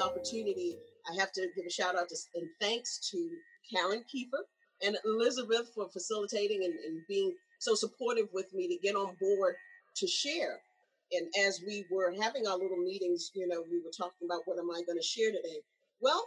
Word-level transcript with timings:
opportunity, 0.00 0.76
I 1.10 1.18
have 1.20 1.32
to 1.32 1.48
give 1.56 1.66
a 1.66 1.70
shout 1.70 1.96
out 1.96 2.08
to, 2.08 2.16
and 2.34 2.48
thanks 2.60 3.10
to 3.10 3.30
Karen 3.72 4.04
Kiefer 4.12 4.42
and 4.82 4.96
Elizabeth 5.04 5.70
for 5.74 5.88
facilitating 5.90 6.64
and, 6.64 6.74
and 6.86 7.02
being 7.08 7.34
so 7.58 7.74
supportive 7.74 8.28
with 8.32 8.52
me 8.54 8.68
to 8.68 8.78
get 8.82 8.96
on 8.96 9.16
board 9.20 9.54
to 9.96 10.06
share. 10.06 10.60
And 11.12 11.26
as 11.46 11.60
we 11.66 11.84
were 11.90 12.14
having 12.20 12.46
our 12.46 12.56
little 12.56 12.78
meetings, 12.78 13.30
you 13.34 13.46
know, 13.48 13.64
we 13.70 13.78
were 13.78 13.90
talking 13.96 14.26
about 14.26 14.42
what 14.44 14.58
am 14.58 14.70
I 14.70 14.82
going 14.86 14.98
to 14.98 15.06
share 15.06 15.30
today? 15.30 15.58
Well, 16.00 16.24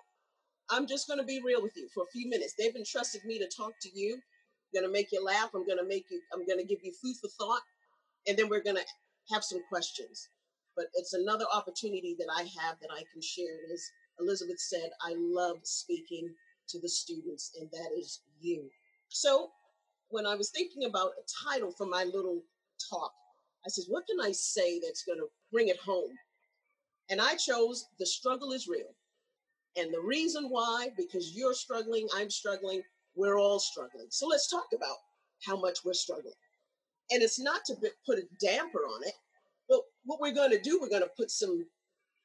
I'm 0.69 0.87
just 0.87 1.07
going 1.07 1.19
to 1.19 1.25
be 1.25 1.41
real 1.43 1.61
with 1.61 1.73
you 1.75 1.87
for 1.93 2.03
a 2.03 2.11
few 2.11 2.29
minutes. 2.29 2.53
They've 2.57 2.75
entrusted 2.75 3.23
me 3.25 3.39
to 3.39 3.49
talk 3.55 3.73
to 3.81 3.89
you. 3.93 4.15
I'm 4.15 4.81
going 4.81 4.87
to 4.87 4.93
make 4.93 5.11
you 5.11 5.23
laugh. 5.23 5.49
I'm 5.53 5.65
going 5.65 5.77
to 5.77 5.87
make 5.87 6.05
you, 6.09 6.21
I'm 6.33 6.45
going 6.45 6.59
to 6.59 6.65
give 6.65 6.79
you 6.83 6.93
food 7.01 7.15
for 7.21 7.29
thought. 7.29 7.61
And 8.27 8.37
then 8.37 8.49
we're 8.49 8.63
going 8.63 8.77
to 8.77 8.85
have 9.33 9.43
some 9.43 9.61
questions. 9.69 10.29
But 10.75 10.85
it's 10.95 11.13
another 11.13 11.45
opportunity 11.53 12.15
that 12.17 12.29
I 12.35 12.41
have 12.41 12.79
that 12.81 12.89
I 12.91 13.03
can 13.11 13.21
share. 13.21 13.59
And 13.63 13.73
as 13.73 13.89
Elizabeth 14.19 14.59
said, 14.59 14.89
I 15.01 15.15
love 15.17 15.57
speaking 15.63 16.33
to 16.69 16.79
the 16.79 16.89
students, 16.89 17.51
and 17.59 17.69
that 17.71 17.89
is 17.97 18.21
you. 18.39 18.69
So 19.09 19.51
when 20.09 20.25
I 20.25 20.35
was 20.35 20.49
thinking 20.49 20.85
about 20.85 21.11
a 21.19 21.49
title 21.49 21.71
for 21.71 21.85
my 21.85 22.03
little 22.03 22.41
talk, 22.89 23.11
I 23.65 23.69
said, 23.69 23.85
what 23.87 24.05
can 24.07 24.19
I 24.19 24.31
say 24.31 24.79
that's 24.79 25.03
going 25.03 25.19
to 25.19 25.27
bring 25.51 25.69
it 25.69 25.79
home? 25.79 26.11
And 27.09 27.21
I 27.21 27.35
chose 27.35 27.85
The 27.99 28.05
Struggle 28.05 28.51
is 28.51 28.67
Real. 28.67 28.95
And 29.75 29.93
the 29.93 30.01
reason 30.01 30.49
why, 30.49 30.89
because 30.97 31.35
you're 31.35 31.53
struggling, 31.53 32.07
I'm 32.15 32.29
struggling, 32.29 32.81
we're 33.15 33.39
all 33.39 33.59
struggling. 33.59 34.07
So 34.09 34.27
let's 34.27 34.49
talk 34.49 34.67
about 34.75 34.97
how 35.45 35.59
much 35.59 35.79
we're 35.83 35.93
struggling. 35.93 36.33
And 37.11 37.21
it's 37.21 37.39
not 37.39 37.65
to 37.65 37.75
put 38.05 38.19
a 38.19 38.27
damper 38.39 38.79
on 38.79 39.03
it, 39.03 39.13
what 40.05 40.19
we're 40.19 40.33
going 40.33 40.51
to 40.51 40.61
do, 40.61 40.79
we're 40.81 40.89
going 40.89 41.03
to 41.03 41.11
put 41.17 41.31
some 41.31 41.65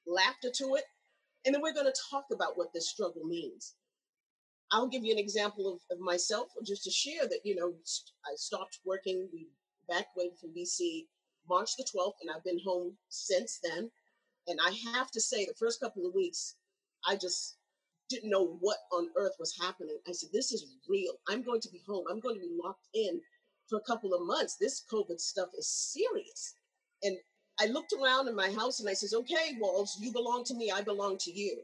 laughter 0.06 0.50
to 0.54 0.74
it, 0.74 0.84
and 1.44 1.54
then 1.54 1.62
we're 1.62 1.74
going 1.74 1.86
to 1.86 2.00
talk 2.10 2.26
about 2.32 2.56
what 2.56 2.72
this 2.72 2.90
struggle 2.90 3.24
means. 3.24 3.74
I'll 4.70 4.88
give 4.88 5.04
you 5.04 5.12
an 5.12 5.18
example 5.18 5.72
of, 5.72 5.80
of 5.96 6.00
myself, 6.00 6.48
just 6.66 6.84
to 6.84 6.90
share 6.90 7.26
that, 7.28 7.40
you 7.44 7.54
know, 7.54 7.72
I 8.26 8.34
stopped 8.36 8.80
working, 8.84 9.28
we 9.32 9.48
evacuated 9.88 10.38
from 10.38 10.50
BC 10.50 11.06
March 11.48 11.70
the 11.76 11.84
12th, 11.84 12.20
and 12.20 12.30
I've 12.30 12.44
been 12.44 12.60
home 12.64 12.96
since 13.08 13.60
then. 13.62 13.90
And 14.46 14.58
I 14.64 14.70
have 14.94 15.10
to 15.12 15.20
say, 15.20 15.46
the 15.46 15.54
first 15.58 15.80
couple 15.80 16.06
of 16.06 16.14
weeks, 16.14 16.56
I 17.06 17.16
just 17.16 17.56
didn't 18.08 18.30
know 18.30 18.58
what 18.60 18.78
on 18.92 19.08
earth 19.16 19.36
was 19.38 19.56
happening. 19.60 19.98
I 20.08 20.12
said, 20.12 20.30
This 20.32 20.52
is 20.52 20.66
real. 20.88 21.12
I'm 21.28 21.42
going 21.42 21.60
to 21.60 21.70
be 21.70 21.82
home. 21.86 22.04
I'm 22.10 22.20
going 22.20 22.36
to 22.36 22.40
be 22.40 22.56
locked 22.62 22.88
in 22.94 23.20
for 23.68 23.78
a 23.78 23.82
couple 23.82 24.14
of 24.14 24.26
months. 24.26 24.56
This 24.56 24.84
COVID 24.92 25.20
stuff 25.20 25.48
is 25.56 25.68
serious. 25.68 26.54
And 27.02 27.16
I 27.60 27.66
looked 27.66 27.92
around 27.92 28.28
in 28.28 28.34
my 28.36 28.50
house 28.52 28.80
and 28.80 28.88
I 28.88 28.94
says, 28.94 29.14
Okay, 29.14 29.56
Walls, 29.60 29.98
you 30.00 30.12
belong 30.12 30.44
to 30.44 30.54
me. 30.54 30.70
I 30.70 30.82
belong 30.82 31.18
to 31.18 31.32
you. 31.32 31.58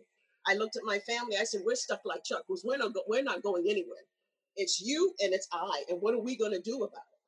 I 0.46 0.54
looked 0.54 0.76
at 0.76 0.84
my 0.84 0.98
family. 1.00 1.36
I 1.40 1.44
said, 1.44 1.62
We're 1.64 1.76
stuck 1.76 2.02
like 2.04 2.24
Chuck 2.24 2.44
because 2.48 2.64
we're 2.64 2.78
not, 2.78 2.94
go- 2.94 3.04
we're 3.08 3.22
not 3.22 3.42
going 3.42 3.64
anywhere. 3.68 4.04
It's 4.56 4.80
you 4.80 5.14
and 5.20 5.32
it's 5.34 5.48
I. 5.52 5.84
And 5.88 6.00
what 6.00 6.14
are 6.14 6.20
we 6.20 6.36
going 6.36 6.52
to 6.52 6.60
do 6.60 6.78
about 6.78 6.88
it? 6.98 7.20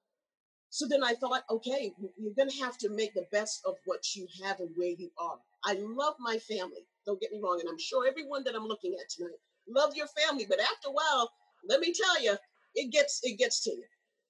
So 0.71 0.87
then 0.87 1.03
I 1.03 1.15
thought, 1.15 1.43
okay, 1.51 1.93
you're 2.19 2.35
going 2.37 2.51
to 2.51 2.65
have 2.65 2.77
to 2.79 2.91
make 2.91 3.15
the 3.15 3.27
best 3.33 3.63
of 3.67 3.77
what 3.87 4.15
you 4.15 4.27
have 4.45 4.61
and 4.61 4.71
where 4.77 4.95
you 4.99 5.11
are. 5.19 5.39
I 5.65 5.75
love 5.81 6.15
my 6.21 6.39
family. 6.39 6.87
Don't 7.07 7.21
get 7.21 7.33
me 7.33 7.41
wrong. 7.43 7.59
And 7.61 7.69
I'm 7.69 7.79
sure 7.79 8.07
everyone 8.07 8.45
that 8.45 8.55
I'm 8.55 8.67
looking 8.67 8.95
at 9.01 9.09
tonight 9.11 9.39
love 9.69 9.97
your 9.97 10.07
family. 10.09 10.47
But 10.49 10.61
after 10.61 10.89
a 10.89 10.93
while, 10.93 11.31
let 11.69 11.81
me 11.81 11.93
tell 11.93 12.23
you, 12.23 12.37
it 12.75 12.93
gets, 12.93 13.21
it 13.23 13.39
gets 13.39 13.63
to 13.65 13.71
you. 13.71 13.85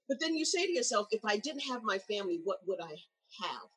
But 0.08 0.20
then 0.20 0.36
you 0.36 0.44
say 0.44 0.66
to 0.66 0.72
yourself, 0.72 1.08
if 1.10 1.24
I 1.24 1.36
didn't 1.38 1.62
have 1.62 1.82
my 1.82 1.98
family, 1.98 2.40
what 2.44 2.58
would 2.66 2.80
I 2.80 2.96
have? 3.42 3.68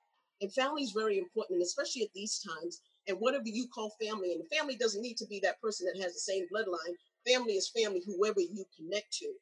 And 0.42 0.54
family 0.54 0.84
is 0.84 0.92
very 0.92 1.18
important, 1.18 1.62
especially 1.62 2.04
at 2.04 2.14
these 2.14 2.40
times. 2.40 2.82
And 3.08 3.18
whatever 3.20 3.46
you 3.46 3.68
call 3.74 3.96
family, 4.02 4.34
and 4.34 4.48
family 4.50 4.76
doesn't 4.76 5.02
need 5.02 5.18
to 5.18 5.28
be 5.28 5.40
that 5.42 5.62
person 5.62 5.88
that 5.88 6.02
has 6.02 6.14
the 6.14 6.20
same 6.20 6.46
bloodline. 6.54 6.96
Family 7.28 7.54
is 7.54 7.72
family, 7.76 8.02
whoever 8.06 8.40
you 8.40 8.66
connect 8.78 9.12
to. 9.20 9.34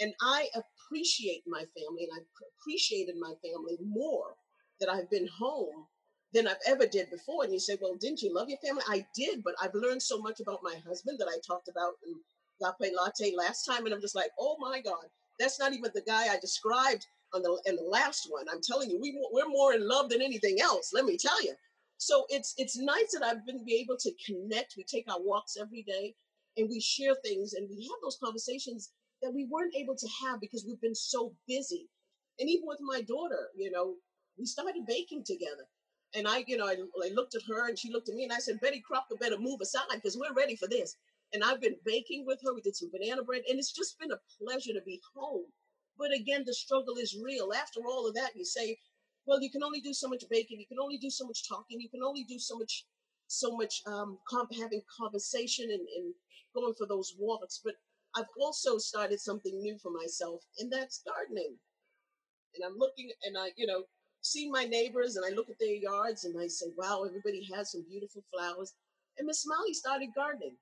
And 0.00 0.12
I 0.20 0.48
appreciate 0.54 1.42
my 1.46 1.64
family, 1.76 2.04
and 2.04 2.12
I've 2.16 2.26
appreciated 2.60 3.16
my 3.18 3.34
family 3.42 3.78
more 3.84 4.34
that 4.80 4.88
I've 4.88 5.10
been 5.10 5.28
home 5.38 5.86
than 6.32 6.46
I've 6.46 6.56
ever 6.66 6.86
did 6.86 7.10
before. 7.10 7.44
And 7.44 7.52
you 7.52 7.58
say, 7.58 7.78
well, 7.80 7.96
didn't 7.96 8.22
you 8.22 8.34
love 8.34 8.48
your 8.48 8.58
family? 8.58 8.82
I 8.88 9.06
did, 9.16 9.42
but 9.42 9.54
I've 9.62 9.74
learned 9.74 10.02
so 10.02 10.18
much 10.18 10.40
about 10.40 10.60
my 10.62 10.76
husband 10.86 11.18
that 11.18 11.28
I 11.28 11.38
talked 11.46 11.68
about 11.68 11.94
in 12.06 12.14
Agape 12.62 12.94
Latte 12.94 13.34
last 13.36 13.64
time. 13.64 13.86
And 13.86 13.94
I'm 13.94 14.00
just 14.00 14.14
like, 14.14 14.30
oh 14.38 14.56
my 14.60 14.80
God, 14.80 15.06
that's 15.40 15.58
not 15.58 15.72
even 15.72 15.90
the 15.94 16.02
guy 16.02 16.28
I 16.28 16.38
described 16.38 17.06
on 17.34 17.42
the 17.42 17.60
in 17.66 17.76
the 17.76 17.82
last 17.82 18.26
one. 18.30 18.46
I'm 18.50 18.60
telling 18.62 18.90
you, 18.90 18.98
we 19.00 19.18
we're 19.32 19.48
more 19.48 19.74
in 19.74 19.86
love 19.86 20.10
than 20.10 20.22
anything 20.22 20.60
else. 20.60 20.90
Let 20.92 21.04
me 21.04 21.16
tell 21.16 21.42
you. 21.42 21.54
So 21.98 22.26
it's 22.28 22.54
it's 22.58 22.78
nice 22.78 23.12
that 23.12 23.24
I've 23.24 23.44
been 23.46 23.64
able 23.68 23.96
to 23.98 24.12
connect. 24.24 24.74
We 24.76 24.84
take 24.84 25.10
our 25.10 25.20
walks 25.20 25.56
every 25.60 25.82
day, 25.82 26.14
and 26.56 26.68
we 26.68 26.80
share 26.80 27.14
things, 27.24 27.54
and 27.54 27.68
we 27.68 27.82
have 27.82 28.00
those 28.02 28.18
conversations 28.22 28.92
that 29.22 29.34
we 29.34 29.46
weren't 29.50 29.74
able 29.74 29.96
to 29.96 30.08
have 30.24 30.40
because 30.40 30.64
we've 30.66 30.80
been 30.80 30.94
so 30.94 31.34
busy. 31.46 31.88
And 32.38 32.48
even 32.48 32.66
with 32.66 32.78
my 32.80 33.02
daughter, 33.02 33.48
you 33.56 33.70
know, 33.70 33.94
we 34.38 34.46
started 34.46 34.86
baking 34.86 35.24
together. 35.24 35.66
And 36.14 36.26
I, 36.26 36.44
you 36.46 36.56
know, 36.56 36.66
I, 36.66 36.76
I 37.04 37.10
looked 37.14 37.34
at 37.34 37.42
her 37.48 37.68
and 37.68 37.78
she 37.78 37.90
looked 37.92 38.08
at 38.08 38.14
me 38.14 38.24
and 38.24 38.32
I 38.32 38.38
said, 38.38 38.60
Betty 38.60 38.80
Crocker 38.80 39.16
better 39.20 39.38
move 39.38 39.60
aside 39.60 39.82
because 39.92 40.16
we're 40.16 40.34
ready 40.34 40.56
for 40.56 40.68
this. 40.68 40.96
And 41.34 41.44
I've 41.44 41.60
been 41.60 41.76
baking 41.84 42.24
with 42.26 42.40
her. 42.44 42.54
We 42.54 42.62
did 42.62 42.76
some 42.76 42.90
banana 42.90 43.22
bread 43.22 43.42
and 43.48 43.58
it's 43.58 43.72
just 43.72 43.98
been 43.98 44.12
a 44.12 44.20
pleasure 44.40 44.72
to 44.72 44.80
be 44.86 45.00
home. 45.14 45.44
But 45.98 46.12
again, 46.14 46.44
the 46.46 46.54
struggle 46.54 46.96
is 46.96 47.18
real. 47.22 47.52
After 47.52 47.80
all 47.86 48.06
of 48.06 48.14
that, 48.14 48.36
you 48.36 48.44
say, 48.44 48.78
well, 49.26 49.42
you 49.42 49.50
can 49.50 49.62
only 49.62 49.80
do 49.80 49.92
so 49.92 50.08
much 50.08 50.24
baking. 50.30 50.60
You 50.60 50.66
can 50.66 50.78
only 50.80 50.98
do 50.98 51.10
so 51.10 51.26
much 51.26 51.48
talking. 51.48 51.80
You 51.80 51.88
can 51.90 52.02
only 52.02 52.24
do 52.24 52.38
so 52.38 52.56
much, 52.56 52.84
so 53.26 53.56
much 53.56 53.82
um, 53.86 54.18
comp- 54.28 54.54
having 54.54 54.82
conversation 55.00 55.66
and, 55.70 55.86
and 55.96 56.14
going 56.54 56.74
for 56.78 56.86
those 56.86 57.14
walks. 57.18 57.60
But 57.62 57.74
I've 58.16 58.30
also 58.40 58.78
started 58.78 59.20
something 59.20 59.60
new 59.60 59.76
for 59.82 59.92
myself, 59.92 60.42
and 60.58 60.72
that's 60.72 61.02
gardening. 61.06 61.56
And 62.54 62.64
I'm 62.64 62.78
looking, 62.78 63.10
and 63.24 63.36
I, 63.36 63.50
you 63.56 63.66
know, 63.66 63.82
see 64.22 64.50
my 64.50 64.64
neighbors, 64.64 65.16
and 65.16 65.26
I 65.26 65.34
look 65.34 65.50
at 65.50 65.58
their 65.60 65.74
yards, 65.74 66.24
and 66.24 66.40
I 66.40 66.46
say, 66.46 66.66
wow, 66.76 67.04
everybody 67.06 67.46
has 67.54 67.72
some 67.72 67.84
beautiful 67.88 68.22
flowers. 68.32 68.72
And 69.18 69.26
Miss 69.26 69.44
Molly 69.46 69.74
started 69.74 70.08
gardening, 70.14 70.56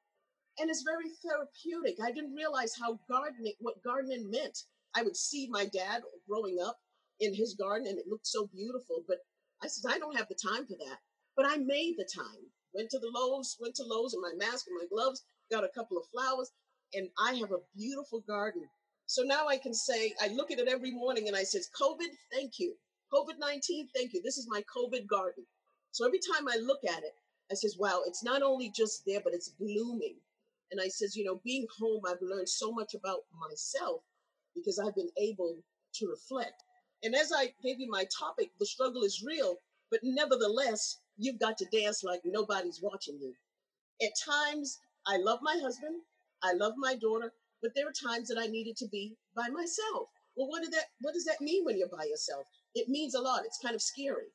and 0.58 0.70
it's 0.70 0.82
very 0.82 1.10
therapeutic. 1.22 1.98
I 2.02 2.10
didn't 2.10 2.34
realize 2.34 2.74
how 2.80 2.98
gardening, 3.08 3.54
what 3.60 3.82
gardening 3.84 4.30
meant. 4.30 4.58
I 4.94 5.02
would 5.02 5.16
see 5.16 5.48
my 5.50 5.66
dad 5.66 6.02
growing 6.28 6.58
up 6.64 6.78
in 7.20 7.34
his 7.34 7.54
garden, 7.54 7.88
and 7.88 7.98
it 7.98 8.08
looked 8.08 8.26
so 8.26 8.46
beautiful. 8.46 9.04
But 9.08 9.18
I 9.62 9.68
said, 9.68 9.90
I 9.90 9.98
don't 9.98 10.16
have 10.16 10.28
the 10.28 10.34
time 10.34 10.66
for 10.66 10.74
that. 10.74 10.98
But 11.36 11.46
I 11.46 11.56
made 11.56 11.96
the 11.96 12.08
time. 12.14 12.50
Went 12.74 12.90
to 12.90 12.98
the 12.98 13.10
Lowe's, 13.12 13.56
went 13.60 13.74
to 13.76 13.84
Lowe's 13.84 14.14
in 14.14 14.20
my 14.20 14.32
mask 14.36 14.66
and 14.68 14.76
my 14.78 14.86
gloves, 14.90 15.24
got 15.50 15.64
a 15.64 15.68
couple 15.74 15.96
of 15.96 16.04
flowers, 16.12 16.50
and 16.94 17.08
I 17.18 17.34
have 17.34 17.52
a 17.52 17.64
beautiful 17.74 18.20
garden. 18.26 18.68
So 19.06 19.22
now 19.22 19.46
I 19.48 19.56
can 19.56 19.72
say, 19.72 20.14
I 20.20 20.28
look 20.28 20.50
at 20.50 20.58
it 20.58 20.68
every 20.68 20.90
morning 20.90 21.28
and 21.28 21.36
I 21.36 21.44
says, 21.44 21.70
COVID, 21.80 22.10
thank 22.32 22.58
you. 22.58 22.74
COVID 23.12 23.38
19, 23.38 23.88
thank 23.94 24.12
you. 24.12 24.20
This 24.22 24.36
is 24.36 24.48
my 24.50 24.62
COVID 24.76 25.06
garden. 25.06 25.44
So 25.92 26.04
every 26.04 26.18
time 26.18 26.48
I 26.48 26.56
look 26.58 26.80
at 26.84 27.02
it, 27.02 27.14
I 27.50 27.54
says, 27.54 27.76
wow, 27.78 28.02
it's 28.06 28.24
not 28.24 28.42
only 28.42 28.72
just 28.74 29.02
there, 29.06 29.20
but 29.22 29.32
it's 29.32 29.50
blooming. 29.50 30.16
And 30.72 30.80
I 30.80 30.88
says, 30.88 31.14
you 31.14 31.24
know, 31.24 31.40
being 31.44 31.66
home, 31.78 32.02
I've 32.06 32.20
learned 32.20 32.48
so 32.48 32.72
much 32.72 32.94
about 32.94 33.20
myself 33.48 34.02
because 34.56 34.78
I've 34.78 34.94
been 34.96 35.12
able 35.18 35.56
to 35.94 36.08
reflect. 36.08 36.64
And 37.04 37.14
as 37.14 37.32
I 37.32 37.54
gave 37.62 37.78
you 37.78 37.88
my 37.88 38.06
topic, 38.18 38.50
the 38.58 38.66
struggle 38.66 39.04
is 39.04 39.22
real, 39.24 39.56
but 39.90 40.00
nevertheless, 40.02 40.98
you've 41.16 41.38
got 41.38 41.56
to 41.58 41.66
dance 41.66 42.02
like 42.02 42.22
nobody's 42.24 42.80
watching 42.82 43.18
you. 43.20 43.34
At 44.02 44.12
times, 44.24 44.78
I 45.06 45.18
love 45.18 45.40
my 45.42 45.56
husband. 45.62 46.02
I 46.42 46.52
love 46.54 46.74
my 46.76 46.96
daughter, 46.96 47.32
but 47.62 47.72
there 47.74 47.88
are 47.88 47.92
times 47.92 48.28
that 48.28 48.38
I 48.38 48.46
needed 48.46 48.76
to 48.78 48.88
be 48.88 49.16
by 49.34 49.48
myself. 49.48 50.08
Well, 50.36 50.48
what 50.48 50.62
did 50.62 50.72
that 50.72 50.86
what 51.00 51.14
does 51.14 51.24
that 51.24 51.40
mean 51.40 51.64
when 51.64 51.78
you're 51.78 51.88
by 51.88 52.04
yourself? 52.04 52.46
It 52.74 52.88
means 52.88 53.14
a 53.14 53.20
lot. 53.20 53.44
It's 53.44 53.58
kind 53.62 53.74
of 53.74 53.80
scary 53.80 54.32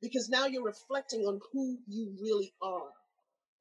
because 0.00 0.28
now 0.28 0.46
you're 0.46 0.64
reflecting 0.64 1.22
on 1.26 1.40
who 1.52 1.78
you 1.88 2.14
really 2.20 2.52
are. 2.62 2.90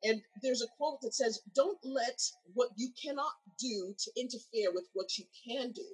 And 0.04 0.22
there's 0.42 0.62
a 0.62 0.68
quote 0.78 1.02
that 1.02 1.14
says, 1.14 1.42
Don't 1.56 1.78
let 1.84 2.20
what 2.54 2.70
you 2.76 2.90
cannot 3.02 3.34
do 3.60 3.94
to 3.98 4.12
interfere 4.20 4.72
with 4.74 4.86
what 4.94 5.18
you 5.18 5.26
can 5.48 5.72
do. 5.72 5.86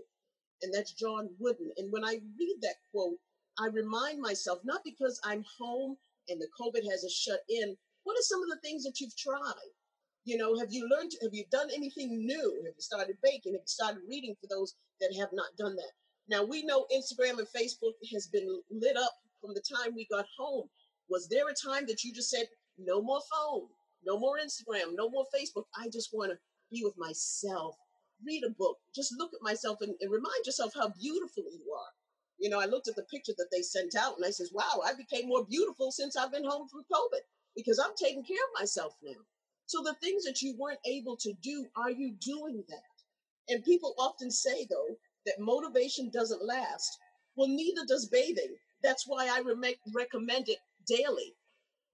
And 0.61 0.73
that's 0.73 0.93
John 0.93 1.29
Wooden. 1.39 1.71
And 1.77 1.91
when 1.91 2.03
I 2.03 2.19
read 2.39 2.57
that 2.61 2.75
quote, 2.91 3.17
I 3.59 3.67
remind 3.67 4.21
myself, 4.21 4.59
not 4.63 4.81
because 4.83 5.19
I'm 5.23 5.43
home 5.59 5.97
and 6.29 6.39
the 6.39 6.47
COVID 6.59 6.89
has 6.89 7.03
us 7.03 7.13
shut 7.13 7.41
in, 7.49 7.75
what 8.03 8.17
are 8.17 8.21
some 8.21 8.41
of 8.41 8.49
the 8.49 8.59
things 8.63 8.83
that 8.83 8.99
you've 8.99 9.17
tried? 9.17 9.71
You 10.23 10.37
know, 10.37 10.57
have 10.57 10.71
you 10.71 10.87
learned, 10.89 11.11
have 11.21 11.33
you 11.33 11.45
done 11.51 11.69
anything 11.73 12.25
new? 12.25 12.61
Have 12.65 12.75
you 12.75 12.81
started 12.81 13.17
baking? 13.23 13.53
Have 13.53 13.61
you 13.61 13.67
started 13.67 14.01
reading 14.09 14.35
for 14.41 14.47
those 14.47 14.75
that 14.99 15.15
have 15.17 15.29
not 15.33 15.55
done 15.57 15.75
that? 15.75 15.91
Now, 16.29 16.43
we 16.43 16.63
know 16.63 16.85
Instagram 16.93 17.39
and 17.39 17.47
Facebook 17.47 17.93
has 18.13 18.27
been 18.27 18.61
lit 18.69 18.97
up 18.97 19.13
from 19.41 19.53
the 19.53 19.61
time 19.61 19.95
we 19.95 20.07
got 20.11 20.25
home. 20.37 20.67
Was 21.09 21.27
there 21.29 21.47
a 21.47 21.53
time 21.53 21.85
that 21.87 22.03
you 22.03 22.13
just 22.13 22.29
said, 22.29 22.47
no 22.77 23.01
more 23.01 23.21
phone, 23.31 23.67
no 24.07 24.17
more 24.17 24.37
Instagram, 24.39 24.95
no 24.95 25.09
more 25.09 25.25
Facebook? 25.35 25.65
I 25.77 25.89
just 25.89 26.09
want 26.13 26.31
to 26.31 26.37
be 26.71 26.81
with 26.83 26.97
myself, 26.97 27.75
read 28.25 28.43
a 28.43 28.49
book, 28.51 28.77
just 28.95 29.13
look 29.17 29.31
at 29.33 29.43
myself 29.43 29.79
and, 29.81 29.93
and 30.01 30.11
remind 30.11 30.45
yourself 30.45 30.71
how 30.73 30.89
beautiful 30.99 31.43
you 31.43 31.73
are. 31.73 31.91
You 32.39 32.49
know, 32.49 32.59
I 32.59 32.65
looked 32.65 32.87
at 32.87 32.95
the 32.95 33.03
picture 33.03 33.33
that 33.37 33.49
they 33.51 33.61
sent 33.61 33.95
out 33.95 34.15
and 34.17 34.25
I 34.25 34.31
says, 34.31 34.51
wow, 34.53 34.81
I 34.85 34.93
became 34.93 35.27
more 35.27 35.45
beautiful 35.45 35.91
since 35.91 36.15
I've 36.15 36.31
been 36.31 36.45
home 36.45 36.67
from 36.69 36.85
COVID 36.91 37.21
because 37.55 37.79
I'm 37.79 37.95
taking 38.01 38.23
care 38.23 38.37
of 38.37 38.61
myself 38.61 38.93
now. 39.03 39.19
So 39.65 39.81
the 39.83 39.95
things 39.95 40.23
that 40.23 40.41
you 40.41 40.55
weren't 40.57 40.79
able 40.85 41.17
to 41.17 41.33
do, 41.41 41.65
are 41.75 41.91
you 41.91 42.13
doing 42.21 42.63
that? 42.69 43.53
And 43.53 43.65
people 43.65 43.95
often 43.97 44.31
say, 44.31 44.65
though, 44.69 44.95
that 45.25 45.39
motivation 45.39 46.09
doesn't 46.09 46.45
last. 46.45 46.97
Well, 47.35 47.49
neither 47.49 47.85
does 47.85 48.07
bathing. 48.07 48.55
That's 48.83 49.05
why 49.07 49.27
I 49.27 49.41
re- 49.41 49.75
recommend 49.93 50.47
it 50.49 50.59
daily. 50.87 51.33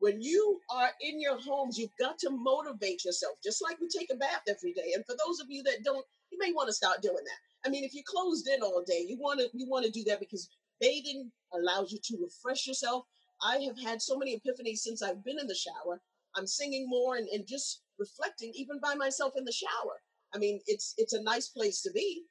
When 0.03 0.21
you 0.21 0.59
are 0.69 0.89
in 0.99 1.21
your 1.21 1.39
homes, 1.39 1.77
you've 1.77 1.95
got 1.97 2.19
to 2.19 2.29
motivate 2.29 3.05
yourself, 3.05 3.37
just 3.41 3.63
like 3.63 3.79
we 3.79 3.87
take 3.87 4.11
a 4.11 4.17
bath 4.17 4.41
every 4.49 4.73
day. 4.73 4.91
And 4.93 5.05
for 5.05 5.15
those 5.25 5.39
of 5.39 5.47
you 5.49 5.63
that 5.63 5.85
don't, 5.85 6.05
you 6.29 6.37
may 6.41 6.51
want 6.51 6.67
to 6.67 6.73
start 6.73 7.01
doing 7.01 7.23
that. 7.23 7.39
I 7.65 7.69
mean, 7.69 7.85
if 7.85 7.93
you're 7.93 8.03
closed 8.05 8.49
in 8.49 8.61
all 8.61 8.83
day, 8.85 9.05
you 9.07 9.17
want 9.17 9.39
to 9.39 9.47
you 9.53 9.65
want 9.69 9.85
to 9.85 9.91
do 9.91 10.03
that 10.09 10.19
because 10.19 10.49
bathing 10.81 11.31
allows 11.53 11.93
you 11.93 11.99
to 12.03 12.17
refresh 12.21 12.67
yourself. 12.67 13.05
I 13.41 13.59
have 13.59 13.79
had 13.79 14.01
so 14.01 14.17
many 14.17 14.35
epiphanies 14.35 14.79
since 14.79 15.01
I've 15.01 15.23
been 15.23 15.39
in 15.39 15.47
the 15.47 15.55
shower. 15.55 16.01
I'm 16.35 16.47
singing 16.47 16.89
more 16.89 17.15
and, 17.15 17.29
and 17.29 17.47
just 17.47 17.83
reflecting 17.97 18.51
even 18.55 18.81
by 18.81 18.95
myself 18.95 19.35
in 19.37 19.45
the 19.45 19.53
shower. 19.53 20.01
I 20.35 20.37
mean, 20.37 20.59
it's 20.67 20.95
it's 20.97 21.13
a 21.13 21.23
nice 21.23 21.47
place 21.47 21.81
to 21.83 21.91
be. 21.91 22.25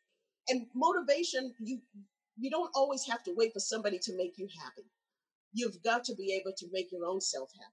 And 0.51 0.67
motivation, 0.75 1.55
you 1.59 1.81
you 2.37 2.51
don't 2.51 2.71
always 2.75 3.07
have 3.07 3.23
to 3.23 3.33
wait 3.35 3.55
for 3.55 3.61
somebody 3.61 3.99
to 4.01 4.15
make 4.15 4.37
you 4.37 4.47
happy. 4.63 4.91
You've 5.53 5.83
got 5.83 6.05
to 6.05 6.15
be 6.15 6.33
able 6.41 6.53
to 6.57 6.67
make 6.73 6.91
your 6.93 7.07
own 7.07 7.21
self 7.21 7.51
happy. 7.59 7.73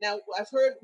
Now, 0.00 0.20
I've 0.38 0.50
heard 0.50 0.74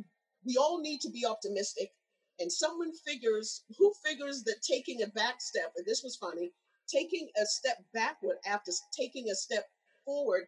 we 0.44 0.56
all 0.56 0.80
need 0.80 1.00
to 1.02 1.10
be 1.10 1.26
optimistic, 1.26 1.92
and 2.38 2.52
someone 2.52 2.92
figures 3.06 3.64
who 3.78 3.92
figures 4.04 4.44
that 4.44 4.62
taking 4.62 5.02
a 5.02 5.08
back 5.08 5.40
step, 5.40 5.72
and 5.76 5.86
this 5.86 6.02
was 6.02 6.16
funny, 6.16 6.52
taking 6.88 7.28
a 7.40 7.46
step 7.46 7.78
backward 7.92 8.38
after 8.46 8.72
taking 8.96 9.30
a 9.30 9.34
step 9.34 9.64
forward 10.04 10.46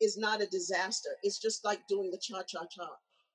is 0.00 0.16
not 0.16 0.42
a 0.42 0.46
disaster. 0.46 1.10
It's 1.22 1.38
just 1.38 1.64
like 1.64 1.86
doing 1.88 2.10
the 2.10 2.18
cha 2.18 2.42
cha 2.42 2.64
cha. 2.66 2.88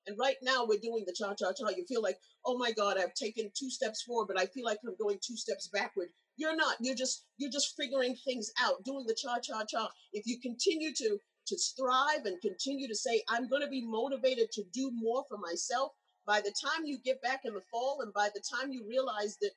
And 0.06 0.18
right 0.18 0.36
now 0.42 0.64
we're 0.66 0.80
doing 0.80 1.04
the 1.06 1.12
cha 1.12 1.34
cha 1.34 1.52
cha. 1.52 1.68
You 1.68 1.84
feel 1.86 2.02
like, 2.02 2.18
oh 2.44 2.58
my 2.58 2.72
God, 2.72 2.98
I've 2.98 3.14
taken 3.14 3.50
two 3.54 3.70
steps 3.70 4.02
forward, 4.02 4.26
but 4.28 4.40
I 4.40 4.46
feel 4.46 4.64
like 4.64 4.78
I'm 4.86 4.96
going 5.00 5.18
two 5.22 5.36
steps 5.36 5.68
backward. 5.68 6.08
You're 6.36 6.56
not. 6.56 6.76
You're 6.80 6.96
just 6.96 7.24
you're 7.36 7.50
just 7.50 7.76
figuring 7.76 8.16
things 8.24 8.50
out, 8.60 8.82
doing 8.84 9.06
the 9.06 9.14
cha 9.14 9.38
cha 9.38 9.64
cha. 9.64 9.88
If 10.12 10.26
you 10.26 10.40
continue 10.40 10.92
to 10.94 11.18
to 11.46 11.58
strive 11.58 12.24
and 12.24 12.40
continue 12.40 12.88
to 12.88 12.94
say, 12.94 13.22
I'm 13.28 13.48
going 13.48 13.62
to 13.62 13.68
be 13.68 13.84
motivated 13.84 14.50
to 14.52 14.62
do 14.72 14.90
more 14.94 15.24
for 15.28 15.38
myself, 15.38 15.92
by 16.26 16.40
the 16.40 16.52
time 16.52 16.84
you 16.84 16.98
get 17.04 17.20
back 17.22 17.40
in 17.44 17.54
the 17.54 17.60
fall 17.70 18.00
and 18.02 18.12
by 18.12 18.28
the 18.34 18.42
time 18.54 18.70
you 18.70 18.84
realize 18.88 19.36
that 19.40 19.50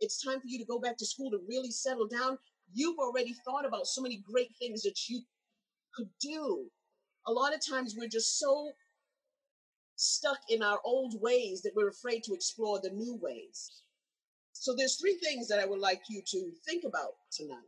it's 0.00 0.22
time 0.22 0.40
for 0.40 0.46
you 0.46 0.58
to 0.58 0.64
go 0.64 0.78
back 0.78 0.96
to 0.98 1.06
school 1.06 1.30
to 1.30 1.40
really 1.48 1.70
settle 1.70 2.06
down, 2.06 2.38
you've 2.72 2.98
already 2.98 3.34
thought 3.44 3.66
about 3.66 3.86
so 3.86 4.00
many 4.00 4.22
great 4.30 4.50
things 4.58 4.82
that 4.82 5.08
you 5.08 5.20
could 5.94 6.08
do. 6.20 6.64
A 7.26 7.32
lot 7.32 7.54
of 7.54 7.60
times 7.64 7.96
we're 7.98 8.08
just 8.08 8.38
so 8.38 8.70
stuck 9.96 10.38
in 10.48 10.62
our 10.62 10.80
old 10.84 11.20
ways 11.20 11.62
that 11.62 11.74
we're 11.76 11.88
afraid 11.88 12.24
to 12.24 12.34
explore 12.34 12.80
the 12.80 12.90
new 12.90 13.18
ways. 13.20 13.82
So 14.52 14.74
there's 14.76 14.96
three 14.96 15.14
things 15.14 15.48
that 15.48 15.60
I 15.60 15.66
would 15.66 15.78
like 15.80 16.02
you 16.08 16.22
to 16.26 16.50
think 16.66 16.84
about 16.84 17.14
tonight. 17.30 17.58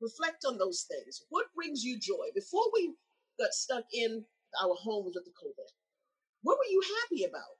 Reflect 0.00 0.44
on 0.46 0.58
those 0.58 0.82
things. 0.82 1.24
What 1.30 1.46
brings 1.54 1.84
you 1.84 1.98
joy? 1.98 2.28
Before 2.34 2.64
we 2.72 2.94
got 3.38 3.52
stuck 3.52 3.84
in 3.92 4.24
our 4.62 4.74
homes 4.74 5.14
with 5.14 5.24
the 5.24 5.30
COVID, 5.30 5.70
what 6.42 6.58
were 6.58 6.70
you 6.70 6.82
happy 7.02 7.24
about? 7.24 7.56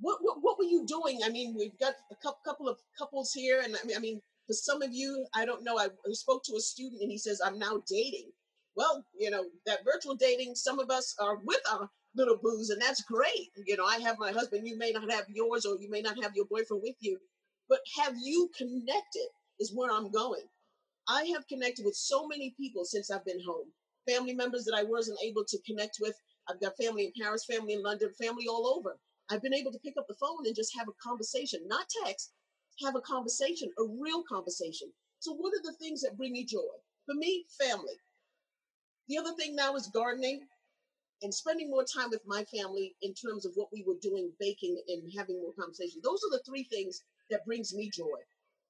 What, 0.00 0.18
what 0.22 0.38
what 0.42 0.58
were 0.58 0.64
you 0.64 0.84
doing? 0.86 1.20
I 1.24 1.28
mean, 1.28 1.54
we've 1.56 1.78
got 1.78 1.94
a 2.10 2.16
couple 2.44 2.68
of 2.68 2.78
couples 2.98 3.32
here, 3.32 3.60
and 3.60 3.76
I 3.76 3.86
mean, 3.86 3.96
I 3.96 4.00
mean, 4.00 4.20
for 4.46 4.52
some 4.52 4.82
of 4.82 4.90
you, 4.92 5.26
I 5.34 5.44
don't 5.44 5.64
know. 5.64 5.78
I 5.78 5.88
spoke 6.12 6.42
to 6.44 6.56
a 6.56 6.60
student, 6.60 7.00
and 7.00 7.10
he 7.10 7.18
says, 7.18 7.40
"I'm 7.44 7.58
now 7.58 7.82
dating." 7.88 8.32
Well, 8.76 9.04
you 9.18 9.30
know, 9.30 9.44
that 9.66 9.84
virtual 9.84 10.16
dating, 10.16 10.56
some 10.56 10.80
of 10.80 10.90
us 10.90 11.14
are 11.20 11.36
with 11.44 11.60
our 11.70 11.88
little 12.16 12.36
boos, 12.36 12.70
and 12.70 12.82
that's 12.82 13.02
great. 13.02 13.50
You 13.66 13.76
know, 13.76 13.84
I 13.84 13.98
have 13.98 14.18
my 14.18 14.32
husband, 14.32 14.66
you 14.66 14.76
may 14.76 14.90
not 14.90 15.10
have 15.10 15.26
yours, 15.28 15.64
or 15.64 15.76
you 15.78 15.88
may 15.90 16.00
not 16.00 16.20
have 16.22 16.34
your 16.34 16.46
boyfriend 16.46 16.82
with 16.82 16.96
you, 17.00 17.18
but 17.68 17.80
have 17.98 18.14
you 18.20 18.50
connected 18.56 19.28
is 19.60 19.72
where 19.74 19.92
I'm 19.92 20.10
going. 20.10 20.48
I 21.08 21.24
have 21.34 21.46
connected 21.46 21.84
with 21.84 21.94
so 21.94 22.26
many 22.26 22.54
people 22.56 22.84
since 22.84 23.10
I've 23.10 23.24
been 23.24 23.42
home. 23.44 23.72
Family 24.08 24.34
members 24.34 24.64
that 24.64 24.74
I 24.76 24.84
wasn't 24.84 25.18
able 25.24 25.44
to 25.46 25.58
connect 25.66 25.98
with. 26.00 26.14
I've 26.48 26.60
got 26.60 26.76
family 26.76 27.06
in 27.06 27.12
Paris, 27.20 27.44
family 27.44 27.74
in 27.74 27.82
London, 27.82 28.10
family 28.20 28.46
all 28.48 28.66
over. 28.66 28.98
I've 29.30 29.42
been 29.42 29.54
able 29.54 29.72
to 29.72 29.78
pick 29.78 29.94
up 29.98 30.06
the 30.06 30.16
phone 30.20 30.46
and 30.46 30.54
just 30.54 30.76
have 30.76 30.88
a 30.88 31.02
conversation, 31.02 31.60
not 31.66 31.86
text, 32.04 32.32
have 32.84 32.96
a 32.96 33.00
conversation, 33.00 33.70
a 33.78 33.84
real 33.84 34.22
conversation. 34.28 34.92
So, 35.20 35.32
what 35.34 35.54
are 35.54 35.62
the 35.62 35.76
things 35.80 36.02
that 36.02 36.18
bring 36.18 36.34
you 36.34 36.44
joy? 36.44 36.74
For 37.06 37.14
me, 37.14 37.46
family. 37.58 37.94
The 39.08 39.18
other 39.18 39.34
thing 39.34 39.54
now 39.54 39.74
is 39.76 39.88
gardening 39.88 40.46
and 41.22 41.32
spending 41.32 41.70
more 41.70 41.84
time 41.84 42.10
with 42.10 42.22
my 42.26 42.44
family 42.44 42.94
in 43.02 43.14
terms 43.14 43.46
of 43.46 43.52
what 43.54 43.68
we 43.72 43.84
were 43.86 43.98
doing, 44.00 44.32
baking 44.38 44.82
and 44.88 45.10
having 45.16 45.40
more 45.40 45.52
conversation. 45.58 46.00
Those 46.02 46.20
are 46.24 46.36
the 46.36 46.42
three 46.46 46.64
things 46.64 47.02
that 47.30 47.44
brings 47.46 47.74
me 47.74 47.90
joy. 47.90 48.18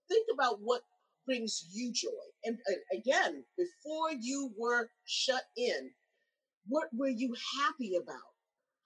Think 0.09 0.27
about 0.33 0.61
what 0.61 0.83
brings 1.26 1.69
you 1.73 1.93
joy. 1.93 2.11
And 2.44 2.59
uh, 2.71 2.97
again, 2.97 3.44
before 3.56 4.12
you 4.19 4.53
were 4.59 4.88
shut 5.05 5.43
in, 5.56 5.91
what 6.69 6.88
were 6.93 7.09
you 7.09 7.35
happy 7.61 7.97
about? 7.97 8.35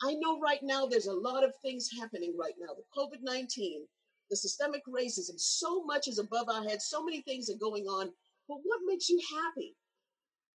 I 0.03 0.15
know 0.15 0.39
right 0.41 0.63
now 0.63 0.87
there's 0.87 1.07
a 1.07 1.13
lot 1.13 1.45
of 1.45 1.53
things 1.63 1.91
happening 1.99 2.35
right 2.39 2.55
now. 2.61 2.75
The 2.75 2.85
COVID 2.97 3.23
19, 3.23 3.83
the 4.31 4.37
systemic 4.37 4.83
racism, 4.87 5.39
so 5.39 5.85
much 5.85 6.07
is 6.07 6.19
above 6.19 6.49
our 6.49 6.63
heads, 6.63 6.87
so 6.87 7.05
many 7.05 7.23
things 7.23 7.51
are 7.51 7.59
going 7.59 7.85
on. 7.85 8.11
But 8.49 8.59
what 8.63 8.81
makes 8.87 9.09
you 9.09 9.21
happy? 9.31 9.75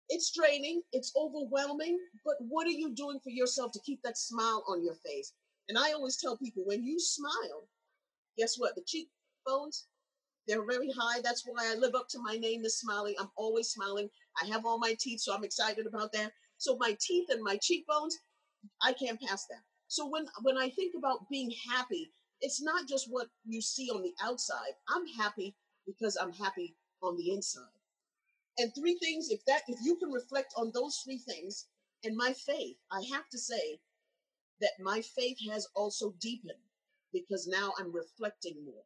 It's 0.09 0.31
draining, 0.31 0.81
it's 0.91 1.13
overwhelming, 1.15 1.97
but 2.25 2.35
what 2.39 2.67
are 2.67 2.71
you 2.71 2.93
doing 2.93 3.19
for 3.23 3.29
yourself 3.29 3.71
to 3.73 3.79
keep 3.85 4.01
that 4.03 4.17
smile 4.17 4.63
on 4.67 4.83
your 4.83 4.95
face? 4.95 5.33
And 5.69 5.77
I 5.77 5.93
always 5.93 6.17
tell 6.17 6.37
people 6.37 6.63
when 6.65 6.83
you 6.83 6.99
smile, 6.99 7.67
guess 8.37 8.55
what? 8.57 8.75
The 8.75 8.83
cheekbones, 8.85 9.87
they're 10.47 10.65
very 10.65 10.91
high. 10.91 11.21
That's 11.21 11.43
why 11.45 11.71
I 11.71 11.75
live 11.75 11.95
up 11.95 12.09
to 12.09 12.19
my 12.19 12.35
name, 12.35 12.63
the 12.63 12.69
Smiling. 12.69 13.15
I'm 13.19 13.31
always 13.35 13.69
smiling. 13.69 14.09
I 14.41 14.47
have 14.47 14.65
all 14.65 14.77
my 14.79 14.95
teeth, 14.99 15.21
so 15.21 15.33
I'm 15.33 15.43
excited 15.43 15.85
about 15.85 16.11
that. 16.13 16.31
So 16.57 16.77
my 16.77 16.97
teeth 16.99 17.27
and 17.29 17.41
my 17.41 17.57
cheekbones, 17.57 18.17
I 18.81 18.93
can't 18.93 19.21
pass 19.21 19.45
that. 19.47 19.63
So 19.87 20.07
when 20.07 20.27
when 20.41 20.57
I 20.57 20.69
think 20.69 20.95
about 20.97 21.29
being 21.29 21.51
happy, 21.69 22.11
it's 22.41 22.61
not 22.61 22.87
just 22.87 23.07
what 23.09 23.27
you 23.45 23.61
see 23.61 23.89
on 23.89 24.01
the 24.01 24.13
outside. 24.21 24.73
I'm 24.89 25.05
happy 25.07 25.55
because 25.85 26.17
I'm 26.17 26.33
happy 26.33 26.75
on 27.01 27.17
the 27.17 27.31
inside. 27.31 27.63
And 28.57 28.73
three 28.75 28.97
things, 29.01 29.29
if 29.29 29.43
that 29.45 29.63
if 29.67 29.79
you 29.83 29.95
can 29.97 30.11
reflect 30.11 30.53
on 30.57 30.71
those 30.73 31.01
three 31.03 31.19
things 31.19 31.67
and 32.03 32.15
my 32.15 32.33
faith, 32.33 32.77
I 32.91 33.01
have 33.13 33.29
to 33.29 33.37
say 33.37 33.79
that 34.61 34.79
my 34.79 35.01
faith 35.01 35.37
has 35.49 35.67
also 35.75 36.13
deepened 36.19 36.59
because 37.11 37.47
now 37.47 37.73
I'm 37.79 37.91
reflecting 37.93 38.63
more. 38.65 38.83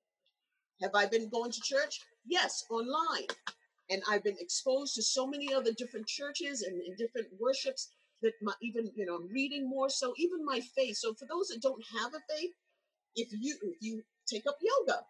Have 0.82 0.92
I 0.94 1.08
been 1.08 1.30
going 1.30 1.52
to 1.52 1.62
church? 1.62 2.02
Yes, 2.26 2.66
online. 2.70 3.28
And 3.90 4.04
I've 4.10 4.24
been 4.24 4.38
exposed 4.40 4.96
to 4.96 5.02
so 5.02 5.26
many 5.26 5.54
other 5.54 5.72
different 5.74 6.08
churches 6.08 6.62
and, 6.62 6.82
and 6.82 6.98
different 6.98 7.28
worships 7.40 7.90
that 8.22 8.34
my 8.42 8.54
even 8.62 8.92
you 8.96 9.06
know 9.06 9.16
I'm 9.16 9.28
reading 9.28 9.70
more. 9.70 9.90
So 9.90 10.14
even 10.18 10.46
my 10.46 10.60
faith. 10.76 10.98
So 10.98 11.14
for 11.14 11.26
those 11.26 11.48
that 11.48 11.62
don't 11.62 11.84
have 12.00 12.14
a 12.14 12.22
faith, 12.36 12.52
if 13.16 13.30
you 13.32 13.58
if 13.64 13.78
you 13.82 14.04
take 14.28 14.44
up 14.48 14.58
yoga, 14.62 15.02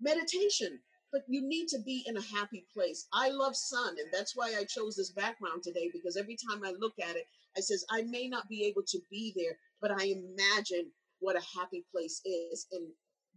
meditation, 0.00 0.78
but 1.12 1.22
you 1.28 1.46
need 1.46 1.68
to 1.68 1.78
be 1.80 2.04
in 2.06 2.16
a 2.16 2.22
happy 2.22 2.64
place. 2.72 3.06
I 3.12 3.30
love 3.30 3.56
sun, 3.56 3.96
and 3.98 4.08
that's 4.12 4.36
why 4.36 4.54
I 4.58 4.64
chose 4.64 4.96
this 4.96 5.10
background 5.10 5.62
today 5.62 5.90
because 5.92 6.16
every 6.16 6.36
time 6.36 6.62
I 6.64 6.72
look 6.78 6.94
at 7.02 7.16
it, 7.16 7.26
I 7.56 7.60
says 7.60 7.84
I 7.90 8.02
may 8.02 8.28
not 8.28 8.48
be 8.48 8.64
able 8.64 8.82
to 8.88 8.98
be 9.10 9.32
there, 9.36 9.58
but 9.80 9.90
I 9.90 10.04
imagine 10.04 10.90
what 11.20 11.36
a 11.36 11.58
happy 11.58 11.84
place 11.92 12.20
is, 12.24 12.66
and 12.72 12.86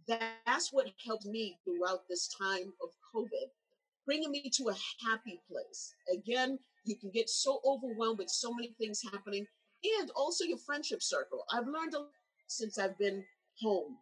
that's 0.08 0.72
what 0.72 0.86
helped 1.04 1.26
me 1.26 1.58
throughout 1.64 2.08
this 2.08 2.28
time 2.28 2.72
of 2.82 2.90
COVID, 3.14 3.50
bringing 4.06 4.30
me 4.30 4.50
to 4.54 4.68
a 4.68 4.76
happy 5.06 5.40
place. 5.50 5.94
Again, 6.12 6.58
you 6.84 6.96
can 6.96 7.10
get 7.10 7.28
so 7.28 7.60
overwhelmed 7.64 8.18
with 8.18 8.30
so 8.30 8.52
many 8.52 8.74
things 8.78 9.02
happening, 9.12 9.46
and 10.00 10.10
also 10.16 10.44
your 10.44 10.58
friendship 10.58 11.02
circle. 11.02 11.44
I've 11.52 11.66
learned 11.66 11.94
a 11.94 12.00
lot 12.00 12.10
since 12.46 12.78
I've 12.78 12.98
been 12.98 13.24
home. 13.60 13.96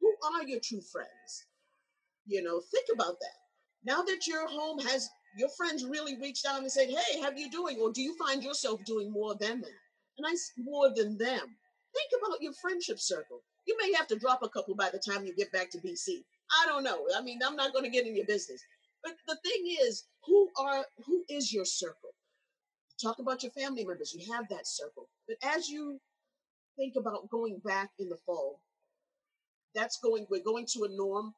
Who 0.00 0.14
are 0.34 0.46
your 0.46 0.60
true 0.60 0.82
friends? 0.82 1.46
You 2.26 2.42
know, 2.42 2.60
think 2.60 2.86
about 2.92 3.18
that. 3.20 3.36
Now 3.84 4.02
that 4.02 4.26
your 4.26 4.48
home 4.48 4.78
has 4.80 5.08
your 5.36 5.48
friends 5.50 5.84
really 5.84 6.16
reached 6.18 6.46
out 6.46 6.60
and 6.60 6.70
said, 6.70 6.90
"Hey, 6.90 7.20
how 7.20 7.28
are 7.30 7.36
you 7.36 7.50
doing?" 7.50 7.80
Or 7.80 7.92
do 7.92 8.02
you 8.02 8.14
find 8.16 8.42
yourself 8.42 8.84
doing 8.84 9.10
more 9.10 9.34
than 9.34 9.60
that? 9.60 9.80
And 10.18 10.26
I 10.26 10.34
more 10.56 10.90
than 10.94 11.16
them. 11.16 11.56
Think 11.94 12.10
about 12.18 12.42
your 12.42 12.52
friendship 12.54 13.00
circle. 13.00 13.42
You 13.66 13.76
may 13.80 13.92
have 13.94 14.06
to 14.08 14.18
drop 14.18 14.42
a 14.42 14.48
couple 14.48 14.74
by 14.74 14.90
the 14.90 14.98
time 14.98 15.24
you 15.24 15.34
get 15.34 15.52
back 15.52 15.70
to 15.70 15.78
BC. 15.78 16.24
I 16.62 16.66
don't 16.66 16.84
know. 16.84 17.06
I 17.16 17.22
mean, 17.22 17.40
I'm 17.46 17.56
not 17.56 17.72
going 17.72 17.84
to 17.84 17.90
get 17.90 18.06
in 18.06 18.16
your 18.16 18.26
business. 18.26 18.62
But 19.02 19.14
the 19.26 19.36
thing 19.44 19.76
is, 19.82 20.04
who 20.26 20.48
are 20.58 20.84
who 21.06 21.24
is 21.28 21.52
your 21.52 21.64
circle? 21.64 22.10
Talk 23.00 23.18
about 23.18 23.42
your 23.42 23.52
family 23.52 23.84
members. 23.84 24.14
You 24.14 24.32
have 24.32 24.48
that 24.48 24.66
circle. 24.66 25.08
But 25.26 25.36
as 25.42 25.68
you 25.68 26.00
think 26.76 26.94
about 26.96 27.28
going 27.30 27.60
back 27.64 27.90
in 27.98 28.08
the 28.08 28.18
fall, 28.26 28.60
that's 29.74 29.98
going 29.98 30.26
we're 30.30 30.42
going 30.42 30.66
to 30.74 30.84
a 30.84 30.88
norm 30.96 31.34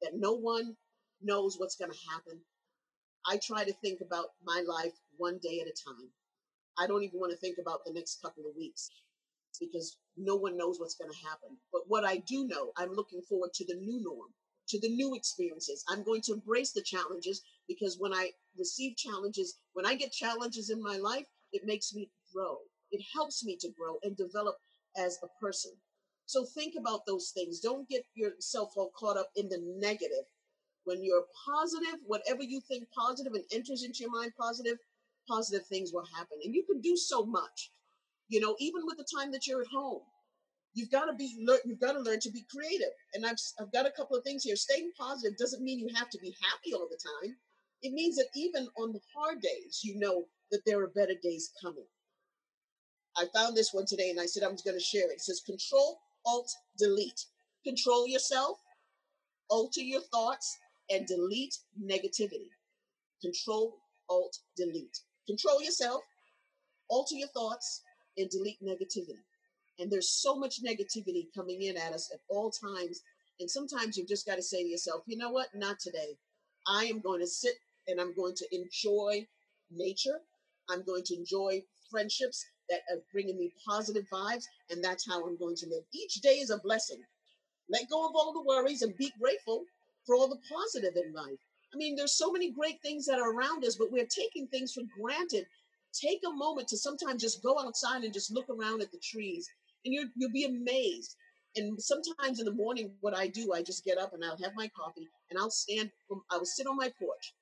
that 0.00 0.12
no 0.14 0.32
one 0.32 0.76
knows 1.22 1.56
what's 1.58 1.76
going 1.76 1.92
to 1.92 2.10
happen. 2.10 2.40
I 3.26 3.38
try 3.38 3.64
to 3.64 3.72
think 3.74 4.00
about 4.00 4.30
my 4.44 4.64
life 4.66 4.94
one 5.16 5.38
day 5.40 5.60
at 5.60 5.68
a 5.68 5.74
time. 5.88 6.08
I 6.78 6.86
don't 6.86 7.04
even 7.04 7.20
want 7.20 7.32
to 7.32 7.38
think 7.38 7.58
about 7.60 7.84
the 7.84 7.92
next 7.92 8.20
couple 8.20 8.44
of 8.48 8.56
weeks. 8.56 8.90
Because 9.58 9.96
no 10.16 10.36
one 10.36 10.56
knows 10.56 10.78
what's 10.78 10.96
going 10.96 11.10
to 11.10 11.28
happen. 11.28 11.56
But 11.72 11.82
what 11.88 12.04
I 12.04 12.18
do 12.18 12.46
know, 12.46 12.72
I'm 12.76 12.92
looking 12.92 13.22
forward 13.22 13.52
to 13.54 13.66
the 13.66 13.74
new 13.74 14.02
norm, 14.02 14.28
to 14.68 14.80
the 14.80 14.88
new 14.88 15.14
experiences. 15.14 15.84
I'm 15.88 16.02
going 16.02 16.22
to 16.22 16.34
embrace 16.34 16.72
the 16.72 16.82
challenges 16.82 17.42
because 17.68 17.96
when 17.98 18.12
I 18.12 18.30
receive 18.58 18.96
challenges, 18.96 19.58
when 19.72 19.86
I 19.86 19.94
get 19.94 20.12
challenges 20.12 20.70
in 20.70 20.82
my 20.82 20.96
life, 20.96 21.26
it 21.52 21.64
makes 21.64 21.94
me 21.94 22.10
grow. 22.34 22.58
It 22.90 23.02
helps 23.14 23.44
me 23.44 23.56
to 23.60 23.70
grow 23.78 23.96
and 24.02 24.16
develop 24.16 24.56
as 24.96 25.18
a 25.22 25.28
person. 25.40 25.72
So 26.26 26.44
think 26.44 26.74
about 26.78 27.04
those 27.06 27.30
things. 27.34 27.60
Don't 27.60 27.88
get 27.88 28.04
yourself 28.14 28.72
all 28.76 28.92
caught 28.96 29.16
up 29.16 29.30
in 29.36 29.48
the 29.48 29.58
negative. 29.78 30.24
When 30.84 31.02
you're 31.04 31.26
positive, 31.46 32.00
whatever 32.06 32.42
you 32.42 32.60
think 32.60 32.88
positive 32.96 33.34
and 33.34 33.44
enters 33.52 33.84
into 33.84 34.00
your 34.00 34.10
mind 34.10 34.32
positive, 34.38 34.78
positive 35.28 35.66
things 35.66 35.92
will 35.92 36.06
happen. 36.16 36.38
And 36.44 36.54
you 36.54 36.64
can 36.64 36.80
do 36.80 36.96
so 36.96 37.24
much. 37.24 37.70
You 38.32 38.40
know, 38.40 38.56
even 38.58 38.86
with 38.86 38.96
the 38.96 39.04
time 39.14 39.30
that 39.32 39.46
you're 39.46 39.60
at 39.60 39.66
home, 39.66 40.00
you've 40.72 40.90
got 40.90 41.04
to 41.04 41.12
be 41.12 41.36
you've 41.66 41.80
got 41.80 41.92
to 41.92 42.00
learn 42.00 42.18
to 42.20 42.30
be 42.30 42.46
creative. 42.50 42.94
And 43.12 43.26
I've 43.26 43.36
I've 43.60 43.70
got 43.70 43.84
a 43.84 43.90
couple 43.90 44.16
of 44.16 44.24
things 44.24 44.42
here. 44.42 44.56
Staying 44.56 44.92
positive 44.98 45.36
doesn't 45.36 45.62
mean 45.62 45.78
you 45.78 45.90
have 45.94 46.08
to 46.08 46.18
be 46.18 46.34
happy 46.40 46.72
all 46.72 46.88
the 46.90 46.96
time. 46.96 47.36
It 47.82 47.92
means 47.92 48.16
that 48.16 48.28
even 48.34 48.68
on 48.78 48.94
the 48.94 49.00
hard 49.14 49.42
days, 49.42 49.82
you 49.84 49.98
know 49.98 50.24
that 50.50 50.62
there 50.64 50.80
are 50.80 50.86
better 50.86 51.12
days 51.22 51.52
coming. 51.62 51.84
I 53.18 53.26
found 53.34 53.54
this 53.54 53.74
one 53.74 53.84
today 53.84 54.08
and 54.08 54.18
I 54.18 54.24
said 54.24 54.44
I 54.44 54.48
was 54.48 54.62
going 54.62 54.78
to 54.78 54.82
share 54.82 55.10
it. 55.10 55.16
It 55.16 55.20
says 55.20 55.42
Control 55.44 55.98
Alt 56.24 56.50
Delete. 56.78 57.26
Control 57.64 58.08
yourself, 58.08 58.56
alter 59.50 59.82
your 59.82 60.00
thoughts, 60.00 60.56
and 60.88 61.06
delete 61.06 61.58
negativity. 61.78 62.48
Control 63.20 63.76
Alt 64.08 64.38
Delete. 64.56 65.00
Control 65.26 65.62
yourself, 65.62 66.00
alter 66.88 67.14
your 67.14 67.28
thoughts, 67.28 67.82
and 68.16 68.28
delete 68.30 68.62
negativity. 68.62 69.18
And 69.78 69.90
there's 69.90 70.10
so 70.10 70.36
much 70.36 70.62
negativity 70.62 71.26
coming 71.34 71.62
in 71.62 71.76
at 71.76 71.92
us 71.92 72.10
at 72.12 72.20
all 72.28 72.50
times. 72.50 73.00
And 73.40 73.50
sometimes 73.50 73.96
you've 73.96 74.08
just 74.08 74.26
got 74.26 74.36
to 74.36 74.42
say 74.42 74.62
to 74.62 74.68
yourself, 74.68 75.02
you 75.06 75.16
know 75.16 75.30
what? 75.30 75.48
Not 75.54 75.80
today. 75.80 76.16
I 76.66 76.84
am 76.84 77.00
going 77.00 77.20
to 77.20 77.26
sit 77.26 77.54
and 77.88 78.00
I'm 78.00 78.14
going 78.14 78.34
to 78.36 78.46
enjoy 78.52 79.26
nature. 79.70 80.20
I'm 80.68 80.84
going 80.84 81.02
to 81.04 81.16
enjoy 81.16 81.62
friendships 81.90 82.44
that 82.68 82.80
are 82.90 83.00
bringing 83.12 83.38
me 83.38 83.52
positive 83.66 84.04
vibes. 84.12 84.44
And 84.70 84.84
that's 84.84 85.08
how 85.08 85.26
I'm 85.26 85.36
going 85.36 85.56
to 85.56 85.66
live. 85.66 85.82
Each 85.92 86.14
day 86.14 86.36
is 86.36 86.50
a 86.50 86.58
blessing. 86.58 87.00
Let 87.68 87.90
go 87.90 88.06
of 88.06 88.12
all 88.14 88.32
the 88.32 88.42
worries 88.42 88.82
and 88.82 88.96
be 88.96 89.12
grateful 89.20 89.64
for 90.06 90.14
all 90.14 90.28
the 90.28 90.40
positive 90.50 90.96
in 90.96 91.12
life. 91.12 91.38
I 91.72 91.76
mean, 91.76 91.96
there's 91.96 92.12
so 92.12 92.30
many 92.30 92.50
great 92.50 92.80
things 92.82 93.06
that 93.06 93.18
are 93.18 93.32
around 93.32 93.64
us, 93.64 93.76
but 93.76 93.90
we're 93.90 94.06
taking 94.06 94.46
things 94.46 94.74
for 94.74 94.82
granted 95.00 95.46
take 95.92 96.20
a 96.26 96.32
moment 96.32 96.68
to 96.68 96.76
sometimes 96.76 97.22
just 97.22 97.42
go 97.42 97.58
outside 97.58 98.04
and 98.04 98.12
just 98.12 98.32
look 98.32 98.48
around 98.48 98.82
at 98.82 98.90
the 98.92 98.98
trees 98.98 99.48
and 99.84 99.94
you 99.94 100.08
you'll 100.16 100.32
be 100.32 100.44
amazed. 100.44 101.16
And 101.54 101.80
sometimes 101.82 102.40
in 102.40 102.46
the 102.46 102.52
morning 102.52 102.92
what 103.00 103.14
i 103.14 103.26
do 103.26 103.52
i 103.52 103.62
just 103.62 103.84
get 103.84 103.98
up 103.98 104.14
and 104.14 104.24
i'll 104.24 104.42
have 104.42 104.52
my 104.56 104.68
coffee 104.68 105.06
and 105.28 105.38
i'll 105.38 105.50
stand 105.50 105.90
i 106.30 106.38
will 106.38 106.46
sit 106.46 106.66
on 106.66 106.76
my 106.78 106.90
porch 106.98 107.34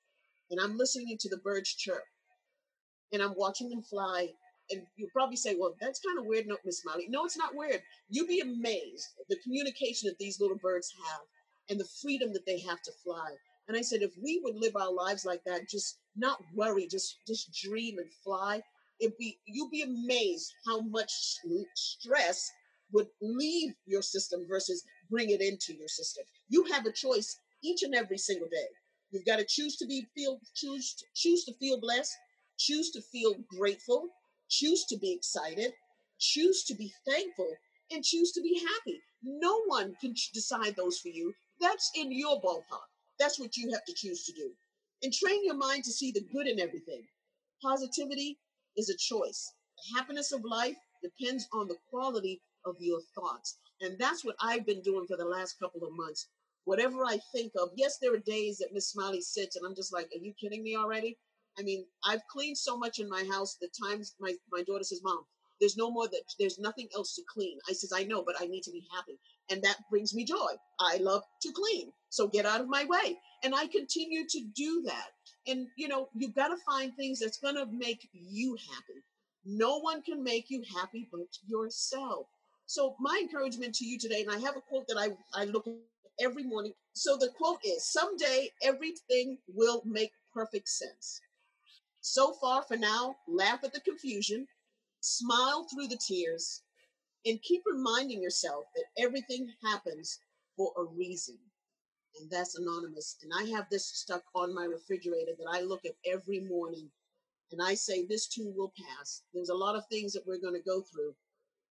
and 0.49 0.59
i'm 0.59 0.77
listening 0.77 1.17
to 1.17 1.29
the 1.29 1.37
birds 1.37 1.73
chirp 1.73 2.03
and 3.13 3.21
i'm 3.21 3.33
watching 3.37 3.69
them 3.69 3.81
fly 3.81 4.27
and 4.69 4.81
you'll 4.95 5.09
probably 5.13 5.35
say 5.35 5.55
well 5.57 5.75
that's 5.79 6.01
kind 6.01 6.19
of 6.19 6.25
weird 6.25 6.45
no 6.47 6.57
miss 6.65 6.83
molly. 6.85 7.07
No 7.09 7.25
it's 7.25 7.37
not 7.37 7.55
weird. 7.55 7.81
You'll 8.09 8.27
be 8.27 8.41
amazed 8.41 9.07
the 9.29 9.37
communication 9.43 10.09
that 10.09 10.17
these 10.19 10.39
little 10.41 10.57
birds 10.57 10.93
have 11.05 11.21
and 11.69 11.79
the 11.79 11.87
freedom 12.01 12.33
that 12.33 12.45
they 12.45 12.59
have 12.59 12.81
to 12.83 12.91
fly 13.03 13.31
and 13.71 13.79
I 13.79 13.83
said, 13.83 14.01
if 14.01 14.11
we 14.21 14.41
would 14.43 14.57
live 14.57 14.75
our 14.75 14.91
lives 14.91 15.23
like 15.23 15.45
that, 15.45 15.69
just 15.69 15.99
not 16.17 16.43
worry, 16.53 16.87
just 16.91 17.19
just 17.25 17.53
dream 17.53 17.99
and 17.99 18.11
fly, 18.21 18.61
it'd 18.99 19.17
be 19.17 19.39
you'd 19.45 19.71
be 19.71 19.81
amazed 19.81 20.51
how 20.67 20.81
much 20.81 21.09
stress 21.75 22.51
would 22.91 23.07
leave 23.21 23.71
your 23.85 24.01
system 24.01 24.45
versus 24.45 24.83
bring 25.09 25.29
it 25.29 25.39
into 25.39 25.73
your 25.73 25.87
system. 25.87 26.25
You 26.49 26.65
have 26.65 26.85
a 26.85 26.91
choice 26.91 27.39
each 27.63 27.83
and 27.83 27.95
every 27.95 28.17
single 28.17 28.49
day. 28.49 28.67
You've 29.11 29.25
got 29.25 29.37
to 29.39 29.45
choose 29.47 29.77
to 29.77 29.85
be 29.85 30.05
feel 30.17 30.41
choose 30.53 30.93
choose 31.15 31.45
to 31.45 31.53
feel 31.53 31.79
blessed, 31.79 32.11
choose 32.59 32.91
to 32.91 33.01
feel 33.01 33.35
grateful, 33.57 34.09
choose 34.49 34.83
to 34.89 34.97
be 34.97 35.13
excited, 35.13 35.71
choose 36.19 36.65
to 36.65 36.75
be 36.75 36.91
thankful, 37.07 37.55
and 37.89 38.03
choose 38.03 38.33
to 38.33 38.41
be 38.41 38.59
happy. 38.59 38.99
No 39.23 39.61
one 39.67 39.95
can 40.01 40.13
decide 40.33 40.75
those 40.75 40.99
for 40.99 41.07
you. 41.07 41.33
That's 41.61 41.89
in 41.95 42.11
your 42.11 42.41
ballpark. 42.41 42.90
That's 43.21 43.39
what 43.39 43.55
you 43.55 43.69
have 43.71 43.85
to 43.85 43.93
choose 43.93 44.25
to 44.25 44.33
do. 44.33 44.49
And 45.03 45.13
train 45.13 45.45
your 45.45 45.55
mind 45.55 45.83
to 45.83 45.91
see 45.91 46.11
the 46.11 46.25
good 46.33 46.47
in 46.47 46.59
everything. 46.59 47.03
Positivity 47.61 48.39
is 48.75 48.89
a 48.89 48.97
choice. 48.97 49.53
The 49.77 49.99
happiness 49.99 50.31
of 50.31 50.43
life 50.43 50.75
depends 51.03 51.47
on 51.53 51.67
the 51.67 51.77
quality 51.91 52.41
of 52.65 52.75
your 52.79 52.99
thoughts. 53.13 53.59
And 53.81 53.95
that's 53.99 54.25
what 54.25 54.35
I've 54.41 54.65
been 54.65 54.81
doing 54.81 55.05
for 55.05 55.17
the 55.17 55.25
last 55.25 55.59
couple 55.59 55.87
of 55.87 55.95
months. 55.95 56.29
Whatever 56.65 57.05
I 57.05 57.19
think 57.31 57.51
of, 57.61 57.69
yes, 57.75 57.99
there 58.01 58.13
are 58.13 58.19
days 58.25 58.57
that 58.57 58.73
Miss 58.73 58.89
Smiley 58.89 59.21
sits 59.21 59.55
and 59.55 59.65
I'm 59.67 59.75
just 59.75 59.93
like, 59.93 60.07
are 60.15 60.23
you 60.23 60.33
kidding 60.41 60.63
me 60.63 60.75
already? 60.75 61.17
I 61.59 61.61
mean, 61.61 61.85
I've 62.03 62.25
cleaned 62.31 62.57
so 62.57 62.75
much 62.75 62.97
in 62.97 63.07
my 63.07 63.23
house 63.31 63.57
that 63.61 63.69
times 63.87 64.15
my, 64.19 64.33
my 64.51 64.63
daughter 64.63 64.83
says, 64.83 65.01
Mom, 65.03 65.25
there's 65.59 65.77
no 65.77 65.91
more 65.91 66.07
that 66.07 66.23
there's 66.39 66.57
nothing 66.57 66.87
else 66.95 67.13
to 67.15 67.21
clean. 67.31 67.59
I 67.69 67.73
says, 67.73 67.93
I 67.95 68.03
know, 68.03 68.23
but 68.25 68.35
I 68.41 68.45
need 68.45 68.63
to 68.63 68.71
be 68.71 68.83
happy. 68.95 69.19
And 69.51 69.63
that 69.63 69.77
brings 69.91 70.15
me 70.15 70.25
joy. 70.25 70.53
I 70.79 70.97
love 70.97 71.23
to 71.43 71.51
clean. 71.53 71.93
So 72.09 72.27
get 72.27 72.45
out 72.45 72.61
of 72.61 72.69
my 72.69 72.85
way. 72.85 73.19
And 73.43 73.55
I 73.55 73.67
continue 73.67 74.25
to 74.29 74.41
do 74.55 74.83
that. 74.85 75.09
And 75.47 75.67
you 75.77 75.89
know, 75.89 76.09
you've 76.15 76.35
got 76.35 76.49
to 76.49 76.57
find 76.65 76.95
things 76.95 77.19
that's 77.19 77.39
gonna 77.39 77.67
make 77.71 78.09
you 78.13 78.55
happy. 78.55 79.01
No 79.45 79.79
one 79.79 80.03
can 80.03 80.23
make 80.23 80.49
you 80.49 80.63
happy 80.75 81.09
but 81.11 81.27
yourself. 81.47 82.27
So 82.67 82.95
my 82.99 83.19
encouragement 83.21 83.75
to 83.75 83.85
you 83.85 83.99
today, 83.99 84.21
and 84.21 84.31
I 84.31 84.39
have 84.39 84.57
a 84.57 84.61
quote 84.61 84.87
that 84.87 84.97
I, 84.97 85.09
I 85.39 85.45
look 85.45 85.67
at 85.67 85.75
every 86.21 86.43
morning. 86.43 86.73
So 86.93 87.17
the 87.17 87.29
quote 87.37 87.59
is 87.65 87.91
someday 87.91 88.49
everything 88.63 89.39
will 89.47 89.81
make 89.85 90.11
perfect 90.33 90.69
sense. 90.69 91.21
So 92.01 92.33
far 92.33 92.63
for 92.63 92.77
now, 92.77 93.17
laugh 93.27 93.63
at 93.63 93.73
the 93.73 93.81
confusion, 93.81 94.47
Smile 95.01 95.65
through 95.65 95.87
the 95.87 95.97
tears 95.97 96.61
and 97.25 97.41
keep 97.41 97.61
reminding 97.65 98.21
yourself 98.21 98.65
that 98.75 98.85
everything 98.97 99.47
happens 99.63 100.19
for 100.55 100.71
a 100.77 100.83
reason. 100.83 101.37
And 102.19 102.29
that's 102.29 102.57
anonymous. 102.57 103.17
And 103.23 103.31
I 103.33 103.49
have 103.55 103.67
this 103.69 103.85
stuck 103.85 104.23
on 104.35 104.53
my 104.53 104.65
refrigerator 104.65 105.31
that 105.37 105.49
I 105.49 105.61
look 105.61 105.85
at 105.85 105.95
every 106.05 106.41
morning. 106.41 106.89
And 107.51 107.61
I 107.61 107.73
say, 107.73 108.05
this 108.05 108.27
too 108.27 108.53
will 108.55 108.73
pass. 108.77 109.23
There's 109.33 109.49
a 109.49 109.55
lot 109.55 109.75
of 109.75 109.85
things 109.87 110.13
that 110.13 110.25
we're 110.25 110.41
going 110.41 110.55
to 110.55 110.69
go 110.69 110.81
through, 110.81 111.13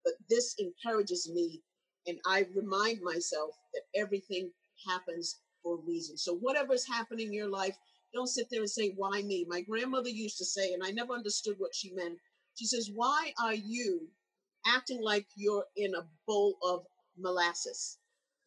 but 0.05 0.15
this 0.29 0.55
encourages 0.59 1.31
me. 1.31 1.63
And 2.07 2.19
I 2.27 2.47
remind 2.55 3.01
myself 3.03 3.51
that 3.75 3.83
everything 3.95 4.51
happens 4.89 5.41
for 5.63 5.75
a 5.75 5.87
reason. 5.87 6.17
So, 6.17 6.35
whatever's 6.37 6.87
happening 6.87 7.29
in 7.29 7.35
your 7.35 7.51
life, 7.51 7.77
don't 8.15 8.27
sit 8.27 8.49
there 8.51 8.61
and 8.61 8.71
say, 8.71 8.93
why 8.97 9.23
me? 9.23 9.45
My 9.49 9.61
grandmother 9.61 10.09
used 10.09 10.39
to 10.39 10.45
say, 10.45 10.73
and 10.73 10.83
I 10.83 10.91
never 10.91 11.13
understood 11.13 11.57
what 11.59 11.75
she 11.75 11.93
meant 11.93 12.19
she 12.55 12.67
says, 12.67 12.91
Why 12.93 13.33
are 13.43 13.55
you 13.55 14.09
acting 14.67 15.03
like 15.03 15.27
you're 15.37 15.65
in 15.77 15.95
a 15.95 16.07
bowl 16.27 16.57
of 16.63 16.85
molasses? 17.19 17.99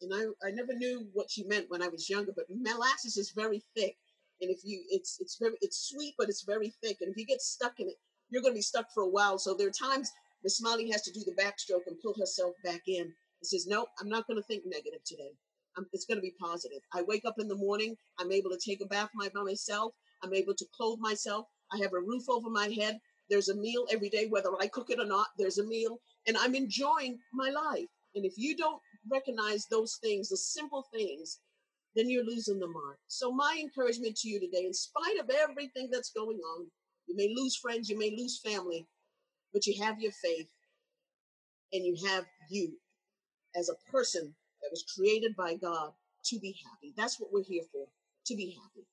And 0.02 0.12
I, 0.14 0.46
I 0.46 0.50
never 0.50 0.74
knew 0.74 1.06
what 1.12 1.30
she 1.30 1.44
meant 1.44 1.70
when 1.70 1.82
I 1.82 1.88
was 1.88 2.10
younger, 2.10 2.32
but 2.34 2.46
molasses 2.50 3.16
is 3.16 3.30
very 3.30 3.62
thick. 3.76 3.96
And 4.40 4.50
if 4.50 4.60
you 4.64 4.82
it's 4.90 5.18
it's 5.20 5.36
very 5.38 5.54
it's 5.60 5.88
sweet, 5.88 6.14
but 6.18 6.28
it's 6.28 6.42
very 6.42 6.74
thick. 6.82 6.98
And 7.00 7.10
if 7.10 7.16
you 7.16 7.24
get 7.24 7.40
stuck 7.40 7.78
in 7.78 7.88
it, 7.88 7.96
you're 8.30 8.42
gonna 8.42 8.54
be 8.54 8.60
stuck 8.60 8.92
for 8.92 9.04
a 9.04 9.08
while. 9.08 9.38
So 9.38 9.54
there 9.54 9.68
are 9.68 9.88
times 9.88 10.10
Miss 10.42 10.58
Smiley 10.58 10.90
has 10.90 11.02
to 11.02 11.12
do 11.12 11.20
the 11.24 11.40
backstroke 11.40 11.86
and 11.86 12.00
pull 12.02 12.14
herself 12.18 12.54
back 12.64 12.82
in 12.86 13.02
and 13.02 13.14
says, 13.42 13.66
No, 13.66 13.86
I'm 14.00 14.08
not 14.08 14.26
gonna 14.26 14.42
think 14.42 14.64
negative 14.66 15.04
today. 15.04 15.32
I'm, 15.76 15.86
it's 15.92 16.04
going 16.04 16.18
to 16.18 16.22
be 16.22 16.34
positive. 16.40 16.80
I 16.92 17.02
wake 17.02 17.24
up 17.24 17.34
in 17.38 17.48
the 17.48 17.56
morning. 17.56 17.96
I'm 18.18 18.32
able 18.32 18.50
to 18.50 18.58
take 18.58 18.80
a 18.82 18.86
bath 18.86 19.10
by 19.18 19.28
myself. 19.42 19.92
I'm 20.22 20.34
able 20.34 20.54
to 20.54 20.66
clothe 20.76 20.98
myself. 21.00 21.46
I 21.72 21.78
have 21.78 21.92
a 21.92 22.00
roof 22.00 22.24
over 22.28 22.50
my 22.50 22.68
head. 22.68 22.98
There's 23.30 23.48
a 23.48 23.56
meal 23.56 23.86
every 23.90 24.08
day, 24.08 24.26
whether 24.28 24.50
I 24.60 24.66
cook 24.66 24.90
it 24.90 25.00
or 25.00 25.06
not, 25.06 25.28
there's 25.38 25.58
a 25.58 25.66
meal, 25.66 25.98
and 26.26 26.36
I'm 26.36 26.54
enjoying 26.54 27.18
my 27.32 27.50
life. 27.50 27.88
And 28.14 28.24
if 28.24 28.34
you 28.36 28.56
don't 28.56 28.80
recognize 29.10 29.66
those 29.66 29.98
things, 30.02 30.28
the 30.28 30.36
simple 30.36 30.86
things, 30.92 31.40
then 31.96 32.10
you're 32.10 32.24
losing 32.24 32.58
the 32.58 32.66
mark. 32.66 32.98
So, 33.08 33.32
my 33.32 33.56
encouragement 33.60 34.16
to 34.16 34.28
you 34.28 34.40
today, 34.40 34.66
in 34.66 34.74
spite 34.74 35.18
of 35.18 35.30
everything 35.30 35.88
that's 35.90 36.10
going 36.10 36.38
on, 36.38 36.66
you 37.06 37.16
may 37.16 37.32
lose 37.34 37.56
friends, 37.56 37.88
you 37.88 37.98
may 37.98 38.14
lose 38.16 38.40
family, 38.44 38.86
but 39.52 39.66
you 39.66 39.82
have 39.82 40.00
your 40.00 40.12
faith 40.12 40.48
and 41.72 41.84
you 41.84 41.96
have 42.08 42.24
you 42.50 42.72
as 43.56 43.68
a 43.68 43.90
person 43.90 44.34
that 44.62 44.70
was 44.70 44.84
created 44.96 45.36
by 45.36 45.54
God 45.54 45.92
to 46.24 46.38
be 46.38 46.56
happy. 46.64 46.92
That's 46.96 47.20
what 47.20 47.32
we're 47.32 47.44
here 47.44 47.64
for, 47.72 47.86
to 48.26 48.34
be 48.34 48.50
happy. 48.50 48.86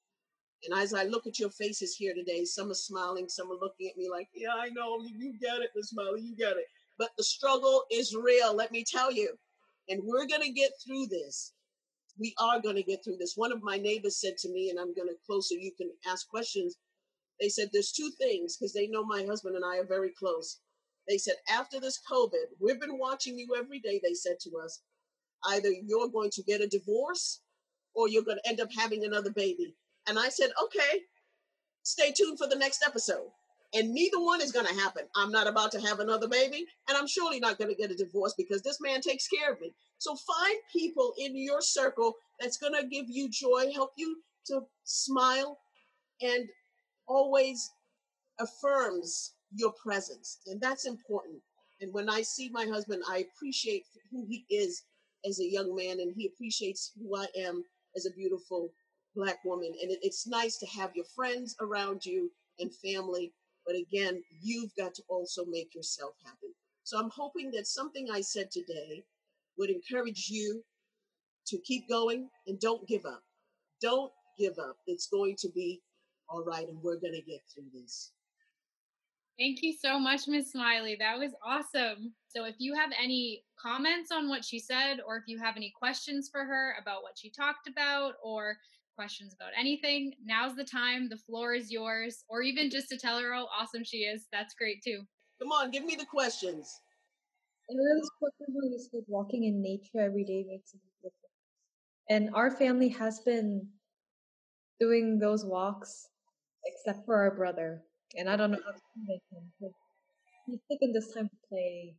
And 0.64 0.80
as 0.80 0.94
I 0.94 1.06
look 1.06 1.26
at 1.26 1.40
your 1.40 1.50
faces 1.50 1.96
here 1.96 2.14
today, 2.14 2.46
some 2.46 2.70
are 2.70 2.76
smiling, 2.76 3.28
some 3.28 3.52
are 3.52 3.58
looking 3.60 3.88
at 3.90 3.98
me 3.98 4.10
like, 4.10 4.30
yeah, 4.36 4.54
I 4.54 4.70
know, 4.70 5.02
you 5.04 5.34
get 5.40 5.62
it, 5.62 5.72
Miss 5.76 5.94
Molly, 5.94 6.22
you 6.22 6.36
get 6.36 6.58
it. 6.58 6.66
But 7.00 7.10
the 7.18 7.24
struggle 7.24 7.84
is 7.92 8.16
real, 8.16 8.56
let 8.56 8.72
me 8.72 8.84
tell 8.84 9.12
you. 9.12 9.34
And 9.90 10.02
we're 10.04 10.28
going 10.28 10.44
to 10.44 10.52
get 10.52 10.72
through 10.86 11.08
this. 11.08 11.54
We 12.20 12.36
are 12.40 12.60
going 12.62 12.76
to 12.76 12.84
get 12.84 13.04
through 13.04 13.18
this. 13.18 13.34
One 13.36 13.52
of 13.52 13.64
my 13.64 13.78
neighbors 13.78 14.22
said 14.22 14.38
to 14.40 14.52
me, 14.52 14.70
and 14.70 14.80
I'm 14.80 14.94
going 14.94 15.08
to 15.08 15.16
close 15.26 15.50
so 15.50 15.56
you 15.56 15.72
can 15.76 15.90
ask 16.08 16.28
questions. 16.30 16.78
They 17.40 17.50
said, 17.50 17.70
there's 17.74 17.92
two 17.92 18.12
things, 18.20 18.56
because 18.56 18.74
they 18.74 18.86
know 18.86 19.04
my 19.04 19.24
husband 19.24 19.56
and 19.56 19.66
I 19.66 19.78
are 19.78 19.88
very 19.88 20.12
close. 20.20 20.60
They 21.08 21.18
said, 21.18 21.36
after 21.52 21.80
this 21.80 22.00
COVID, 22.10 22.54
we've 22.60 22.80
been 22.80 23.00
watching 23.00 23.40
you 23.40 23.56
every 23.58 23.80
day, 23.80 24.00
they 24.04 24.14
said 24.14 24.40
to 24.42 24.58
us. 24.64 24.82
Either 25.48 25.70
you're 25.70 26.10
going 26.10 26.30
to 26.30 26.44
get 26.44 26.62
a 26.62 26.68
divorce 26.68 27.42
or 27.96 28.08
you're 28.08 28.22
going 28.22 28.38
to 28.44 28.50
end 28.50 28.62
up 28.62 28.70
having 28.78 29.04
another 29.04 29.32
baby. 29.32 29.76
And 30.08 30.18
I 30.18 30.30
said, 30.30 30.50
okay, 30.64 31.02
stay 31.84 32.12
tuned 32.12 32.38
for 32.38 32.48
the 32.48 32.56
next 32.56 32.84
episode. 32.86 33.28
And 33.74 33.94
neither 33.94 34.20
one 34.20 34.42
is 34.42 34.52
going 34.52 34.66
to 34.66 34.82
happen. 34.82 35.04
I'm 35.16 35.32
not 35.32 35.48
about 35.48 35.72
to 35.72 35.82
have 35.82 36.00
another 36.00 36.28
baby, 36.28 36.66
and 36.90 36.98
I'm 36.98 37.08
surely 37.08 37.40
not 37.40 37.58
going 37.58 37.70
to 37.70 37.76
get 37.76 37.92
a 37.92 37.96
divorce 37.96 38.34
because 38.38 38.62
this 38.62 38.80
man 38.82 39.00
takes 39.00 39.28
care 39.28 39.54
of 39.54 39.62
me. 39.62 39.72
So 39.98 40.16
find 40.16 40.58
people 40.74 41.14
in 41.18 41.38
your 41.38 41.62
circle 41.62 42.16
that's 42.40 42.58
going 42.58 42.74
to 42.74 42.88
give 42.88 43.06
you 43.08 43.30
joy, 43.30 43.72
help 43.74 43.92
you 43.98 44.18
to 44.48 44.62
smile, 44.84 45.58
and 46.22 46.50
always 47.08 47.72
affirms 48.40 49.34
your 49.54 49.72
presence. 49.82 50.40
And 50.48 50.60
that's 50.60 50.86
important. 50.86 51.40
And 51.80 51.94
when 51.94 52.10
I 52.10 52.24
see 52.24 52.50
my 52.50 52.66
husband, 52.66 53.04
I 53.10 53.26
appreciate 53.36 53.86
who 54.12 54.26
he 54.28 54.46
is 54.50 54.84
as 55.26 55.40
a 55.40 55.50
young 55.50 55.74
man, 55.76 56.00
and 56.02 56.14
he 56.16 56.28
appreciates 56.28 56.92
who 57.00 57.16
I 57.16 57.28
am 57.38 57.64
as 57.96 58.06
a 58.06 58.12
beautiful 58.12 58.70
black 59.16 59.44
woman. 59.44 59.74
And 59.82 59.92
it, 59.92 60.00
it's 60.02 60.28
nice 60.28 60.58
to 60.58 60.68
have 60.68 60.96
your 60.96 61.06
friends 61.16 61.56
around 61.62 62.06
you 62.06 62.32
and 62.60 62.74
family. 62.74 63.34
But 63.66 63.76
again, 63.76 64.24
you've 64.42 64.76
got 64.76 64.94
to 64.96 65.04
also 65.08 65.46
make 65.46 65.76
yourself 65.76 66.14
happy. 66.26 66.56
So 66.84 67.00
I'm 67.00 67.12
hoping 67.12 67.52
that 67.52 67.68
something 67.68 68.08
I 68.12 68.22
said 68.22 68.52
today 68.52 69.04
would 69.58 69.70
encourage 69.70 70.30
you 70.30 70.64
to 71.48 71.58
keep 71.60 71.88
going 71.88 72.30
and 72.48 72.60
don't 72.60 72.88
give 72.88 73.06
up. 73.06 73.24
Don't 73.82 74.12
give 74.38 74.58
up. 74.60 74.78
It's 74.88 75.08
going 75.08 75.36
to 75.40 75.50
be 75.50 75.82
all 76.30 76.44
right, 76.44 76.68
and 76.68 76.82
we're 76.82 77.00
going 77.00 77.14
to 77.14 77.22
get 77.22 77.42
through 77.54 77.66
this. 77.74 78.12
Thank 79.38 79.64
you 79.64 79.74
so 79.74 80.00
much, 80.00 80.28
Miss 80.28 80.52
Smiley. 80.52 80.96
That 81.00 81.18
was 81.18 81.32
awesome. 81.46 82.14
So, 82.28 82.46
if 82.46 82.56
you 82.60 82.76
have 82.76 82.92
any 83.02 83.44
comments 83.60 84.12
on 84.12 84.30
what 84.30 84.46
she 84.46 84.60
said, 84.60 85.00
or 85.06 85.18
if 85.18 85.24
you 85.28 85.40
have 85.40 85.58
any 85.58 85.74
questions 85.78 86.30
for 86.32 86.46
her 86.46 86.76
about 86.82 87.02
what 87.04 87.18
she 87.18 87.30
talked 87.30 87.68
about, 87.68 88.14
or 88.24 88.58
questions 89.02 89.34
about 89.34 89.52
anything, 89.58 90.14
now's 90.24 90.56
the 90.56 90.64
time. 90.64 91.10
The 91.10 91.18
floor 91.18 91.56
is 91.56 91.72
yours. 91.72 92.24
Or 92.30 92.44
even 92.44 92.70
just 92.70 92.88
to 92.90 93.00
tell 93.00 93.18
her 93.18 93.34
how 93.34 93.48
awesome 93.48 93.84
she 93.84 94.00
is. 94.14 94.28
That's 94.32 94.54
great 94.54 94.84
too. 94.84 95.02
Come 95.42 95.52
on, 95.52 95.72
give 95.72 95.84
me 95.84 95.96
the 95.96 96.06
questions. 96.06 96.72
I 97.68 97.74
really 97.74 98.04
spoke 98.04 98.34
when 98.38 98.72
you 98.72 98.78
said 98.78 99.02
walking 99.08 99.46
in 99.46 99.60
nature 99.60 100.06
every 100.06 100.24
day 100.24 100.46
makes 100.48 100.76
a 100.76 100.78
difference. 101.02 101.16
And 102.12 102.30
our 102.36 102.52
family 102.52 102.90
has 102.90 103.22
been 103.22 103.68
doing 104.80 105.18
those 105.18 105.46
walks, 105.46 106.10
except 106.68 107.04
for 107.08 107.16
our 107.16 107.34
brother. 107.36 107.82
And 108.18 108.30
I 108.30 108.36
don't 108.36 108.52
know 108.52 108.60
how 108.64 108.72
to 108.72 108.82
make 109.08 109.22
him. 109.32 109.72
He's 110.46 110.60
taken 110.72 110.94
this 110.94 111.12
time 111.12 111.28
to 111.28 111.38
play 111.50 111.96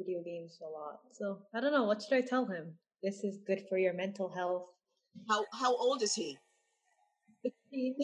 video 0.00 0.20
games 0.24 0.58
a 0.62 0.68
lot. 0.68 0.98
So 1.12 1.38
I 1.54 1.60
don't 1.60 1.72
know. 1.72 1.84
What 1.84 2.02
should 2.02 2.18
I 2.18 2.22
tell 2.22 2.44
him? 2.44 2.74
This 3.04 3.22
is 3.22 3.38
good 3.46 3.62
for 3.68 3.78
your 3.78 3.94
mental 3.94 4.28
health. 4.28 4.66
How 5.28 5.44
how 5.52 5.76
old 5.76 6.02
is 6.02 6.14
he? 6.14 6.38
Sixteen. 7.42 7.96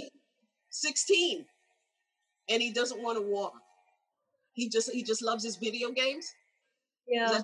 Sixteen. 0.71 1.47
And 2.49 2.61
he 2.61 2.73
doesn't 2.73 3.03
want 3.03 3.19
to 3.19 3.23
walk. 3.23 3.55
He 4.53 4.69
just 4.69 4.91
he 4.93 5.03
just 5.03 5.23
loves 5.23 5.45
his 5.45 5.57
video 5.57 5.91
games. 5.91 6.33
Yeah. 7.09 7.43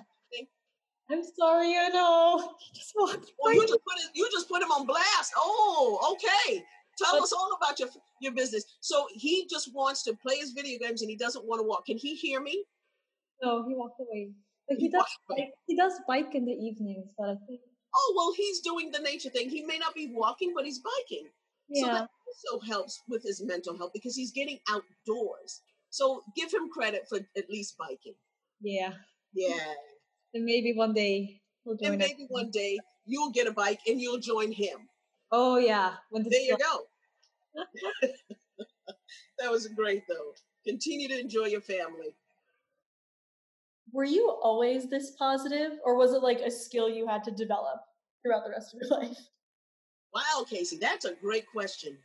I'm 1.09 1.23
sorry, 1.37 1.75
I 1.77 1.89
know. 1.89 2.53
Just 2.73 2.93
walked. 2.95 3.33
Well, 3.37 3.53
you 3.53 3.61
just 3.61 3.73
put 3.83 3.97
it, 3.97 4.11
you 4.13 4.29
just 4.31 4.47
put 4.47 4.61
him 4.61 4.71
on 4.71 4.85
blast. 4.85 5.33
Oh, 5.35 6.13
okay. 6.13 6.63
Tell 6.97 7.17
but, 7.17 7.23
us 7.23 7.33
all 7.33 7.57
about 7.57 7.79
your 7.79 7.89
your 8.21 8.31
business. 8.31 8.63
So 8.79 9.07
he 9.11 9.45
just 9.49 9.73
wants 9.73 10.03
to 10.03 10.15
play 10.15 10.37
his 10.37 10.51
video 10.51 10.79
games 10.79 11.01
and 11.01 11.09
he 11.09 11.17
doesn't 11.17 11.45
want 11.45 11.59
to 11.59 11.63
walk. 11.63 11.85
Can 11.85 11.97
he 11.97 12.15
hear 12.15 12.39
me? 12.39 12.63
No, 13.41 13.67
he 13.67 13.75
walked 13.75 13.99
away. 13.99 14.31
But 14.69 14.77
he, 14.77 14.85
he 14.85 14.89
does 14.89 15.05
bike, 15.27 15.49
he 15.67 15.75
does 15.75 15.99
bike 16.07 16.33
in 16.33 16.45
the 16.45 16.53
evenings, 16.53 17.07
but 17.17 17.29
I 17.29 17.35
think 17.47 17.59
Oh 17.95 18.13
well 18.15 18.33
he's 18.35 18.61
doing 18.61 18.91
the 18.91 18.99
nature 18.99 19.29
thing. 19.29 19.49
He 19.49 19.63
may 19.63 19.77
not 19.77 19.93
be 19.93 20.11
walking, 20.13 20.53
but 20.55 20.65
he's 20.65 20.79
biking. 20.79 21.27
Yeah. 21.69 21.81
So 21.81 21.87
that 21.93 22.09
also 22.27 22.65
helps 22.65 23.01
with 23.07 23.23
his 23.23 23.41
mental 23.43 23.77
health 23.77 23.91
because 23.93 24.15
he's 24.15 24.31
getting 24.31 24.59
outdoors. 24.69 25.61
So 25.89 26.23
give 26.35 26.53
him 26.53 26.69
credit 26.69 27.07
for 27.09 27.19
at 27.37 27.49
least 27.49 27.77
biking. 27.77 28.15
Yeah. 28.61 28.93
Yeah. 29.33 29.73
And 30.33 30.45
maybe 30.45 30.73
one 30.73 30.93
day 30.93 31.41
he'll 31.63 31.75
join. 31.75 31.91
And 31.91 31.99
maybe 31.99 32.25
one 32.29 32.49
day 32.51 32.79
you'll 33.05 33.31
get 33.31 33.47
a 33.47 33.51
bike 33.51 33.79
and 33.87 33.99
you'll 33.99 34.19
join 34.19 34.51
him. 34.51 34.87
Oh 35.31 35.57
yeah. 35.57 35.93
When 36.09 36.23
there 36.23 36.41
you 36.41 36.57
go. 36.57 36.83
that 39.39 39.51
was 39.51 39.67
great 39.67 40.03
though. 40.07 40.33
Continue 40.65 41.07
to 41.09 41.19
enjoy 41.19 41.45
your 41.45 41.61
family. 41.61 42.15
Were 43.93 44.05
you 44.05 44.29
always 44.41 44.89
this 44.89 45.11
positive, 45.11 45.73
or 45.83 45.95
was 45.95 46.13
it 46.13 46.23
like 46.23 46.39
a 46.39 46.51
skill 46.51 46.89
you 46.89 47.07
had 47.07 47.23
to 47.25 47.31
develop 47.31 47.81
throughout 48.23 48.45
the 48.45 48.51
rest 48.51 48.73
of 48.73 48.81
your 48.81 48.99
life? 48.99 49.17
Wow, 50.13 50.45
Casey, 50.49 50.77
that's 50.77 51.05
a 51.05 51.13
great 51.15 51.45
question. 51.51 51.97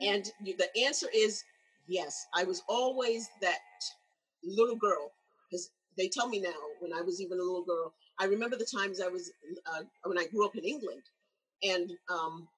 And 0.00 0.30
the 0.44 0.68
answer 0.84 1.08
is 1.14 1.42
yes. 1.86 2.26
I 2.34 2.44
was 2.44 2.62
always 2.68 3.28
that 3.42 3.58
little 4.42 4.76
girl 4.76 5.12
because 5.50 5.70
they 5.96 6.08
tell 6.08 6.28
me 6.28 6.40
now 6.40 6.54
when 6.80 6.92
I 6.92 7.02
was 7.02 7.20
even 7.20 7.38
a 7.38 7.42
little 7.42 7.64
girl. 7.64 7.92
I 8.18 8.24
remember 8.24 8.56
the 8.56 8.66
times 8.74 9.00
I 9.00 9.08
was 9.08 9.30
uh, 9.66 9.82
when 10.04 10.18
I 10.18 10.26
grew 10.26 10.46
up 10.46 10.56
in 10.56 10.64
England, 10.64 11.02
and 11.62 11.90
um, 12.10 12.48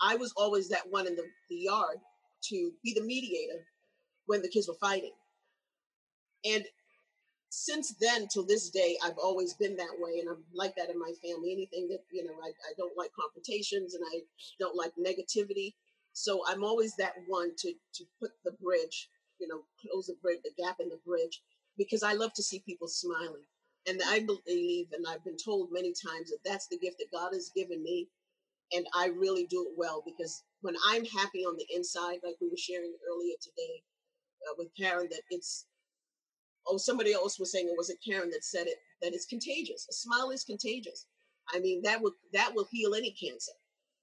I 0.00 0.16
was 0.16 0.32
always 0.36 0.68
that 0.68 0.90
one 0.90 1.06
in 1.06 1.16
the, 1.16 1.24
the 1.48 1.56
yard 1.56 1.98
to 2.48 2.72
be 2.84 2.92
the 2.92 3.02
mediator 3.02 3.64
when 4.26 4.42
the 4.42 4.48
kids 4.48 4.68
were 4.68 4.74
fighting. 4.74 5.12
And 6.44 6.64
since 7.52 7.94
then 8.00 8.28
till 8.28 8.44
this 8.44 8.70
day, 8.70 8.96
I've 9.04 9.18
always 9.18 9.52
been 9.54 9.76
that 9.76 9.98
way, 9.98 10.20
and 10.20 10.28
I'm 10.30 10.42
like 10.54 10.74
that 10.76 10.88
in 10.90 10.98
my 10.98 11.12
family. 11.22 11.52
Anything 11.52 11.86
that 11.88 12.00
you 12.10 12.24
know, 12.24 12.32
I, 12.42 12.48
I 12.48 12.72
don't 12.78 12.96
like 12.96 13.10
confrontations, 13.12 13.94
and 13.94 14.02
I 14.14 14.20
don't 14.58 14.76
like 14.76 14.92
negativity. 14.96 15.74
So 16.14 16.42
I'm 16.48 16.64
always 16.64 16.96
that 16.96 17.14
one 17.26 17.52
to 17.58 17.74
to 17.94 18.04
put 18.18 18.30
the 18.44 18.52
bridge, 18.52 19.10
you 19.38 19.48
know, 19.48 19.62
close 19.80 20.06
the 20.06 20.14
bridge, 20.22 20.40
the 20.44 20.62
gap 20.62 20.78
in 20.80 20.88
the 20.88 21.00
bridge, 21.06 21.42
because 21.76 22.02
I 22.02 22.14
love 22.14 22.32
to 22.34 22.42
see 22.42 22.60
people 22.60 22.88
smiling. 22.88 23.44
And 23.86 24.00
I 24.06 24.20
believe, 24.20 24.88
and 24.92 25.04
I've 25.08 25.24
been 25.24 25.36
told 25.36 25.70
many 25.72 25.92
times 25.92 26.30
that 26.30 26.38
that's 26.44 26.68
the 26.68 26.78
gift 26.78 26.98
that 27.00 27.12
God 27.12 27.34
has 27.34 27.50
given 27.54 27.82
me 27.82 28.08
and 28.72 28.86
I 28.94 29.08
really 29.08 29.46
do 29.46 29.66
it 29.68 29.74
well 29.76 30.02
because 30.04 30.44
when 30.62 30.76
I'm 30.88 31.04
happy 31.04 31.44
on 31.44 31.56
the 31.56 31.66
inside, 31.74 32.20
like 32.24 32.36
we 32.40 32.48
were 32.48 32.56
sharing 32.56 32.94
earlier 33.10 33.34
today 33.42 33.82
uh, 34.48 34.54
with 34.58 34.68
Karen, 34.78 35.08
that 35.10 35.22
it's 35.30 35.66
oh 36.66 36.76
somebody 36.76 37.12
else 37.12 37.38
was 37.38 37.52
saying 37.52 37.68
it 37.68 37.76
was 37.76 37.90
it 37.90 37.98
Karen 38.04 38.30
that 38.30 38.44
said 38.44 38.66
it 38.66 38.78
that 39.00 39.14
it's 39.14 39.26
contagious. 39.26 39.86
A 39.90 39.92
smile 39.92 40.30
is 40.30 40.44
contagious. 40.44 41.06
I 41.52 41.60
mean 41.60 41.82
that 41.82 42.00
will 42.00 42.14
that 42.32 42.54
will 42.54 42.66
heal 42.70 42.94
any 42.94 43.12
cancer. 43.12 43.52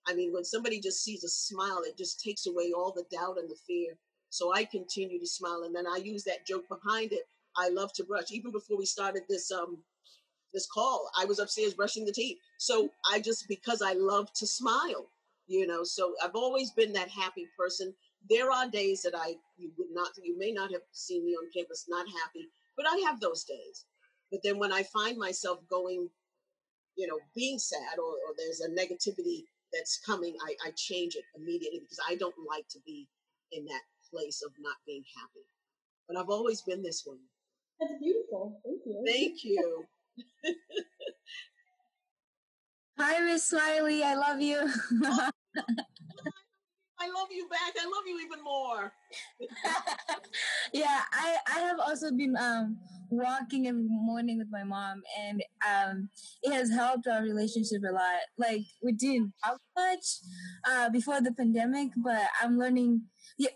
I 0.08 0.13
mean 0.13 0.34
when 0.34 0.45
somebody 0.45 0.80
just 0.80 1.04
sees 1.04 1.24
a 1.24 1.30
smile, 1.30 1.82
it 1.86 1.98
just 1.98 2.22
takes 2.22 2.48
away 2.48 2.72
all 2.76 2.91
the 2.91 3.06
doubt 3.15 3.38
and 3.38 3.50
the 3.50 3.58
fear. 3.67 3.98
So 4.32 4.54
I 4.54 4.63
continue 4.65 5.19
to 5.19 5.26
smile, 5.28 5.63
and 5.65 5.76
then 5.76 5.88
I 5.88 5.98
use 5.98 6.24
that 6.26 6.45
joke 6.45 6.65
behind 6.69 7.13
it. 7.13 7.24
I 7.58 7.69
love 7.69 7.91
to 7.93 8.04
brush. 8.04 8.32
Even 8.32 8.52
before 8.52 8.78
we 8.78 8.86
started 8.86 9.24
this 9.28 9.52
um 9.52 9.80
this 10.54 10.67
call. 10.67 11.10
I 11.19 11.26
was 11.26 11.39
upstairs 11.39 11.74
brushing 11.74 12.06
the 12.06 12.12
teeth. 12.12 12.38
So 12.58 12.89
I 13.12 13.19
just 13.19 13.48
because 13.48 13.82
I 13.82 13.93
love 13.93 14.32
to 14.34 14.48
smile, 14.48 15.10
you 15.49 15.67
know. 15.67 15.83
So 15.83 16.13
I've 16.23 16.35
always 16.35 16.71
been 16.71 16.93
that 16.93 17.09
happy 17.09 17.47
person. 17.57 17.93
There 18.29 18.51
are 18.51 18.69
days 18.69 19.01
that 19.01 19.15
I 19.15 19.33
you 19.57 19.71
would 19.77 19.89
not 19.91 20.12
you 20.23 20.38
may 20.38 20.51
not 20.51 20.71
have 20.71 20.83
seen 20.93 21.25
me 21.25 21.31
on 21.33 21.49
campus 21.53 21.88
not 21.89 22.05
happy, 22.23 22.47
but 22.77 22.85
I 22.88 22.97
have 23.09 23.19
those 23.19 23.43
days. 23.43 23.85
But 24.31 24.41
then 24.43 24.59
when 24.59 24.71
I 24.71 24.83
find 24.83 25.17
myself 25.17 25.59
going, 25.69 26.07
you 26.95 27.07
know, 27.07 27.19
being 27.35 27.57
sad 27.57 27.97
or, 27.97 28.12
or 28.12 28.35
there's 28.38 28.62
a 28.62 28.69
negativity 28.69 29.45
that's 29.73 29.99
coming, 30.05 30.35
I, 30.47 30.67
I 30.67 30.71
change 30.77 31.15
it 31.15 31.23
immediately 31.35 31.79
because 31.79 31.99
I 32.07 32.15
don't 32.15 32.35
like 32.47 32.67
to 32.69 32.79
be 32.85 33.07
in 33.51 33.65
that 33.65 33.81
place 34.12 34.43
of 34.45 34.51
not 34.59 34.75
being 34.85 35.03
happy. 35.17 35.45
But 36.07 36.17
I've 36.17 36.29
always 36.29 36.62
been 36.62 36.83
this 36.83 37.03
way. 37.07 37.17
That's 37.79 37.93
beautiful. 37.99 38.62
Thank 38.63 38.81
you. 38.85 39.03
Thank 39.07 39.43
you. 39.43 39.85
Hi, 42.99 43.21
Miss 43.21 43.45
Smiley. 43.45 44.03
I 44.03 44.15
love 44.15 44.41
you. 44.41 44.69
Oh, 45.05 45.29
I 47.01 47.07
love 47.07 47.29
you 47.31 47.47
back. 47.47 47.73
I 47.79 47.85
love 47.85 48.03
you 48.05 48.19
even 48.19 48.43
more. 48.43 48.91
yeah, 50.73 51.01
I 51.13 51.38
I 51.47 51.59
have 51.62 51.79
also 51.79 52.12
been 52.12 52.35
um 52.35 52.77
walking 53.09 53.67
every 53.67 53.88
morning 53.88 54.38
with 54.38 54.49
my 54.51 54.63
mom, 54.63 55.01
and 55.17 55.41
um 55.63 56.09
it 56.43 56.51
has 56.51 56.69
helped 56.69 57.07
our 57.07 57.21
relationship 57.21 57.83
a 57.88 57.93
lot. 57.93 58.27
Like 58.38 58.63
we 58.83 58.91
didn't 58.91 59.31
talk 59.43 59.62
much 59.77 60.05
uh 60.69 60.89
before 60.89 61.21
the 61.21 61.31
pandemic, 61.31 61.91
but 61.95 62.27
I'm 62.41 62.59
learning. 62.59 63.03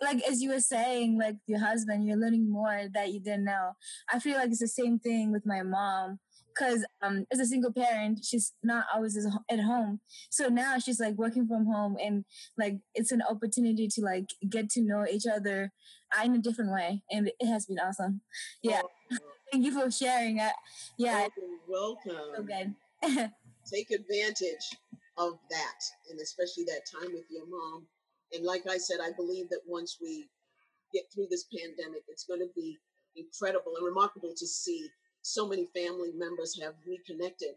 Like 0.01 0.23
as 0.23 0.41
you 0.41 0.49
were 0.51 0.62
saying, 0.62 1.19
like 1.19 1.36
your 1.45 1.60
husband, 1.60 2.08
you're 2.08 2.15
learning 2.17 2.49
more 2.49 2.88
that 2.93 3.12
you 3.12 3.19
didn't 3.19 3.43
know. 3.43 3.73
I 4.10 4.19
feel 4.19 4.38
like 4.38 4.51
it's 4.51 4.60
the 4.60 4.67
same 4.69 4.99
thing 4.99 5.34
with 5.34 5.45
my 5.45 5.63
mom 5.63 6.19
because 6.54 6.86
um, 7.02 7.26
as 7.32 7.39
a 7.39 7.46
single 7.46 7.72
parent, 7.72 8.24
she's 8.24 8.54
not 8.63 8.86
always 8.94 9.18
at 9.50 9.60
home. 9.60 10.00
So 10.30 10.48
now 10.48 10.78
she's 10.80 11.00
like 11.00 11.16
working 11.16 11.48
from 11.48 11.66
home, 11.66 11.98
and 12.04 12.26
like 12.58 12.80
it's 12.94 13.12
an 13.12 13.22
opportunity 13.30 13.88
to 13.88 14.02
like 14.02 14.30
get 14.50 14.70
to 14.72 14.82
know 14.82 15.06
each 15.10 15.26
other 15.26 15.72
uh, 16.18 16.24
in 16.24 16.36
a 16.36 16.39
different 16.39 16.72
way, 16.72 17.04
and 17.12 17.32
it 17.39 17.46
has 17.46 17.66
been 17.66 17.80
awesome. 17.80 18.22
Yeah, 18.62 18.82
oh, 18.84 19.18
thank 19.52 19.66
you 19.66 19.72
for 19.72 19.89
sharing. 19.92 20.39
Uh, 20.39 20.52
yeah, 20.98 21.28
welcome. 21.68 22.18
So 22.36 22.44
good. 22.44 22.74
Take 23.72 23.92
advantage 23.92 24.78
of 25.18 25.39
that, 25.50 25.80
and 26.10 26.20
especially 26.20 26.66
that 26.66 26.82
time 26.92 27.13
with 27.13 27.26
your 27.30 27.48
mom. 27.48 27.86
And 28.34 28.44
like 28.44 28.63
I 28.68 28.78
said, 28.78 28.98
I 29.02 29.12
believe 29.16 29.50
that 29.50 29.62
once 29.68 29.98
we 30.02 30.28
get 30.94 31.04
through 31.13 31.28
this 31.30 31.46
pandemic, 31.56 32.02
it's 32.08 32.26
going 32.26 32.39
to 32.39 32.50
be 32.56 32.78
incredible 33.16 33.74
and 33.78 33.86
remarkable 33.86 34.34
to 34.36 34.48
see 34.48 34.89
so 35.24 35.48
many 35.48 35.66
family 35.68 36.12
members 36.16 36.60
have 36.62 36.76
reconnected 36.88 37.56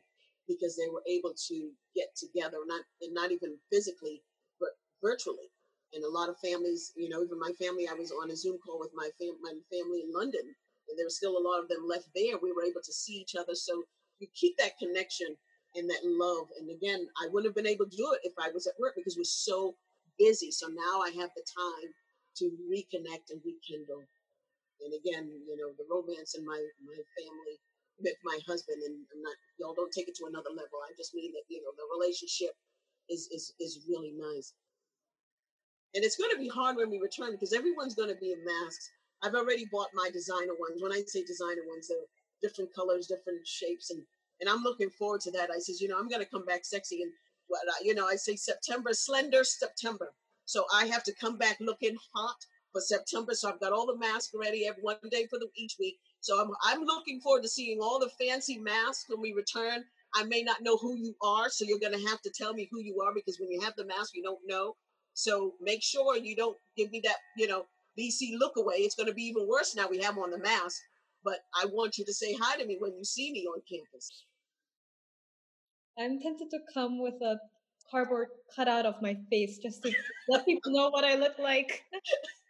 because 0.48 0.76
they 0.76 0.88
were 0.88 1.02
able 1.08 1.34
to 1.48 1.70
get 1.94 2.14
together, 2.16 2.58
not 2.66 2.82
and 3.02 3.14
not 3.14 3.32
even 3.32 3.58
physically, 3.72 4.22
but 4.60 4.70
virtually. 5.02 5.50
And 5.92 6.04
a 6.04 6.10
lot 6.10 6.28
of 6.30 6.38
families, 6.38 6.92
you 6.96 7.08
know, 7.08 7.22
even 7.22 7.38
my 7.38 7.52
family, 7.60 7.88
I 7.88 7.94
was 7.94 8.12
on 8.12 8.30
a 8.30 8.36
Zoom 8.36 8.58
call 8.58 8.78
with 8.80 8.92
my 8.94 9.10
fam- 9.20 9.42
my 9.42 9.54
family 9.70 10.02
in 10.02 10.12
London, 10.12 10.42
and 10.88 10.98
there 10.98 11.06
were 11.06 11.10
still 11.10 11.38
a 11.38 11.42
lot 11.42 11.60
of 11.62 11.68
them 11.68 11.86
left 11.86 12.08
there. 12.14 12.38
We 12.38 12.52
were 12.52 12.64
able 12.64 12.82
to 12.82 12.92
see 12.92 13.14
each 13.14 13.34
other, 13.36 13.54
so 13.54 13.84
you 14.20 14.28
keep 14.34 14.56
that 14.58 14.78
connection 14.78 15.36
and 15.74 15.90
that 15.90 16.04
love. 16.04 16.48
And 16.58 16.70
again, 16.70 17.08
I 17.22 17.28
wouldn't 17.28 17.46
have 17.50 17.54
been 17.56 17.70
able 17.70 17.86
to 17.86 17.96
do 17.96 18.12
it 18.14 18.20
if 18.24 18.34
I 18.38 18.50
was 18.50 18.66
at 18.66 18.78
work 18.80 18.94
because 18.96 19.16
we're 19.16 19.24
so 19.24 19.76
busy. 20.18 20.50
So 20.50 20.68
now 20.68 21.02
I 21.02 21.10
have 21.20 21.30
the 21.36 21.44
time 21.44 21.90
to 22.38 22.50
reconnect 22.70 23.30
and 23.30 23.40
rekindle 23.44 24.04
and 24.84 24.92
again, 24.92 25.30
you 25.46 25.56
know, 25.56 25.72
the 25.76 25.86
romance 25.88 26.34
in 26.36 26.44
my 26.44 26.60
my 26.84 26.98
family 27.16 27.56
with 28.00 28.18
my 28.24 28.38
husband, 28.46 28.82
and 28.84 28.94
I'm 29.12 29.22
not 29.22 29.36
y'all 29.58 29.76
don't 29.76 29.92
take 29.92 30.08
it 30.08 30.16
to 30.20 30.28
another 30.28 30.50
level. 30.50 30.78
I 30.84 30.92
just 30.96 31.14
mean 31.14 31.32
that 31.32 31.48
you 31.48 31.62
know 31.62 31.72
the 31.76 31.88
relationship 31.96 32.52
is 33.08 33.28
is 33.32 33.54
is 33.60 33.86
really 33.88 34.12
nice. 34.16 34.52
And 35.94 36.04
it's 36.04 36.16
going 36.16 36.30
to 36.30 36.38
be 36.38 36.48
hard 36.48 36.76
when 36.76 36.90
we 36.90 37.00
return 37.00 37.32
because 37.32 37.54
everyone's 37.54 37.94
going 37.94 38.10
to 38.12 38.20
be 38.20 38.32
in 38.32 38.44
masks. 38.44 38.90
I've 39.22 39.34
already 39.34 39.64
bought 39.72 39.88
my 39.94 40.10
designer 40.12 40.52
ones. 40.60 40.82
When 40.82 40.92
I 40.92 41.00
say 41.06 41.24
designer 41.24 41.64
ones, 41.66 41.88
they're 41.88 42.04
different 42.42 42.74
colors, 42.74 43.06
different 43.06 43.46
shapes, 43.46 43.90
and 43.90 44.02
and 44.40 44.50
I'm 44.50 44.62
looking 44.62 44.90
forward 44.90 45.22
to 45.22 45.30
that. 45.32 45.50
I 45.50 45.58
says, 45.58 45.80
you 45.80 45.88
know, 45.88 45.98
I'm 45.98 46.08
going 46.08 46.22
to 46.22 46.28
come 46.30 46.44
back 46.44 46.64
sexy 46.64 47.02
and 47.02 47.12
you 47.82 47.94
know. 47.94 48.06
I 48.06 48.16
say 48.16 48.36
September, 48.36 48.92
slender 48.92 49.44
September. 49.44 50.12
So 50.44 50.64
I 50.72 50.86
have 50.86 51.02
to 51.04 51.14
come 51.14 51.38
back 51.38 51.56
looking 51.60 51.96
hot 52.14 52.36
for 52.76 52.82
September. 52.82 53.32
So 53.32 53.48
I've 53.48 53.60
got 53.60 53.72
all 53.72 53.86
the 53.86 53.96
masks 53.96 54.34
ready 54.34 54.66
every 54.66 54.82
one 54.82 54.96
day 55.10 55.26
for 55.30 55.38
the 55.38 55.48
each 55.56 55.76
week. 55.80 55.96
So 56.20 56.38
I'm 56.38 56.50
I'm 56.62 56.84
looking 56.84 57.20
forward 57.20 57.42
to 57.42 57.48
seeing 57.48 57.80
all 57.80 57.98
the 57.98 58.10
fancy 58.20 58.58
masks 58.58 59.06
when 59.08 59.22
we 59.22 59.32
return. 59.32 59.82
I 60.14 60.24
may 60.24 60.42
not 60.42 60.62
know 60.62 60.76
who 60.76 60.94
you 60.94 61.14
are, 61.22 61.48
so 61.48 61.64
you're 61.64 61.78
gonna 61.78 62.08
have 62.10 62.20
to 62.22 62.30
tell 62.30 62.52
me 62.52 62.68
who 62.70 62.80
you 62.80 63.00
are 63.00 63.14
because 63.14 63.38
when 63.40 63.50
you 63.50 63.62
have 63.62 63.74
the 63.76 63.86
mask, 63.86 64.10
you 64.14 64.22
don't 64.22 64.40
know. 64.46 64.76
So 65.14 65.54
make 65.60 65.82
sure 65.82 66.18
you 66.18 66.36
don't 66.36 66.56
give 66.76 66.90
me 66.90 67.00
that, 67.04 67.16
you 67.38 67.48
know, 67.48 67.64
BC 67.98 68.36
look 68.38 68.56
away. 68.58 68.76
It's 68.76 68.94
gonna 68.94 69.14
be 69.14 69.22
even 69.22 69.48
worse 69.48 69.74
now 69.74 69.88
we 69.88 70.02
have 70.02 70.18
on 70.18 70.30
the 70.30 70.38
mask. 70.38 70.78
But 71.24 71.38
I 71.54 71.64
want 71.66 71.96
you 71.96 72.04
to 72.04 72.12
say 72.12 72.36
hi 72.38 72.58
to 72.58 72.66
me 72.66 72.76
when 72.78 72.94
you 72.94 73.04
see 73.04 73.32
me 73.32 73.46
on 73.46 73.62
campus. 73.68 74.24
I'm 75.98 76.20
tempted 76.20 76.50
to 76.50 76.58
come 76.74 77.02
with 77.02 77.14
a 77.22 77.38
cardboard 77.90 78.28
cutout 78.54 78.84
of 78.84 79.00
my 79.00 79.16
face 79.30 79.58
just 79.58 79.82
to 79.82 79.92
let 80.28 80.44
people 80.44 80.72
know 80.72 80.90
what 80.90 81.04
I 81.04 81.14
look 81.14 81.38
like. 81.38 81.84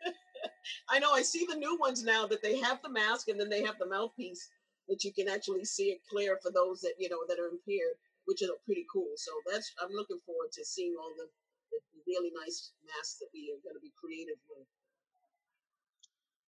I 0.88 0.98
know 0.98 1.12
I 1.12 1.22
see 1.22 1.46
the 1.48 1.56
new 1.56 1.76
ones 1.78 2.02
now 2.02 2.26
that 2.26 2.42
they 2.42 2.58
have 2.58 2.80
the 2.82 2.88
mask 2.88 3.28
and 3.28 3.38
then 3.38 3.48
they 3.48 3.62
have 3.62 3.78
the 3.78 3.86
mouthpiece 3.86 4.48
that 4.88 5.04
you 5.04 5.12
can 5.12 5.28
actually 5.28 5.64
see 5.64 5.90
it 5.90 6.00
clear 6.08 6.38
for 6.42 6.50
those 6.50 6.80
that 6.80 6.94
you 6.98 7.08
know 7.08 7.24
that 7.28 7.38
are 7.38 7.48
impaired, 7.48 7.96
which 8.24 8.42
is 8.42 8.50
pretty 8.64 8.86
cool. 8.92 9.10
So 9.16 9.32
that's 9.50 9.72
I'm 9.82 9.92
looking 9.92 10.20
forward 10.24 10.52
to 10.52 10.64
seeing 10.64 10.94
all 10.98 11.12
the, 11.16 11.26
the 11.70 11.78
really 12.06 12.30
nice 12.44 12.72
masks 12.86 13.18
that 13.18 13.28
we 13.34 13.52
are 13.52 13.62
going 13.62 13.74
to 13.76 13.80
be 13.80 13.92
creative 13.98 14.38
with. 14.48 14.66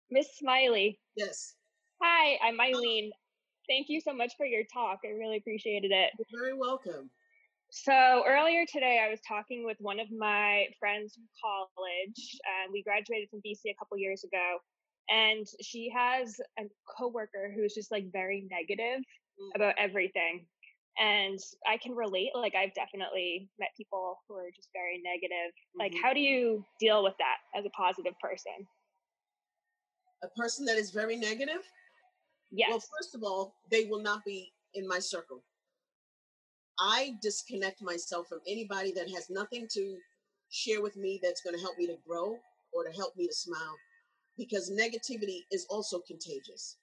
Miss 0.09 0.37
Smiley. 0.37 0.99
Yes. 1.15 1.55
Hi, 2.01 2.37
I'm 2.43 2.59
Eileen. 2.59 3.11
Thank 3.67 3.89
you 3.89 3.99
so 3.99 4.13
much 4.13 4.33
for 4.37 4.45
your 4.45 4.63
talk. 4.71 4.99
I 5.03 5.09
really 5.09 5.37
appreciated 5.37 5.91
it. 5.91 6.11
You're 6.17 6.41
very 6.41 6.57
welcome. 6.57 7.09
So 7.69 8.23
earlier 8.25 8.65
today, 8.65 9.01
I 9.05 9.09
was 9.09 9.19
talking 9.27 9.65
with 9.65 9.77
one 9.79 9.99
of 9.99 10.07
my 10.11 10.67
friends 10.79 11.15
from 11.15 11.25
college, 11.43 12.37
and 12.63 12.71
we 12.71 12.81
graduated 12.81 13.29
from 13.29 13.41
BC 13.45 13.71
a 13.71 13.75
couple 13.77 13.97
years 13.97 14.23
ago. 14.23 14.57
And 15.09 15.45
she 15.61 15.91
has 15.95 16.39
a 16.59 16.63
coworker 16.97 17.51
who's 17.53 17.73
just 17.73 17.91
like 17.91 18.11
very 18.11 18.47
negative 18.49 18.99
mm. 19.39 19.49
about 19.55 19.75
everything. 19.77 20.45
And 20.99 21.39
I 21.67 21.77
can 21.77 21.93
relate. 21.93 22.31
Like 22.35 22.55
I've 22.55 22.73
definitely 22.73 23.49
met 23.59 23.69
people 23.77 24.17
who 24.27 24.35
are 24.35 24.49
just 24.55 24.69
very 24.73 25.01
negative. 25.03 25.51
Mm-hmm. 25.51 25.79
Like, 25.79 25.93
how 26.01 26.13
do 26.13 26.19
you 26.19 26.65
deal 26.79 27.03
with 27.03 27.13
that 27.19 27.37
as 27.57 27.65
a 27.65 27.69
positive 27.69 28.13
person? 28.21 28.65
A 30.23 30.27
person 30.39 30.65
that 30.65 30.77
is 30.77 30.91
very 30.91 31.15
negative? 31.15 31.61
Yes. 32.49 32.69
Well, 32.69 32.83
first 32.97 33.13
of 33.13 33.23
all, 33.23 33.55
they 33.69 33.85
will 33.85 34.01
not 34.01 34.23
be 34.25 34.51
in 34.73 34.87
my 34.87 34.99
circle. 34.99 35.43
I 36.79 37.15
disconnect 37.21 37.81
myself 37.81 38.27
from 38.27 38.39
anybody 38.47 38.91
that 38.93 39.09
has 39.09 39.29
nothing 39.29 39.67
to 39.73 39.97
share 40.49 40.81
with 40.81 40.95
me 40.95 41.19
that's 41.21 41.41
going 41.41 41.55
to 41.55 41.61
help 41.61 41.77
me 41.77 41.87
to 41.87 41.97
grow 42.07 42.37
or 42.73 42.83
to 42.83 42.91
help 42.95 43.15
me 43.15 43.27
to 43.27 43.33
smile 43.33 43.75
because 44.37 44.71
negativity 44.71 45.41
is 45.51 45.65
also 45.69 45.99
contagious. 45.99 46.77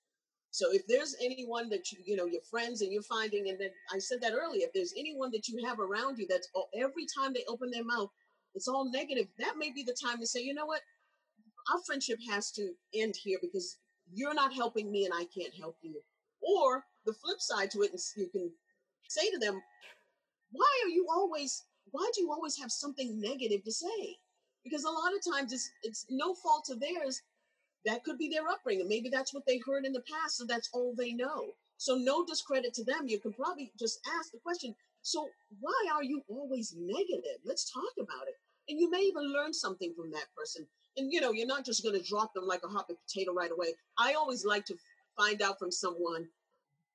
So 0.51 0.73
if 0.73 0.87
there's 0.87 1.17
anyone 1.21 1.69
that 1.71 1.91
you, 1.91 1.99
you 2.05 2.17
know, 2.17 2.27
your 2.27 2.43
friends 2.49 2.81
and 2.81 2.93
you're 2.93 3.03
finding, 3.03 3.49
and 3.49 3.59
then 3.61 3.71
I 3.93 3.99
said 3.99 4.21
that 4.23 4.35
earlier, 4.35 4.67
if 4.67 4.73
there's 4.73 4.95
anyone 4.97 5.31
that 5.33 5.49
you 5.49 5.65
have 5.67 5.81
around 5.81 6.19
you 6.19 6.27
that's 6.29 6.49
oh, 6.55 6.67
every 6.75 7.07
time 7.19 7.33
they 7.33 7.45
open 7.49 7.71
their 7.71 7.85
mouth, 7.85 8.11
it's 8.55 8.69
all 8.69 8.91
negative, 8.91 9.27
that 9.39 9.55
may 9.59 9.73
be 9.73 9.83
the 9.83 9.97
time 10.01 10.21
to 10.21 10.27
say, 10.27 10.41
you 10.41 10.55
know 10.55 10.67
what, 10.67 10.81
our 11.73 11.81
friendship 11.87 12.19
has 12.31 12.53
to 12.53 12.73
end 12.95 13.15
here 13.21 13.39
because 13.43 13.79
you're 14.13 14.35
not 14.35 14.53
helping 14.53 14.93
me 14.93 15.05
and 15.05 15.15
I 15.15 15.27
can't 15.37 15.55
help 15.59 15.77
you. 15.83 16.01
Or 16.41 16.85
the 17.05 17.15
flip 17.15 17.41
side 17.41 17.71
to 17.73 17.83
it, 17.83 18.01
you 18.17 18.29
can 18.29 18.51
say 19.15 19.31
to 19.31 19.39
them, 19.39 19.63
why 20.53 20.83
are 20.85 20.89
you 20.89 21.07
always, 21.11 21.65
why 21.91 22.09
do 22.15 22.23
you 22.23 22.31
always 22.33 22.59
have 22.59 22.71
something 22.71 23.21
negative 23.21 23.65
to 23.65 23.73
say? 23.73 24.17
Because 24.65 24.85
a 24.85 24.91
lot 24.91 25.13
of 25.15 25.33
times 25.33 25.53
it's, 25.53 25.71
it's 25.83 26.07
no 26.11 26.35
fault 26.35 26.69
of 26.71 26.81
theirs. 26.81 27.23
That 27.85 28.03
could 28.03 28.19
be 28.19 28.29
their 28.29 28.49
upbringing. 28.49 28.89
Maybe 28.89 29.11
that's 29.11 29.35
what 29.35 29.45
they 29.47 29.61
heard 29.67 29.85
in 29.85 29.93
the 29.93 30.03
past, 30.11 30.39
so 30.39 30.45
that's 30.47 30.71
all 30.73 30.95
they 30.97 31.13
know. 31.13 31.53
So 31.77 31.97
no 31.97 32.25
discredit 32.25 32.73
to 32.75 32.85
them. 32.85 33.09
You 33.09 33.21
can 33.21 33.33
probably 33.33 33.73
just 33.79 34.01
ask 34.19 34.33
the 34.33 34.39
question, 34.39 34.75
so 35.03 35.29
why 35.61 35.89
are 35.95 36.03
you 36.03 36.23
always 36.29 36.75
negative? 36.79 37.41
Let's 37.45 37.71
talk 37.71 37.93
about 37.99 38.27
it. 38.27 38.37
And 38.71 38.81
you 38.81 38.91
may 38.91 39.01
even 39.01 39.33
learn 39.33 39.53
something 39.53 39.93
from 39.95 40.11
that 40.13 40.33
person. 40.35 40.67
And 40.97 41.13
you 41.13 41.21
know, 41.21 41.33
you're 41.33 41.47
not 41.47 41.67
just 41.67 41.83
going 41.83 42.01
to 42.01 42.09
drop 42.09 42.33
them 42.33 42.47
like 42.47 42.63
a 42.65 42.69
hot 42.69 42.89
potato 42.89 43.35
right 43.35 43.51
away. 43.51 43.75
I 43.99 44.15
always 44.15 44.47
like 44.47 44.65
to 44.67 44.77
find 45.19 45.43
out 45.43 45.59
from 45.59 45.71
someone 45.71 46.27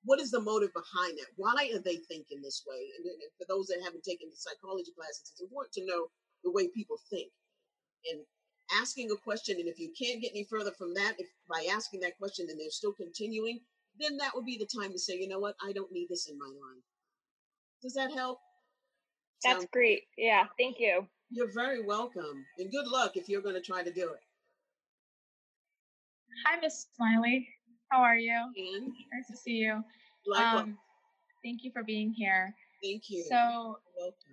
what 0.10 0.20
is 0.20 0.32
the 0.32 0.42
motive 0.42 0.74
behind 0.74 1.20
that? 1.20 1.30
Why 1.36 1.70
are 1.72 1.84
they 1.86 1.98
thinking 1.98 2.42
this 2.42 2.64
way? 2.66 2.90
And 2.98 3.06
for 3.38 3.46
those 3.48 3.68
that 3.68 3.84
haven't 3.84 4.04
taken 4.04 4.28
the 4.28 4.36
psychology 4.36 4.90
classes, 4.98 5.30
it's 5.30 5.42
important 5.42 5.72
to 5.74 5.86
know 5.86 6.08
the 6.44 6.50
way 6.50 6.68
people 6.68 6.98
think 7.12 7.30
and 8.10 8.22
asking 8.82 9.12
a 9.12 9.16
question. 9.18 9.58
And 9.60 9.70
if 9.70 9.78
you 9.78 9.94
can't 9.94 10.20
get 10.20 10.32
any 10.32 10.48
further 10.50 10.72
from 10.72 10.96
that, 10.96 11.14
if 11.20 11.28
by 11.48 11.68
asking 11.72 12.00
that 12.00 12.18
question 12.18 12.48
and 12.50 12.60
they're 12.60 12.72
still 12.72 12.94
continuing, 12.94 13.60
then 14.00 14.18
that 14.18 14.32
would 14.34 14.46
be 14.46 14.58
the 14.58 14.82
time 14.82 14.92
to 14.92 14.98
say, 14.98 15.14
you 15.14 15.28
know 15.28 15.38
what, 15.38 15.54
I 15.64 15.74
don't 15.74 15.92
need 15.92 16.08
this 16.10 16.28
in 16.28 16.40
my 16.40 16.48
life. 16.48 16.84
Does 17.84 17.94
that 17.94 18.12
help? 18.12 18.40
That's 19.44 19.60
Sound 19.60 19.72
great. 19.72 20.02
Yeah, 20.18 20.46
thank 20.58 20.78
you. 20.80 21.06
You're 21.30 21.54
very 21.54 21.86
welcome. 21.86 22.48
And 22.58 22.72
good 22.72 22.88
luck 22.88 23.12
if 23.16 23.30
you're 23.30 23.44
going 23.44 23.54
to 23.54 23.62
try 23.62 23.84
to 23.84 23.94
do 23.94 24.10
it. 24.10 24.22
Hi, 26.48 26.60
Miss 26.60 26.88
Smiley. 26.96 27.48
How 27.90 28.02
are 28.02 28.18
you? 28.18 28.36
And 28.56 28.88
nice 29.12 29.28
to 29.32 29.38
see 29.38 29.54
you. 29.54 29.84
Um, 30.38 30.78
thank 31.44 31.64
you 31.64 31.72
for 31.72 31.84
being 31.84 32.14
here. 32.14 32.54
Thank 32.84 33.04
you. 33.10 33.26
So 33.30 33.78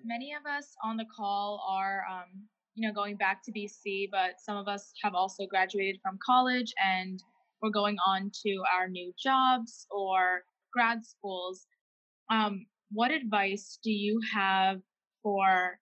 many 0.05 0.35
of 0.35 0.45
us 0.47 0.75
on 0.85 0.97
the 0.97 1.07
call 1.17 1.65
are, 1.69 2.03
um, 2.11 2.27
you 2.75 2.87
know, 2.87 2.93
going 2.93 3.17
back 3.17 3.43
to 3.45 3.53
BC, 3.53 4.11
but 4.11 4.35
some 4.45 4.57
of 4.57 4.69
us 4.69 4.93
have 5.03 5.15
also 5.15 5.47
graduated 5.47 6.01
from 6.03 6.19
college 6.25 6.73
and 6.85 7.23
we're 7.63 7.71
going 7.71 7.97
on 8.07 8.31
to 8.45 8.63
our 8.77 8.89
new 8.89 9.13
jobs 9.19 9.87
or 9.91 10.43
grad 10.73 11.05
schools. 11.05 11.67
Um, 12.31 12.67
what 12.93 13.11
advice 13.11 13.79
do 13.83 13.91
you 13.91 14.21
have 14.35 14.81
for 15.23 15.79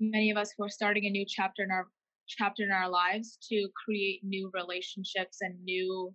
many 0.00 0.30
of 0.30 0.36
us 0.36 0.52
who 0.56 0.64
are 0.64 0.70
starting 0.70 1.06
a 1.06 1.10
new 1.10 1.26
chapter 1.26 1.64
in 1.64 1.70
our 1.72 1.88
chapter 2.28 2.62
in 2.62 2.70
our 2.70 2.88
lives 2.88 3.38
to 3.48 3.68
create 3.84 4.20
new 4.22 4.50
relationships 4.54 5.38
and 5.40 5.62
new 5.64 6.14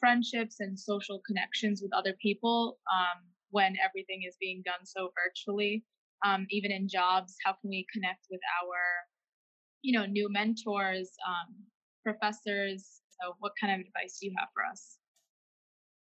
friendships 0.00 0.60
and 0.60 0.78
social 0.78 1.20
connections 1.26 1.82
with 1.82 1.92
other 1.94 2.14
people 2.20 2.78
um, 2.92 3.22
when 3.50 3.76
everything 3.84 4.22
is 4.26 4.36
being 4.40 4.62
done 4.64 4.84
so 4.84 5.10
virtually. 5.16 5.84
Um, 6.24 6.46
even 6.50 6.72
in 6.72 6.88
jobs, 6.88 7.36
how 7.44 7.52
can 7.52 7.70
we 7.70 7.86
connect 7.92 8.26
with 8.30 8.40
our, 8.62 8.76
you 9.82 9.98
know, 9.98 10.06
new 10.06 10.28
mentors, 10.30 11.10
um, 11.26 11.54
professors? 12.04 13.00
So, 13.20 13.34
what 13.38 13.52
kind 13.60 13.72
of 13.72 13.86
advice 13.86 14.18
do 14.20 14.26
you 14.26 14.34
have 14.38 14.48
for 14.52 14.64
us? 14.70 14.98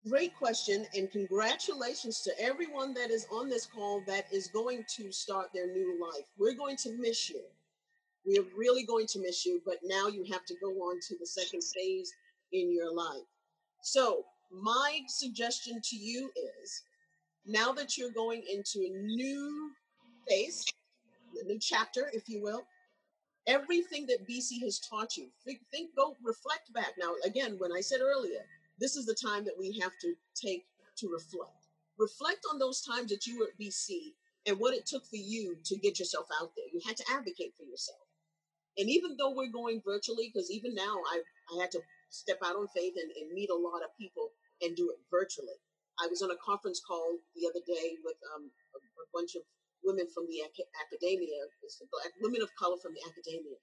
Great 0.09 0.35
question, 0.35 0.87
and 0.97 1.11
congratulations 1.11 2.23
to 2.23 2.33
everyone 2.41 2.95
that 2.95 3.11
is 3.11 3.27
on 3.31 3.51
this 3.51 3.67
call 3.67 4.03
that 4.07 4.25
is 4.33 4.49
going 4.49 4.83
to 4.97 5.13
start 5.13 5.51
their 5.53 5.67
new 5.67 6.01
life. 6.01 6.25
We're 6.39 6.55
going 6.55 6.77
to 6.79 6.97
miss 6.99 7.29
you. 7.29 7.43
We 8.27 8.39
are 8.39 8.47
really 8.57 8.85
going 8.85 9.07
to 9.09 9.21
miss 9.21 9.45
you, 9.45 9.61
but 9.65 9.77
now 9.85 10.09
you 10.09 10.25
have 10.33 10.47
to 10.47 10.55
go 10.63 10.71
on 10.71 11.01
to 11.09 11.17
the 11.19 11.27
second 11.27 11.63
phase 11.63 12.11
in 12.53 12.73
your 12.73 12.93
life. 12.93 13.27
So, 13.83 14.25
my 14.53 15.01
suggestion 15.07 15.81
to 15.83 15.97
you 15.97 16.31
is 16.63 16.83
now 17.47 17.73
that 17.73 17.97
you're 17.97 18.11
going 18.11 18.43
into 18.53 18.81
a 18.81 18.91
new 18.91 19.71
phase, 20.29 20.65
a 21.41 21.47
new 21.47 21.59
chapter, 21.59 22.11
if 22.13 22.29
you 22.29 22.43
will, 22.43 22.65
everything 23.47 24.07
that 24.07 24.29
BC 24.29 24.61
has 24.63 24.79
taught 24.81 25.17
you, 25.17 25.29
think, 25.45 25.61
think, 25.71 25.91
go 25.97 26.17
reflect 26.23 26.73
back. 26.75 26.93
Now, 26.99 27.13
again, 27.25 27.57
when 27.59 27.73
I 27.73 27.81
said 27.81 28.01
earlier, 28.01 28.45
this 28.79 28.97
is 28.97 29.07
the 29.07 29.15
time 29.15 29.45
that 29.45 29.59
we 29.59 29.79
have 29.79 29.93
to 30.03 30.15
take 30.35 30.67
to 30.99 31.09
reflect. 31.09 31.69
Reflect 31.99 32.45
on 32.51 32.59
those 32.59 32.83
times 32.83 33.11
that 33.11 33.27
you 33.27 33.39
were 33.39 33.47
at 33.47 33.59
BC 33.61 34.15
and 34.47 34.59
what 34.59 34.75
it 34.75 34.87
took 34.87 35.07
for 35.07 35.17
you 35.17 35.57
to 35.65 35.77
get 35.77 35.99
yourself 35.99 36.27
out 36.41 36.53
there. 36.57 36.67
You 36.73 36.81
had 36.87 36.97
to 36.97 37.05
advocate 37.13 37.55
for 37.57 37.65
yourself. 37.65 37.99
And 38.79 38.89
even 38.89 39.17
though 39.19 39.35
we're 39.35 39.51
going 39.51 39.83
virtually, 39.85 40.31
because 40.33 40.51
even 40.51 40.75
now 40.75 40.97
I, 41.13 41.21
I 41.55 41.61
had 41.61 41.71
to 41.73 41.81
step 42.11 42.39
out 42.45 42.57
on 42.57 42.69
faith 42.75 42.95
and, 42.99 43.11
and 43.17 43.33
meet 43.33 43.51
a 43.51 43.57
lot 43.57 43.83
of 43.83 43.95
people 43.99 44.31
and 44.61 44.77
do 44.77 44.91
it 44.91 44.99
virtually. 45.11 45.57
I 46.03 46.07
was 46.09 46.23
on 46.23 46.31
a 46.31 46.43
conference 46.45 46.81
call 46.81 47.19
the 47.37 47.47
other 47.49 47.63
day 47.67 47.97
with 48.05 48.17
um, 48.35 48.51
a, 48.75 48.79
a, 48.79 49.07
bunch 49.13 49.35
of 49.37 49.43
women 49.85 50.07
from 50.13 50.27
the 50.29 50.41
ac- 50.45 50.69
academia, 50.81 51.41
black 51.93 52.13
women 52.21 52.43
of 52.43 52.51
color 52.57 52.77
from 52.83 52.93
the 52.95 53.05
academia. 53.09 53.57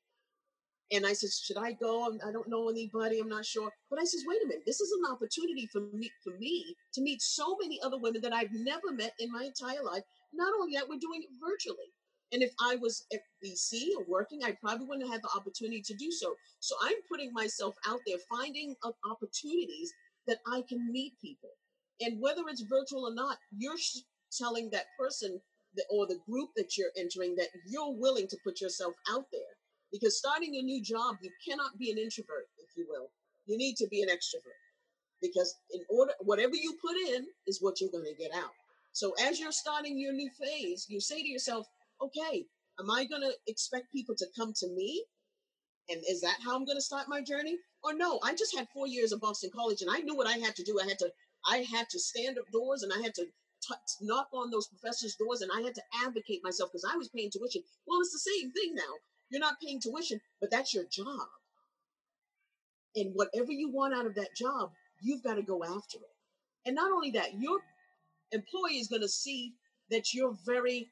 And 0.91 1.05
I 1.05 1.13
said, 1.13 1.31
should 1.31 1.57
I 1.57 1.73
go? 1.73 2.07
I 2.25 2.31
don't 2.31 2.47
know 2.47 2.69
anybody. 2.69 3.19
I'm 3.19 3.27
not 3.27 3.45
sure. 3.45 3.69
But 3.89 3.99
I 3.99 4.05
says, 4.05 4.23
wait 4.25 4.39
a 4.43 4.47
minute. 4.47 4.63
This 4.65 4.79
is 4.79 4.91
an 4.91 5.11
opportunity 5.11 5.67
for 5.67 5.81
me, 5.91 6.09
for 6.23 6.31
me 6.39 6.75
to 6.93 7.01
meet 7.01 7.21
so 7.21 7.57
many 7.61 7.79
other 7.83 7.97
women 7.99 8.21
that 8.21 8.33
I've 8.33 8.53
never 8.53 8.91
met 8.93 9.11
in 9.19 9.31
my 9.31 9.43
entire 9.43 9.83
life. 9.83 10.03
Not 10.33 10.53
only 10.53 10.75
that, 10.75 10.87
we're 10.87 10.99
doing 10.99 11.23
it 11.23 11.29
virtually. 11.43 11.91
And 12.33 12.43
if 12.43 12.51
I 12.61 12.75
was 12.75 13.05
at 13.13 13.21
BC 13.43 13.95
or 13.97 14.03
working, 14.07 14.43
I 14.43 14.51
probably 14.51 14.85
wouldn't 14.85 15.05
have 15.05 15.13
had 15.13 15.23
the 15.23 15.37
opportunity 15.37 15.81
to 15.81 15.93
do 15.95 16.11
so. 16.11 16.35
So 16.59 16.75
I'm 16.83 16.97
putting 17.09 17.31
myself 17.31 17.75
out 17.87 17.99
there, 18.05 18.17
finding 18.29 18.75
opportunities 19.09 19.93
that 20.27 20.39
I 20.45 20.61
can 20.67 20.91
meet 20.91 21.13
people. 21.21 21.49
And 22.01 22.19
whether 22.19 22.43
it's 22.49 22.61
virtual 22.61 23.05
or 23.05 23.13
not, 23.13 23.37
you're 23.57 23.77
telling 24.37 24.69
that 24.71 24.87
person 24.99 25.39
that, 25.75 25.85
or 25.89 26.05
the 26.05 26.19
group 26.29 26.49
that 26.57 26.77
you're 26.77 26.91
entering 26.97 27.35
that 27.35 27.47
you're 27.65 27.93
willing 27.93 28.27
to 28.27 28.37
put 28.43 28.59
yourself 28.59 28.93
out 29.09 29.25
there. 29.31 29.41
Because 29.91 30.17
starting 30.17 30.55
a 30.55 30.61
new 30.61 30.81
job, 30.83 31.15
you 31.21 31.31
cannot 31.47 31.77
be 31.79 31.91
an 31.91 31.97
introvert, 31.97 32.47
if 32.57 32.75
you 32.75 32.85
will. 32.89 33.09
You 33.45 33.57
need 33.57 33.77
to 33.77 33.87
be 33.87 34.01
an 34.01 34.09
extrovert. 34.09 34.59
Because 35.21 35.55
in 35.71 35.81
order, 35.89 36.11
whatever 36.19 36.55
you 36.55 36.77
put 36.81 36.97
in 36.97 37.25
is 37.47 37.61
what 37.61 37.79
you're 37.79 37.89
going 37.89 38.03
to 38.03 38.21
get 38.21 38.31
out. 38.35 38.51
So 38.91 39.13
as 39.23 39.39
you're 39.39 39.51
starting 39.51 39.97
your 39.97 40.11
new 40.11 40.29
phase, 40.31 40.87
you 40.89 40.99
say 40.99 41.21
to 41.21 41.27
yourself, 41.27 41.67
okay, 42.01 42.45
am 42.79 42.91
I 42.91 43.05
going 43.05 43.21
to 43.21 43.33
expect 43.47 43.91
people 43.91 44.15
to 44.15 44.25
come 44.37 44.53
to 44.57 44.67
me? 44.69 45.03
And 45.89 46.01
is 46.09 46.21
that 46.21 46.37
how 46.43 46.55
I'm 46.55 46.65
going 46.65 46.77
to 46.77 46.81
start 46.81 47.07
my 47.07 47.21
journey? 47.21 47.57
Or 47.83 47.93
no, 47.93 48.19
I 48.23 48.35
just 48.35 48.55
had 48.55 48.67
four 48.73 48.87
years 48.87 49.11
of 49.11 49.21
Boston 49.21 49.49
College 49.55 49.81
and 49.81 49.89
I 49.89 49.99
knew 49.99 50.15
what 50.15 50.27
I 50.27 50.37
had 50.37 50.55
to 50.55 50.63
do. 50.63 50.79
I 50.83 50.87
had 50.87 50.99
to, 50.99 51.11
I 51.49 51.57
had 51.59 51.89
to 51.89 51.99
stand 51.99 52.37
up 52.37 52.45
doors 52.51 52.83
and 52.83 52.91
I 52.91 53.01
had 53.01 53.13
to 53.15 53.23
t- 53.23 53.75
knock 54.01 54.27
on 54.33 54.51
those 54.51 54.67
professors' 54.67 55.15
doors 55.15 55.41
and 55.41 55.51
I 55.55 55.61
had 55.61 55.75
to 55.75 55.81
advocate 56.05 56.41
myself 56.43 56.71
because 56.71 56.85
I 56.91 56.97
was 56.97 57.09
paying 57.09 57.31
tuition. 57.31 57.63
Well, 57.87 58.01
it's 58.01 58.11
the 58.11 58.31
same 58.31 58.51
thing 58.51 58.75
now. 58.75 58.93
You're 59.29 59.39
not 59.41 59.59
paying 59.63 59.79
tuition, 59.79 60.19
but 60.41 60.51
that's 60.51 60.73
your 60.73 60.85
job. 60.85 61.27
And 62.95 63.11
whatever 63.13 63.51
you 63.51 63.69
want 63.71 63.93
out 63.93 64.05
of 64.05 64.15
that 64.15 64.35
job, 64.35 64.71
you've 65.01 65.23
got 65.23 65.35
to 65.35 65.43
go 65.43 65.63
after 65.63 65.97
it. 65.97 66.15
And 66.65 66.75
not 66.75 66.91
only 66.91 67.11
that, 67.11 67.39
your 67.39 67.59
employee 68.31 68.79
is 68.79 68.87
going 68.87 69.01
to 69.01 69.07
see 69.07 69.53
that 69.89 70.13
you're 70.13 70.35
very 70.45 70.89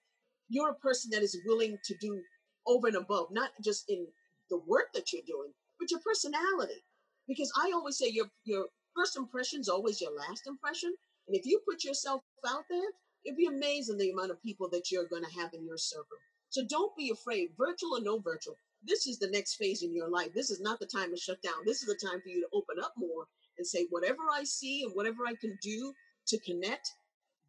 you're 0.49 0.69
a 0.69 0.75
person 0.75 1.10
that 1.12 1.23
is 1.23 1.38
willing 1.45 1.77
to 1.86 1.95
do 1.99 2.21
over 2.67 2.88
and 2.88 2.97
above, 2.97 3.27
not 3.31 3.51
just 3.63 3.86
in 3.89 4.08
the 4.49 4.60
work 4.67 4.88
that 4.93 5.12
you're 5.12 5.21
doing, 5.27 5.51
but 5.79 5.91
your 5.91 5.99
personality. 6.01 6.84
Because 7.27 7.51
I 7.60 7.71
always 7.73 7.97
say 7.97 8.10
your 8.10 8.27
your 8.43 8.67
first 8.95 9.17
impression 9.17 9.60
is 9.60 9.69
always 9.69 9.99
your 9.99 10.15
last 10.15 10.47
impression. 10.47 10.93
And 11.27 11.36
if 11.36 11.45
you 11.45 11.60
put 11.67 11.84
yourself 11.84 12.21
out 12.47 12.63
there, 12.69 12.89
it'd 13.25 13.38
be 13.38 13.47
amazing 13.47 13.97
the 13.97 14.12
amount 14.12 14.31
of 14.31 14.41
people 14.41 14.69
that 14.69 14.91
you're 14.91 15.08
going 15.08 15.23
to 15.23 15.39
have 15.41 15.53
in 15.53 15.65
your 15.65 15.77
circle. 15.77 16.17
So 16.49 16.62
don't 16.69 16.95
be 16.95 17.10
afraid, 17.10 17.49
virtual 17.58 17.97
or 17.97 18.01
no 18.01 18.19
virtual. 18.19 18.55
This 18.84 19.08
is 19.08 19.17
the 19.17 19.29
next 19.29 19.55
phase 19.55 19.81
in 19.81 19.95
your 19.95 20.10
life. 20.10 20.34
This 20.34 20.51
is 20.51 20.62
not 20.62 20.79
the 20.79 20.86
time 20.86 21.10
to 21.10 21.17
shut 21.17 21.41
down. 21.41 21.65
This 21.65 21.81
is 21.81 21.88
the 21.88 22.08
time 22.08 22.21
for 22.21 22.29
you 22.29 22.41
to 22.41 22.47
open 22.53 22.77
up 22.84 22.93
more 22.95 23.25
and 23.58 23.65
say, 23.65 23.88
whatever 23.89 24.21
I 24.31 24.43
see 24.43 24.84
and 24.84 24.93
whatever 24.93 25.25
I 25.27 25.34
can 25.36 25.58
do 25.62 25.93
to 26.27 26.39
connect, 26.39 26.91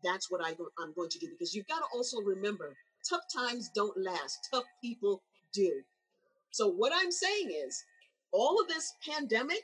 that's 0.03 0.31
what 0.31 0.43
I 0.43 0.51
I'm 0.79 0.95
going 0.95 1.11
to 1.11 1.19
do. 1.19 1.29
Because 1.31 1.55
you've 1.55 1.67
got 1.67 1.81
to 1.81 1.87
also 1.95 2.21
remember 2.21 2.75
tough 3.09 3.25
times 3.35 3.71
don't 3.75 3.97
last, 3.97 4.49
tough 4.53 4.65
people 4.83 5.23
do. 5.53 5.83
So, 6.51 6.69
what 6.69 6.93
I'm 6.95 7.11
saying 7.11 7.51
is, 7.67 7.83
all 8.33 8.61
of 8.61 8.69
this 8.69 8.93
pandemic 9.09 9.63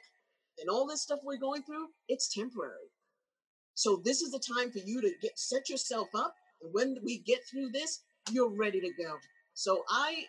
and 0.58 0.68
all 0.68 0.86
this 0.86 1.02
stuff 1.02 1.20
we're 1.24 1.38
going 1.38 1.62
through, 1.62 1.88
it's 2.08 2.32
temporary. 2.32 2.90
So, 3.74 4.02
this 4.04 4.20
is 4.20 4.30
the 4.32 4.42
time 4.54 4.70
for 4.70 4.78
you 4.78 5.00
to 5.00 5.12
get 5.22 5.38
set 5.38 5.68
yourself 5.68 6.08
up. 6.14 6.34
And 6.62 6.72
when 6.72 6.96
we 7.02 7.18
get 7.18 7.40
through 7.50 7.70
this, 7.70 8.00
you're 8.30 8.54
ready 8.54 8.80
to 8.80 8.90
go. 9.02 9.16
So, 9.54 9.84
I 9.88 10.24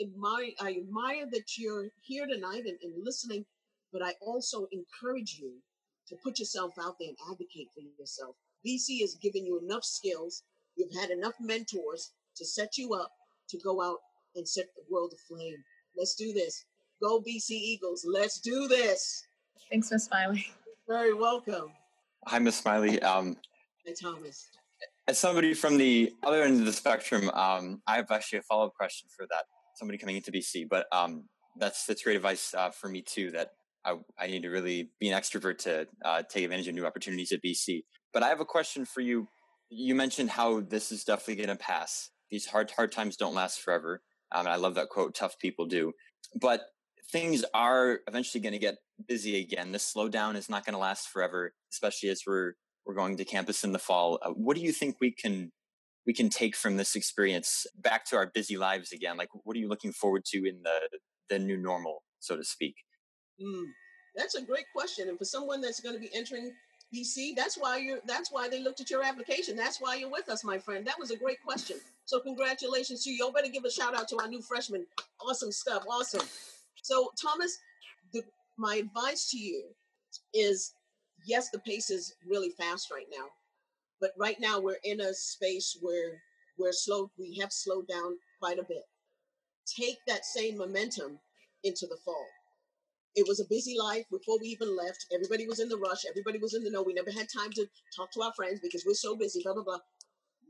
admire, 0.00 0.50
I 0.60 0.76
admire 0.82 1.26
that 1.32 1.56
you're 1.56 1.88
here 2.00 2.26
tonight 2.26 2.64
and, 2.66 2.78
and 2.82 3.04
listening, 3.04 3.44
but 3.92 4.02
I 4.02 4.14
also 4.20 4.66
encourage 4.72 5.38
you 5.40 5.54
to 6.08 6.16
put 6.22 6.38
yourself 6.38 6.72
out 6.80 6.96
there 6.98 7.08
and 7.08 7.18
advocate 7.30 7.68
for 7.74 7.80
yourself. 7.98 8.36
BC 8.66 9.00
has 9.02 9.16
given 9.20 9.44
you 9.44 9.60
enough 9.62 9.84
skills. 9.84 10.42
You've 10.76 10.94
had 11.00 11.10
enough 11.10 11.34
mentors 11.40 12.12
to 12.38 12.46
set 12.46 12.78
you 12.78 12.94
up 12.94 13.10
to 13.50 13.58
go 13.58 13.82
out 13.82 13.98
and 14.36 14.48
set 14.48 14.66
the 14.76 14.82
world 14.92 15.12
aflame. 15.14 15.62
Let's 15.96 16.14
do 16.14 16.32
this. 16.32 16.64
Go 17.02 17.20
BC 17.20 17.50
Eagles. 17.50 18.06
Let's 18.08 18.40
do 18.40 18.68
this. 18.68 19.26
Thanks, 19.70 19.90
Miss 19.90 20.04
Smiley. 20.04 20.46
Very 20.88 21.14
welcome. 21.14 21.72
Hi, 22.26 22.38
Miss 22.38 22.56
Smiley. 22.56 23.00
Um, 23.02 23.36
Hi, 23.86 23.94
Thomas. 24.00 24.48
As 25.06 25.18
somebody 25.18 25.54
from 25.54 25.78
the 25.78 26.12
other 26.22 26.42
end 26.42 26.60
of 26.60 26.66
the 26.66 26.72
spectrum, 26.72 27.30
um, 27.30 27.82
I 27.86 27.96
have 27.96 28.10
actually 28.10 28.40
a 28.40 28.42
follow 28.42 28.66
up 28.66 28.74
question 28.74 29.08
for 29.14 29.26
that. 29.30 29.44
Somebody 29.76 29.98
coming 29.98 30.16
into 30.16 30.32
BC, 30.32 30.68
but 30.68 30.86
um, 30.92 31.24
that's 31.56 31.86
that's 31.86 32.02
great 32.02 32.16
advice 32.16 32.52
uh, 32.54 32.70
for 32.70 32.88
me 32.88 33.02
too. 33.02 33.30
That 33.30 33.50
I, 33.84 33.96
I 34.18 34.26
need 34.26 34.42
to 34.42 34.48
really 34.48 34.90
be 35.00 35.08
an 35.08 35.18
extrovert 35.18 35.58
to 35.58 35.86
uh, 36.04 36.22
take 36.28 36.44
advantage 36.44 36.68
of 36.68 36.74
new 36.74 36.84
opportunities 36.84 37.32
at 37.32 37.42
BC. 37.42 37.84
But 38.12 38.22
I 38.22 38.28
have 38.28 38.40
a 38.40 38.44
question 38.44 38.84
for 38.84 39.00
you. 39.00 39.28
You 39.70 39.94
mentioned 39.94 40.30
how 40.30 40.60
this 40.60 40.90
is 40.92 41.04
definitely 41.04 41.36
going 41.36 41.56
to 41.56 41.62
pass 41.62 42.10
these 42.30 42.46
hard 42.46 42.70
hard 42.70 42.92
times 42.92 43.16
don't 43.16 43.34
last 43.34 43.60
forever. 43.60 44.02
Um, 44.32 44.40
and 44.40 44.48
I 44.52 44.56
love 44.56 44.74
that 44.74 44.88
quote, 44.88 45.14
tough 45.14 45.38
people 45.38 45.66
do. 45.66 45.92
But 46.34 46.62
things 47.10 47.44
are 47.54 48.00
eventually 48.06 48.42
going 48.42 48.52
to 48.52 48.58
get 48.58 48.76
busy 49.06 49.40
again. 49.40 49.72
This 49.72 49.92
slowdown 49.92 50.36
is 50.36 50.48
not 50.48 50.64
going 50.64 50.74
to 50.74 50.78
last 50.78 51.08
forever, 51.08 51.54
especially 51.72 52.10
as 52.10 52.22
we're 52.26 52.54
we're 52.84 52.94
going 52.94 53.16
to 53.18 53.24
campus 53.24 53.64
in 53.64 53.72
the 53.72 53.78
fall. 53.78 54.18
Uh, 54.22 54.30
what 54.30 54.56
do 54.56 54.62
you 54.62 54.72
think 54.72 54.96
we 55.00 55.10
can 55.10 55.52
we 56.06 56.14
can 56.14 56.30
take 56.30 56.56
from 56.56 56.76
this 56.76 56.96
experience 56.96 57.66
back 57.76 58.04
to 58.06 58.16
our 58.16 58.26
busy 58.26 58.56
lives 58.56 58.92
again? 58.92 59.16
Like, 59.16 59.28
what 59.44 59.56
are 59.56 59.60
you 59.60 59.68
looking 59.68 59.92
forward 59.92 60.24
to 60.26 60.38
in 60.38 60.62
the 60.62 60.98
the 61.28 61.38
new 61.38 61.56
normal, 61.56 62.02
so 62.18 62.36
to 62.36 62.44
speak? 62.44 62.74
Mm, 63.40 63.66
that's 64.14 64.34
a 64.34 64.42
great 64.42 64.66
question, 64.74 65.08
and 65.08 65.18
for 65.18 65.24
someone 65.24 65.60
that's 65.60 65.80
going 65.80 65.94
to 65.94 66.00
be 66.00 66.10
entering 66.14 66.52
BC, 66.94 67.36
that's 67.36 67.56
why 67.56 67.78
you're. 67.78 67.98
That's 68.06 68.32
why 68.32 68.48
they 68.48 68.62
looked 68.62 68.80
at 68.80 68.90
your 68.90 69.04
application. 69.04 69.56
That's 69.56 69.80
why 69.80 69.96
you're 69.96 70.10
with 70.10 70.28
us, 70.28 70.42
my 70.42 70.58
friend. 70.58 70.86
That 70.86 70.98
was 70.98 71.10
a 71.10 71.16
great 71.16 71.42
question. 71.42 71.76
So 72.06 72.18
congratulations 72.20 73.04
to 73.04 73.10
you. 73.10 73.16
Y'all 73.16 73.32
better 73.32 73.48
give 73.48 73.64
a 73.64 73.70
shout 73.70 73.94
out 73.94 74.08
to 74.08 74.16
our 74.18 74.28
new 74.28 74.40
freshman. 74.40 74.86
Awesome 75.20 75.52
stuff. 75.52 75.84
Awesome. 75.88 76.26
So 76.82 77.10
Thomas, 77.20 77.58
the, 78.14 78.22
my 78.56 78.76
advice 78.76 79.30
to 79.30 79.38
you 79.38 79.64
is, 80.32 80.72
yes, 81.26 81.50
the 81.50 81.58
pace 81.58 81.90
is 81.90 82.14
really 82.26 82.50
fast 82.50 82.90
right 82.90 83.06
now, 83.12 83.26
but 84.00 84.12
right 84.16 84.36
now 84.40 84.58
we're 84.58 84.78
in 84.84 85.02
a 85.02 85.12
space 85.12 85.76
where 85.82 86.22
we're 86.56 86.72
slow. 86.72 87.10
We 87.18 87.36
have 87.40 87.52
slowed 87.52 87.86
down 87.88 88.16
quite 88.40 88.58
a 88.58 88.64
bit. 88.64 88.84
Take 89.66 89.98
that 90.06 90.24
same 90.24 90.56
momentum 90.56 91.18
into 91.64 91.86
the 91.86 91.98
fall 92.02 92.26
it 93.18 93.26
was 93.26 93.40
a 93.40 93.50
busy 93.50 93.74
life 93.76 94.04
before 94.12 94.38
we 94.38 94.46
even 94.46 94.76
left. 94.76 95.06
Everybody 95.12 95.44
was 95.44 95.58
in 95.58 95.68
the 95.68 95.76
rush. 95.76 96.06
Everybody 96.08 96.38
was 96.38 96.54
in 96.54 96.62
the 96.62 96.70
know. 96.70 96.84
We 96.84 96.94
never 96.94 97.10
had 97.10 97.26
time 97.26 97.50
to 97.50 97.66
talk 97.94 98.12
to 98.12 98.22
our 98.22 98.32
friends 98.34 98.60
because 98.62 98.84
we're 98.86 98.94
so 98.94 99.16
busy, 99.16 99.42
blah, 99.42 99.54
blah, 99.54 99.64
blah. 99.64 99.82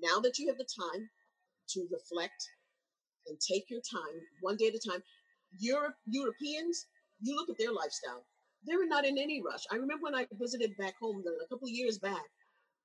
Now 0.03 0.21
that 0.21 0.39
you 0.39 0.49
have 0.49 0.59
the 0.59 0.69
time 0.69 1.09
to 1.71 1.89
reflect 1.91 2.45
and 3.27 3.41
take 3.41 3.71
your 3.71 3.81
time 3.81 4.21
one 4.43 4.57
day 4.57 4.69
at 4.69 4.75
a 4.75 4.91
time, 4.91 5.03
Europe, 5.59 5.95
Europeans, 6.07 6.87
you 7.23 7.37
look 7.37 7.49
at 7.49 7.57
their 7.59 7.73
lifestyle. 7.73 8.27
They're 8.65 8.87
not 8.87 9.07
in 9.07 9.17
any 9.17 9.41
rush. 9.41 9.65
I 9.73 9.77
remember 9.77 10.05
when 10.05 10.15
I 10.15 10.27
visited 10.33 10.77
back 10.77 10.95
home 11.01 11.25
a 11.25 11.49
couple 11.49 11.69
of 11.69 11.73
years 11.73 11.99
back, 11.99 12.29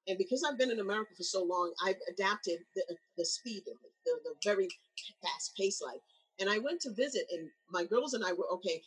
and 0.08 0.18
because 0.18 0.44
I've 0.48 0.58
been 0.58 0.72
in 0.72 0.80
America 0.80 1.12
for 1.18 1.24
so 1.24 1.44
long, 1.44 1.74
I've 1.86 2.00
adapted 2.10 2.60
the, 2.76 2.84
uh, 2.90 2.96
the 3.18 3.26
speed, 3.26 3.64
the, 3.66 4.12
the 4.24 4.34
very 4.46 4.70
fast 5.22 5.56
paced 5.58 5.84
life. 5.84 6.02
And 6.40 6.50
I 6.50 6.60
went 6.60 6.80
to 6.82 6.94
visit, 6.94 7.26
and 7.32 7.50
my 7.70 7.84
girls 7.84 8.14
and 8.14 8.24
I 8.24 8.32
were 8.32 8.48
okay 8.54 8.82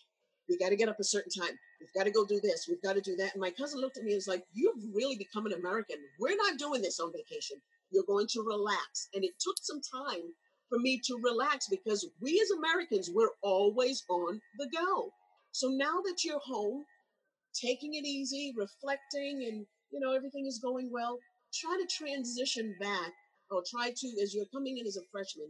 we 0.48 0.58
got 0.58 0.70
to 0.70 0.76
get 0.76 0.88
up 0.88 1.00
a 1.00 1.04
certain 1.04 1.30
time. 1.30 1.58
We've 1.80 1.92
got 1.94 2.04
to 2.04 2.10
go 2.10 2.24
do 2.24 2.40
this. 2.42 2.66
We've 2.68 2.82
got 2.82 2.94
to 2.94 3.00
do 3.00 3.16
that. 3.16 3.32
And 3.34 3.40
my 3.40 3.50
cousin 3.50 3.80
looked 3.80 3.96
at 3.96 4.04
me 4.04 4.12
and 4.12 4.18
was 4.18 4.28
like, 4.28 4.44
You've 4.52 4.94
really 4.94 5.16
become 5.16 5.46
an 5.46 5.52
American. 5.52 5.96
We're 6.20 6.36
not 6.36 6.58
doing 6.58 6.82
this 6.82 7.00
on 7.00 7.12
vacation. 7.12 7.58
You're 7.90 8.04
going 8.06 8.26
to 8.30 8.42
relax. 8.42 9.08
And 9.14 9.24
it 9.24 9.32
took 9.40 9.56
some 9.62 9.80
time 9.80 10.22
for 10.68 10.78
me 10.78 11.00
to 11.04 11.20
relax 11.22 11.68
because 11.68 12.08
we 12.20 12.40
as 12.40 12.50
Americans, 12.50 13.10
we're 13.12 13.30
always 13.42 14.04
on 14.08 14.40
the 14.58 14.68
go. 14.74 15.10
So 15.52 15.68
now 15.68 16.00
that 16.04 16.24
you're 16.24 16.40
home, 16.40 16.84
taking 17.54 17.94
it 17.94 18.04
easy, 18.04 18.52
reflecting, 18.56 19.44
and 19.48 19.66
you 19.90 20.00
know 20.00 20.12
everything 20.12 20.46
is 20.46 20.58
going 20.58 20.90
well, 20.92 21.18
try 21.54 21.78
to 21.80 21.86
transition 21.86 22.74
back 22.80 23.12
or 23.50 23.62
try 23.68 23.90
to, 23.96 24.08
as 24.22 24.34
you're 24.34 24.46
coming 24.52 24.78
in 24.78 24.86
as 24.86 24.96
a 24.96 25.06
freshman, 25.12 25.48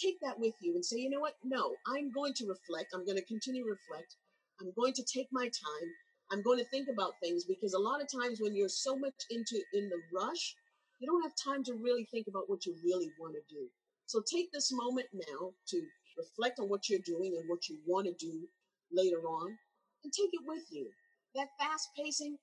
take 0.00 0.18
that 0.22 0.38
with 0.38 0.54
you 0.60 0.74
and 0.74 0.84
say, 0.84 0.96
you 0.96 1.10
know 1.10 1.20
what? 1.20 1.34
No, 1.44 1.74
I'm 1.86 2.12
going 2.12 2.34
to 2.34 2.46
reflect. 2.46 2.94
I'm 2.94 3.04
going 3.04 3.18
to 3.18 3.24
continue 3.24 3.64
to 3.64 3.70
reflect. 3.70 4.16
I'm 4.60 4.72
going 4.76 4.92
to 4.94 5.04
take 5.04 5.28
my 5.32 5.44
time. 5.44 5.88
I'm 6.30 6.42
going 6.42 6.58
to 6.58 6.68
think 6.70 6.88
about 6.92 7.14
things 7.22 7.44
because 7.44 7.72
a 7.72 7.78
lot 7.78 8.02
of 8.02 8.08
times 8.08 8.38
when 8.40 8.54
you're 8.54 8.68
so 8.68 8.96
much 8.96 9.14
into 9.30 9.60
in 9.72 9.88
the 9.88 10.00
rush, 10.12 10.54
you 10.98 11.06
don't 11.06 11.22
have 11.22 11.32
time 11.36 11.64
to 11.64 11.74
really 11.74 12.06
think 12.10 12.26
about 12.28 12.48
what 12.48 12.66
you 12.66 12.74
really 12.84 13.10
want 13.18 13.34
to 13.34 13.54
do. 13.54 13.66
So 14.06 14.20
take 14.20 14.52
this 14.52 14.70
moment 14.72 15.06
now 15.14 15.52
to 15.68 15.82
reflect 16.16 16.58
on 16.58 16.68
what 16.68 16.88
you're 16.88 17.04
doing 17.04 17.36
and 17.38 17.48
what 17.48 17.68
you 17.68 17.78
want 17.86 18.06
to 18.06 18.14
do 18.18 18.48
later 18.92 19.22
on 19.26 19.56
and 20.04 20.12
take 20.12 20.30
it 20.32 20.42
with 20.46 20.64
you. 20.70 20.88
That 21.34 21.48
fast 21.58 21.88
pacing, 21.96 22.36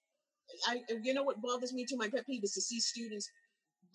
I 0.68 0.82
you 1.04 1.13
know 1.13 1.24
what 1.24 1.41
bothers 1.41 1.74
me 1.74 1.86
too, 1.86 1.98
my 1.98 2.10
pet 2.10 2.26
peeve 2.26 2.44
is 2.44 2.54
to 2.54 2.62
see 2.62 2.80
students 2.80 3.30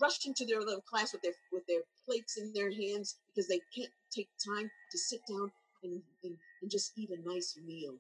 rush 0.01 0.27
into 0.27 0.45
their 0.45 0.61
little 0.61 0.83
class 0.83 1.13
with 1.13 1.23
their 1.23 1.33
with 1.53 1.67
their 1.67 1.83
plates 2.07 2.39
in 2.39 2.53
their 2.53 2.71
hands 2.71 3.17
because 3.29 3.49
they 3.49 3.61
can't 3.75 3.93
take 4.11 4.29
time 4.45 4.71
to 4.91 4.99
sit 4.99 5.21
down 5.29 5.51
and, 5.83 6.03
and, 6.25 6.37
and 6.63 6.71
just 6.71 6.93
eat 6.97 7.11
a 7.11 7.29
nice 7.29 7.59
meal. 7.65 7.95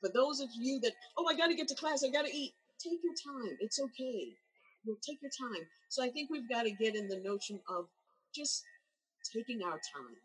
For 0.00 0.10
those 0.12 0.40
of 0.40 0.48
you 0.54 0.80
that, 0.80 0.92
oh, 1.16 1.26
I 1.26 1.36
got 1.36 1.48
to 1.48 1.54
get 1.54 1.68
to 1.68 1.74
class, 1.74 2.04
I 2.04 2.10
got 2.10 2.26
to 2.26 2.36
eat, 2.36 2.52
take 2.78 3.00
your 3.02 3.14
time. 3.14 3.56
It's 3.60 3.80
okay. 3.80 4.28
You'll 4.84 5.00
take 5.06 5.22
your 5.22 5.30
time. 5.30 5.66
So 5.88 6.04
I 6.04 6.10
think 6.10 6.30
we've 6.30 6.48
got 6.48 6.64
to 6.64 6.70
get 6.70 6.94
in 6.94 7.08
the 7.08 7.20
notion 7.20 7.58
of 7.68 7.86
just 8.34 8.64
taking 9.32 9.62
our 9.62 9.80
time. 9.94 10.16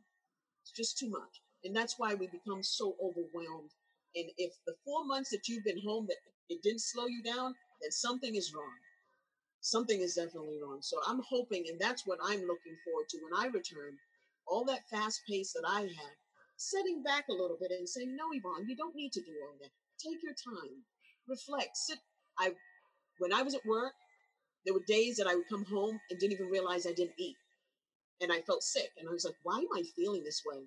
It's 0.63 0.72
just 0.76 0.98
too 0.98 1.10
much. 1.10 1.42
And 1.63 1.76
that's 1.76 1.98
why 1.98 2.13
we 2.13 2.28
become 2.28 2.62
so 2.62 2.96
overwhelmed. 3.02 3.72
And 4.15 4.26
if 4.38 4.54
the 4.68 4.76
four 4.84 5.06
months 5.06 5.30
that 5.30 5.48
you've 5.48 5.63
been 5.63 5.82
home 5.82 6.08
that 6.08 6.18
it 6.50 6.62
didn't 6.62 6.82
slow 6.82 7.06
you 7.06 7.24
down, 7.24 7.56
then 7.82 7.92
something 7.92 8.36
is 8.36 8.54
wrong 8.54 8.74
something 9.62 10.02
is 10.02 10.15
definitely 10.15 10.60
wrong. 10.63 10.80
So 10.82 10.98
I'm 11.08 11.22
hoping, 11.28 11.65
and 11.69 11.80
that's 11.80 12.06
what 12.06 12.19
I'm 12.24 12.41
looking 12.41 12.78
forward 12.86 13.10
to 13.10 13.19
when 13.24 13.39
I 13.39 13.48
return, 13.48 13.98
all 14.48 14.65
that 14.65 14.89
fast 14.89 15.22
pace 15.30 15.54
that 15.54 15.67
I 15.67 15.82
had, 15.82 16.13
setting 16.58 17.04
back 17.04 17.26
a 17.30 17.34
little 17.34 17.58
bit 17.60 17.72
and 17.72 17.88
saying, 17.88 18.15
no, 18.15 18.26
Yvonne, 18.34 18.67
you 18.67 18.76
don't 18.76 18.95
need 18.95 19.13
to 19.13 19.22
do 19.22 19.34
all 19.43 19.56
that. 19.62 19.72
Take 20.00 20.24
your 20.24 20.34
time, 20.34 20.84
reflect, 21.28 21.78
sit. 21.78 22.00
I, 22.39 22.54
when 23.19 23.34
I 23.34 23.43
was 23.43 23.56
at 23.56 23.65
work, 23.65 23.93
there 24.65 24.74
were 24.74 24.84
days 24.88 25.17
that 25.17 25.28
I 25.28 25.36
would 25.36 25.50
come 25.50 25.65
home 25.65 26.00
and 26.10 26.19
didn't 26.19 26.34
even 26.34 26.50
realize 26.50 26.86
I 26.88 26.93
didn't 26.93 27.19
eat. 27.19 27.36
And 28.22 28.32
I 28.32 28.41
felt 28.41 28.63
sick. 28.63 28.91
And 29.00 29.08
I 29.08 29.12
was 29.12 29.26
like, 29.26 29.36
why 29.43 29.60
am 29.60 29.67
I 29.76 29.84
feeling 29.95 30.24
this 30.24 30.41
way? 30.45 30.60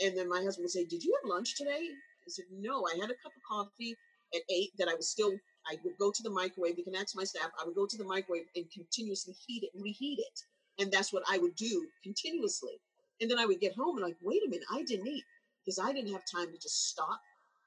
And 0.00 0.16
then 0.16 0.28
my 0.28 0.42
husband 0.42 0.64
would 0.64 0.70
say, 0.70 0.84
Did 0.84 1.02
you 1.04 1.16
have 1.16 1.30
lunch 1.30 1.56
today? 1.56 1.88
I 1.90 2.28
said, 2.28 2.46
No, 2.52 2.84
I 2.86 2.96
had 3.00 3.10
a 3.10 3.20
cup 3.22 3.32
of 3.36 3.42
coffee 3.48 3.96
at 4.34 4.42
eight 4.50 4.70
that 4.78 4.88
I 4.88 4.94
was 4.94 5.10
still 5.10 5.32
I 5.70 5.78
would 5.84 5.98
go 5.98 6.10
to 6.10 6.22
the 6.22 6.30
microwave. 6.30 6.78
You 6.78 6.84
can 6.84 6.94
ask 6.94 7.16
my 7.16 7.24
staff. 7.24 7.50
I 7.60 7.66
would 7.66 7.74
go 7.74 7.86
to 7.86 7.96
the 7.96 8.04
microwave 8.04 8.46
and 8.54 8.70
continuously 8.70 9.34
heat 9.46 9.64
it 9.64 9.70
and 9.74 9.82
reheat 9.82 10.18
it. 10.18 10.42
And 10.78 10.92
that's 10.92 11.12
what 11.12 11.24
I 11.28 11.38
would 11.38 11.56
do 11.56 11.86
continuously. 12.02 12.78
And 13.20 13.30
then 13.30 13.38
I 13.38 13.46
would 13.46 13.60
get 13.60 13.74
home 13.74 13.96
and 13.96 14.04
like, 14.04 14.16
wait 14.22 14.42
a 14.46 14.50
minute, 14.50 14.66
I 14.72 14.82
didn't 14.82 15.06
eat 15.06 15.24
because 15.64 15.78
I 15.78 15.92
didn't 15.92 16.12
have 16.12 16.22
time 16.30 16.52
to 16.52 16.58
just 16.58 16.88
stop, 16.90 17.20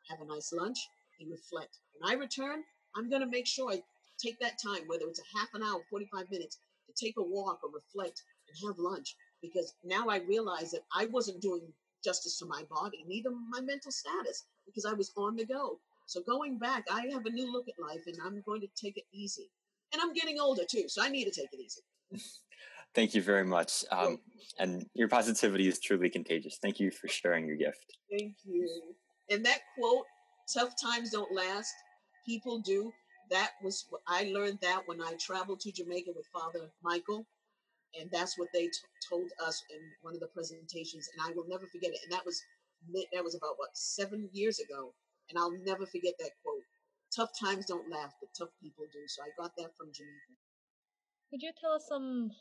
have 0.09 0.21
a 0.21 0.25
nice 0.25 0.53
lunch, 0.53 0.79
and 1.19 1.31
reflect. 1.31 1.77
When 1.97 2.09
I 2.09 2.15
return, 2.15 2.63
I'm 2.95 3.09
going 3.09 3.21
to 3.21 3.27
make 3.27 3.47
sure 3.47 3.71
I 3.71 3.81
take 4.17 4.39
that 4.39 4.59
time, 4.63 4.87
whether 4.87 5.05
it's 5.05 5.19
a 5.19 5.37
half 5.37 5.49
an 5.53 5.63
hour, 5.63 5.81
45 5.89 6.29
minutes, 6.31 6.59
to 6.87 7.05
take 7.05 7.15
a 7.17 7.23
walk 7.23 7.59
or 7.63 7.69
reflect 7.71 8.23
and 8.47 8.69
have 8.69 8.77
lunch. 8.79 9.15
Because 9.41 9.73
now 9.83 10.07
I 10.07 10.17
realize 10.19 10.71
that 10.71 10.85
I 10.95 11.05
wasn't 11.07 11.41
doing 11.41 11.61
justice 12.03 12.37
to 12.39 12.45
my 12.45 12.63
body, 12.69 13.03
neither 13.07 13.31
my 13.31 13.61
mental 13.61 13.91
status, 13.91 14.45
because 14.65 14.85
I 14.85 14.93
was 14.93 15.11
on 15.17 15.35
the 15.35 15.45
go. 15.45 15.79
So 16.09 16.21
going 16.27 16.57
back, 16.57 16.85
I 16.91 17.05
have 17.11 17.27
a 17.27 17.29
new 17.29 17.51
look 17.51 17.67
at 17.67 17.75
life 17.79 18.01
and 18.07 18.15
I'm 18.25 18.41
going 18.43 18.61
to 18.61 18.67
take 18.75 18.97
it 18.97 19.03
easy. 19.13 19.51
And 19.93 20.01
I'm 20.01 20.11
getting 20.11 20.39
older 20.39 20.63
too, 20.67 20.85
so 20.87 21.03
I 21.03 21.09
need 21.09 21.25
to 21.25 21.31
take 21.31 21.49
it 21.51 21.59
easy. 21.59 21.81
Thank 22.95 23.13
you 23.13 23.21
very 23.21 23.45
much. 23.45 23.85
Um, 23.91 24.17
and 24.57 24.87
your 24.95 25.07
positivity 25.07 25.67
is 25.67 25.79
truly 25.79 26.09
contagious. 26.09 26.57
Thank 26.59 26.79
you 26.79 26.89
for 26.89 27.07
sharing 27.07 27.45
your 27.45 27.57
gift. 27.57 27.85
Thank 28.09 28.37
you. 28.43 28.67
And 29.29 29.45
that 29.45 29.59
quote, 29.77 30.05
tough 30.51 30.73
times 30.83 31.11
don't 31.11 31.31
last, 31.31 31.71
people 32.25 32.59
do. 32.59 32.91
That 33.29 33.51
was, 33.63 33.85
I 34.07 34.31
learned 34.33 34.57
that 34.63 34.81
when 34.87 35.01
I 35.01 35.13
traveled 35.19 35.59
to 35.59 35.71
Jamaica 35.71 36.09
with 36.15 36.25
Father 36.33 36.71
Michael. 36.81 37.27
And 37.99 38.09
that's 38.11 38.35
what 38.35 38.47
they 38.51 38.65
t- 38.65 38.71
told 39.07 39.29
us 39.45 39.63
in 39.69 39.79
one 40.01 40.15
of 40.15 40.21
the 40.21 40.27
presentations. 40.33 41.07
And 41.13 41.31
I 41.31 41.35
will 41.35 41.45
never 41.47 41.67
forget 41.67 41.91
it. 41.91 41.99
And 42.03 42.11
that 42.11 42.25
was, 42.25 42.41
that 43.13 43.23
was 43.23 43.35
about 43.35 43.53
what, 43.57 43.69
seven 43.77 44.27
years 44.33 44.59
ago 44.59 44.95
and 45.29 45.37
I'll 45.37 45.51
never 45.65 45.85
forget 45.85 46.13
that 46.19 46.31
quote. 46.43 46.63
Tough 47.15 47.31
times 47.39 47.65
don't 47.65 47.89
last, 47.89 48.15
but 48.19 48.29
tough 48.37 48.49
people 48.61 48.85
do. 48.91 48.99
So 49.07 49.23
I 49.23 49.29
got 49.41 49.55
that 49.57 49.75
from 49.77 49.91
Geneva. 49.93 50.37
Could 51.31 51.41
you 51.41 51.51
tell 51.59 51.73
us 51.73 51.85
some, 51.87 52.31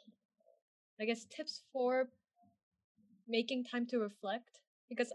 I 1.01 1.05
guess, 1.05 1.24
tips 1.24 1.62
for 1.72 2.09
making 3.27 3.64
time 3.64 3.87
to 3.87 3.98
reflect? 3.98 4.61
Because 4.88 5.12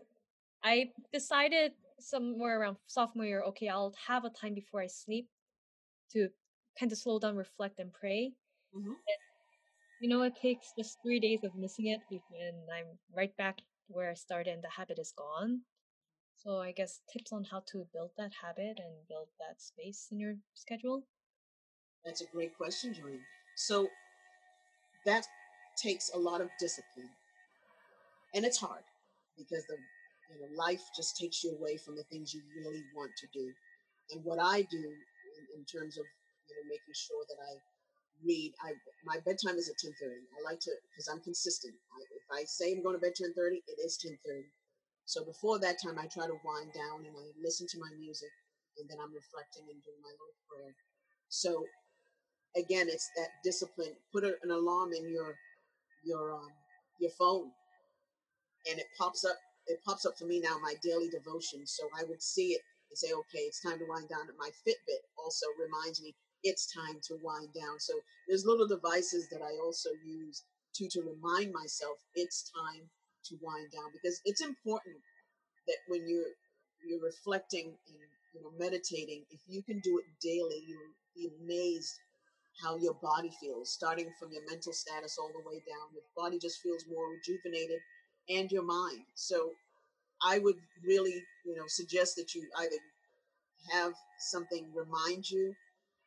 I 0.64 0.92
decided 1.12 1.74
somewhere 2.00 2.62
around 2.62 2.78
sophomore 2.88 3.26
year, 3.26 3.44
okay, 3.50 3.68
I'll 3.68 3.94
have 4.08 4.26
a 4.26 4.30
time 4.30 4.54
before 4.54 4.82
I 4.82 4.88
sleep 4.88 5.28
to 6.14 6.30
kind 6.80 6.92
of 6.92 6.98
slow 6.98 7.20
down, 7.20 7.36
reflect, 7.36 7.80
and 7.80 7.92
pray. 7.94 8.34
Mm-hmm. 8.76 8.90
And, 8.90 9.22
you 10.02 10.10
know, 10.10 10.24
it 10.24 10.36
takes 10.36 10.74
just 10.78 10.98
three 11.04 11.20
days 11.20 11.44
of 11.44 11.56
missing 11.56 11.88
it, 11.88 12.02
and 12.12 12.58
I'm 12.76 12.98
right 13.16 13.36
back 13.38 13.60
where 13.88 14.12
I 14.12 14.16
started, 14.16 14.52
and 14.52 14.64
the 14.64 14.70
habit 14.70 15.00
is 15.00 15.14
gone. 15.18 15.62
So 16.36 16.58
I 16.60 16.72
guess 16.72 17.00
tips 17.12 17.32
on 17.32 17.46
how 17.46 17.64
to 17.72 17.88
build 17.94 18.12
that 18.18 18.32
habit 18.42 18.80
and 18.80 19.08
build 19.08 19.30
that 19.40 19.62
space 19.62 20.08
in 20.12 20.20
your 20.20 20.36
schedule. 20.54 21.04
That's 22.06 22.22
a 22.22 22.26
great 22.26 22.58
question, 22.58 22.94
Joanne. 22.94 23.22
So 23.56 23.88
that 25.06 25.26
takes 25.82 26.12
a 26.14 26.18
lot 26.18 26.42
of 26.42 26.50
discipline, 26.60 27.10
and 28.36 28.46
it's 28.46 28.60
hard 28.60 28.84
because 29.38 29.64
the 29.68 29.78
you 30.32 30.42
know 30.42 30.48
life 30.58 30.82
just 30.96 31.18
takes 31.18 31.44
you 31.44 31.56
away 31.56 31.78
from 31.78 31.96
the 31.96 32.04
things 32.04 32.34
you 32.34 32.42
really 32.58 32.84
want 32.96 33.12
to 33.18 33.28
do. 33.34 33.52
And 34.12 34.24
what 34.26 34.40
I 34.40 34.64
do 34.64 34.84
in, 34.84 35.44
in 35.60 35.64
terms 35.66 35.98
of 35.98 36.04
you 36.50 36.56
know 36.56 36.68
making 36.68 36.94
sure 36.94 37.24
that 37.30 37.40
I 37.40 37.54
read, 38.26 38.52
I 38.66 38.74
my 39.06 39.20
bedtime 39.26 39.56
is 39.56 39.70
at 39.70 39.78
ten 39.78 39.94
thirty. 40.02 40.28
I 40.38 40.44
like 40.44 40.60
to 40.62 40.72
because 40.92 41.08
I'm 41.08 41.22
consistent. 41.22 41.74
I, 41.96 42.02
if 42.02 42.42
I 42.42 42.44
say 42.46 42.74
I'm 42.74 42.84
going 42.84 42.96
to 42.96 43.02
bed 43.02 43.16
ten 43.16 43.34
thirty, 43.34 43.64
it 43.68 43.80
is 43.80 43.96
ten 43.98 44.18
thirty 44.26 44.52
so 45.06 45.24
before 45.24 45.60
that 45.60 45.82
time, 45.84 46.00
I 46.00 46.08
try 46.08 46.28
to 46.28 46.40
wind 46.46 46.72
down 46.74 47.06
and 47.06 47.16
I 47.16 47.26
listen 47.42 47.68
to 47.68 47.80
my 47.80 47.92
music, 48.00 48.32
and 48.78 48.90
then 48.90 48.98
I'm 49.02 49.14
reflecting 49.14 49.68
and 49.70 49.84
doing 49.84 50.02
my 50.02 50.12
little 50.16 50.40
prayer. 50.50 50.76
So 51.30 51.66
again, 52.56 52.88
it's 52.90 53.10
that 53.18 53.30
discipline. 53.44 53.94
Put 54.12 54.24
an 54.24 54.52
alarm 54.52 54.94
in 54.94 55.10
your 55.12 55.36
your 56.04 56.34
um, 56.34 56.52
your 57.00 57.12
phone, 57.12 57.52
and 58.70 58.80
it 58.80 58.88
pops 58.98 59.26
up. 59.26 59.38
It 59.68 59.80
pops 59.86 60.06
up 60.06 60.18
for 60.18 60.26
me 60.26 60.40
now 60.40 60.58
my 60.62 60.76
daily 60.84 61.10
devotion. 61.10 61.66
So 61.66 61.84
I 61.98 62.04
would 62.04 62.22
see 62.22 62.52
it 62.52 62.62
and 62.90 62.98
say, 62.98 63.14
okay, 63.14 63.48
it's 63.48 63.62
time 63.62 63.80
to 63.80 63.86
wind 63.88 64.10
down. 64.10 64.28
My 64.38 64.50
Fitbit 64.68 65.04
also 65.18 65.46
reminds 65.60 66.02
me 66.02 66.16
it's 66.44 66.72
time 66.72 67.00
to 67.08 67.18
wind 67.24 67.50
down. 67.56 67.80
So 67.80 67.94
there's 68.28 68.46
little 68.46 68.68
devices 68.68 69.28
that 69.32 69.42
I 69.42 69.58
also 69.64 69.90
use 70.06 70.44
to 70.76 70.88
to 70.90 71.02
remind 71.02 71.54
myself 71.54 71.98
it's 72.16 72.52
time 72.52 72.90
to 73.26 73.36
wind 73.42 73.72
down 73.72 73.92
because 73.94 74.22
it's 74.26 74.42
important 74.42 74.98
that 75.68 75.78
when 75.88 76.08
you're 76.08 76.34
you're 76.86 77.02
reflecting 77.04 77.68
and 77.88 77.98
you 78.34 78.42
know 78.42 78.52
meditating, 78.60 79.24
if 79.32 79.42
you 79.48 79.64
can 79.64 79.80
do 79.80 80.00
it 80.00 80.06
daily, 80.22 80.64
you'll 80.68 80.96
be 81.16 81.30
amazed 81.44 81.94
how 82.62 82.78
your 82.78 82.94
body 83.02 83.32
feels, 83.42 83.74
starting 83.74 84.12
from 84.20 84.32
your 84.32 84.44
mental 84.50 84.74
status 84.74 85.18
all 85.20 85.32
the 85.34 85.48
way 85.48 85.62
down. 85.66 85.90
Your 85.94 86.04
body 86.16 86.38
just 86.40 86.62
feels 86.62 86.86
more 86.90 87.10
rejuvenated 87.10 87.80
and 88.30 88.52
your 88.52 88.64
mind. 88.64 89.06
So 89.16 89.52
I 90.24 90.40
would 90.40 90.58
really, 90.86 91.24
you 91.46 91.56
know, 91.56 91.66
suggest 91.68 92.16
that 92.18 92.36
you 92.36 92.44
either 92.60 92.78
have 93.72 93.94
something 94.20 94.68
remind 94.76 95.30
you 95.30 95.56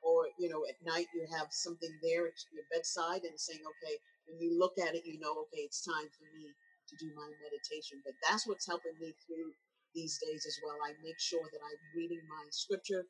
or, 0.03 0.29
you 0.39 0.49
know, 0.49 0.65
at 0.69 0.77
night 0.87 1.07
you 1.15 1.27
have 1.37 1.49
something 1.51 1.91
there 2.03 2.27
at 2.27 2.39
your 2.53 2.65
bedside 2.73 3.23
and 3.25 3.39
saying, 3.39 3.61
okay, 3.61 3.97
when 4.29 4.41
you 4.41 4.59
look 4.59 4.75
at 4.79 4.95
it, 4.95 5.03
you 5.05 5.19
know, 5.19 5.33
okay, 5.49 5.63
it's 5.63 5.85
time 5.85 6.09
for 6.19 6.27
me 6.37 6.53
to 6.89 6.97
do 6.97 7.11
my 7.15 7.29
meditation. 7.43 8.03
But 8.05 8.15
that's 8.23 8.47
what's 8.47 8.67
helping 8.67 8.97
me 9.01 9.15
through 9.27 9.53
these 9.95 10.19
days 10.21 10.45
as 10.47 10.57
well. 10.65 10.77
I 10.85 10.95
make 11.03 11.19
sure 11.19 11.43
that 11.43 11.63
I'm 11.63 11.81
reading 11.97 12.23
my 12.29 12.45
scripture. 12.51 13.07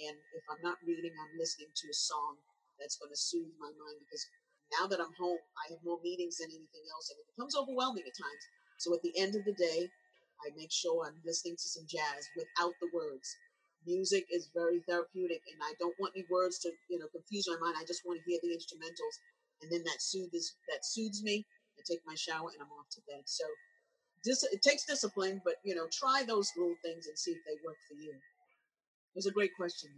And 0.00 0.16
if 0.32 0.44
I'm 0.48 0.62
not 0.64 0.80
reading, 0.86 1.12
I'm 1.12 1.34
listening 1.36 1.68
to 1.70 1.86
a 1.90 1.96
song 1.96 2.40
that's 2.80 2.96
going 2.96 3.12
to 3.12 3.20
soothe 3.20 3.52
my 3.60 3.68
mind 3.68 3.98
because 4.00 4.24
now 4.80 4.86
that 4.86 5.02
I'm 5.02 5.12
home, 5.18 5.42
I 5.60 5.74
have 5.74 5.84
more 5.84 6.00
meetings 6.00 6.38
than 6.38 6.48
anything 6.48 6.86
else, 6.94 7.10
and 7.10 7.18
it 7.18 7.28
becomes 7.34 7.58
overwhelming 7.58 8.06
at 8.06 8.16
times. 8.16 8.44
So 8.78 8.94
at 8.94 9.02
the 9.02 9.12
end 9.18 9.34
of 9.34 9.44
the 9.44 9.52
day, 9.52 9.90
I 10.40 10.54
make 10.56 10.72
sure 10.72 11.04
I'm 11.04 11.20
listening 11.26 11.56
to 11.60 11.68
some 11.68 11.84
jazz 11.84 12.24
without 12.32 12.72
the 12.80 12.88
words. 12.94 13.28
Music 13.84 14.24
is 14.30 14.48
very 14.54 14.80
therapeutic, 14.88 15.42
and 15.52 15.60
I 15.60 15.74
don't 15.78 15.98
want 15.98 16.14
any 16.16 16.24
words 16.30 16.58
to 16.60 16.72
you 16.88 16.98
know 16.98 17.08
confuse 17.12 17.48
my 17.48 17.58
mind. 17.60 17.76
I 17.76 17.84
just 17.84 18.06
want 18.06 18.20
to 18.20 18.30
hear 18.30 18.40
the 18.40 18.56
instrumentals, 18.56 19.16
and 19.60 19.68
then 19.72 19.84
that 19.84 20.00
soothes 20.00 20.56
that 20.68 20.84
soothes 20.84 21.22
me. 21.22 21.46
I 21.80 21.92
take 21.92 22.00
my 22.06 22.14
shower 22.14 22.50
and 22.52 22.60
I'm 22.60 22.72
off 22.78 22.88
to 22.90 23.00
bed. 23.08 23.22
So, 23.24 23.44
dis- 24.22 24.44
it 24.44 24.62
takes 24.62 24.84
discipline, 24.84 25.40
but 25.44 25.54
you 25.64 25.74
know, 25.74 25.86
try 25.90 26.22
those 26.26 26.50
little 26.56 26.76
things 26.84 27.06
and 27.06 27.18
see 27.18 27.32
if 27.32 27.38
they 27.46 27.56
work 27.66 27.76
for 27.88 27.94
you. 27.94 28.10
It 28.12 29.16
was 29.16 29.26
a 29.26 29.30
great 29.30 29.54
question. 29.56 29.90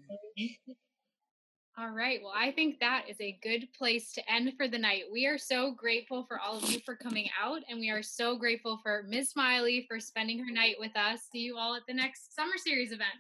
All 1.79 1.91
right. 1.91 2.21
Well, 2.23 2.35
I 2.37 2.53
think 2.53 2.81
that 2.81 3.07
is 3.09 3.17
a 3.21 3.39
good 3.43 3.67
place 3.77 4.13
to 4.13 4.31
end 4.31 4.53
for 4.59 4.69
the 4.69 4.79
night. 4.79 5.05
We 5.11 5.27
are 5.27 5.39
so 5.39 5.73
grateful 5.73 6.25
for 6.29 6.39
all 6.39 6.59
of 6.59 6.71
you 6.71 6.81
for 6.85 6.95
coming 6.95 7.31
out, 7.43 7.63
and 7.69 7.81
we 7.81 7.89
are 7.91 8.03
so 8.03 8.37
grateful 8.37 8.79
for 8.83 9.05
Ms. 9.09 9.31
Smiley 9.31 9.87
for 9.89 9.99
spending 9.99 10.39
her 10.41 10.53
night 10.53 10.77
with 10.79 10.95
us. 10.97 11.21
See 11.33 11.39
you 11.39 11.57
all 11.57 11.75
at 11.75 11.83
the 11.89 11.95
next 11.95 12.35
Summer 12.35 12.59
Series 12.59 12.93
event. 12.93 13.17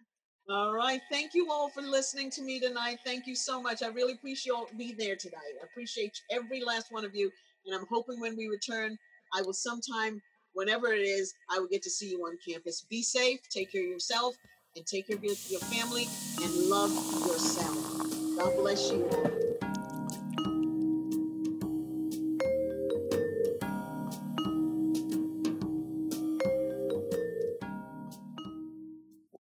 All 0.50 0.74
right. 0.74 1.00
Thank 1.10 1.34
you 1.34 1.50
all 1.50 1.70
for 1.70 1.80
listening 1.80 2.28
to 2.32 2.42
me 2.42 2.60
tonight. 2.60 2.98
Thank 3.04 3.26
you 3.26 3.34
so 3.34 3.62
much. 3.62 3.82
I 3.82 3.86
really 3.86 4.14
appreciate 4.14 4.52
you 4.52 4.56
all 4.56 4.66
being 4.76 4.96
there 4.98 5.16
tonight. 5.16 5.54
I 5.60 5.64
appreciate 5.64 6.20
every 6.30 6.62
last 6.62 6.90
one 6.90 7.04
of 7.04 7.14
you. 7.14 7.30
And 7.66 7.74
I'm 7.74 7.86
hoping 7.90 8.20
when 8.20 8.36
we 8.36 8.48
return, 8.48 8.96
I 9.34 9.42
will 9.42 9.52
sometime, 9.52 10.20
whenever 10.54 10.92
it 10.92 11.02
is, 11.02 11.32
I 11.50 11.58
will 11.58 11.68
get 11.68 11.82
to 11.82 11.90
see 11.90 12.10
you 12.10 12.20
on 12.20 12.38
campus. 12.46 12.86
Be 12.88 13.02
safe, 13.02 13.40
take 13.50 13.72
care 13.72 13.82
of 13.82 13.88
yourself, 13.88 14.34
and 14.76 14.86
take 14.86 15.08
care 15.08 15.16
of 15.16 15.24
your, 15.24 15.34
your 15.48 15.60
family, 15.60 16.06
and 16.42 16.54
love 16.68 16.90
yourself. 17.26 17.76
God 18.36 18.56
bless 18.56 18.90
you. 18.90 19.31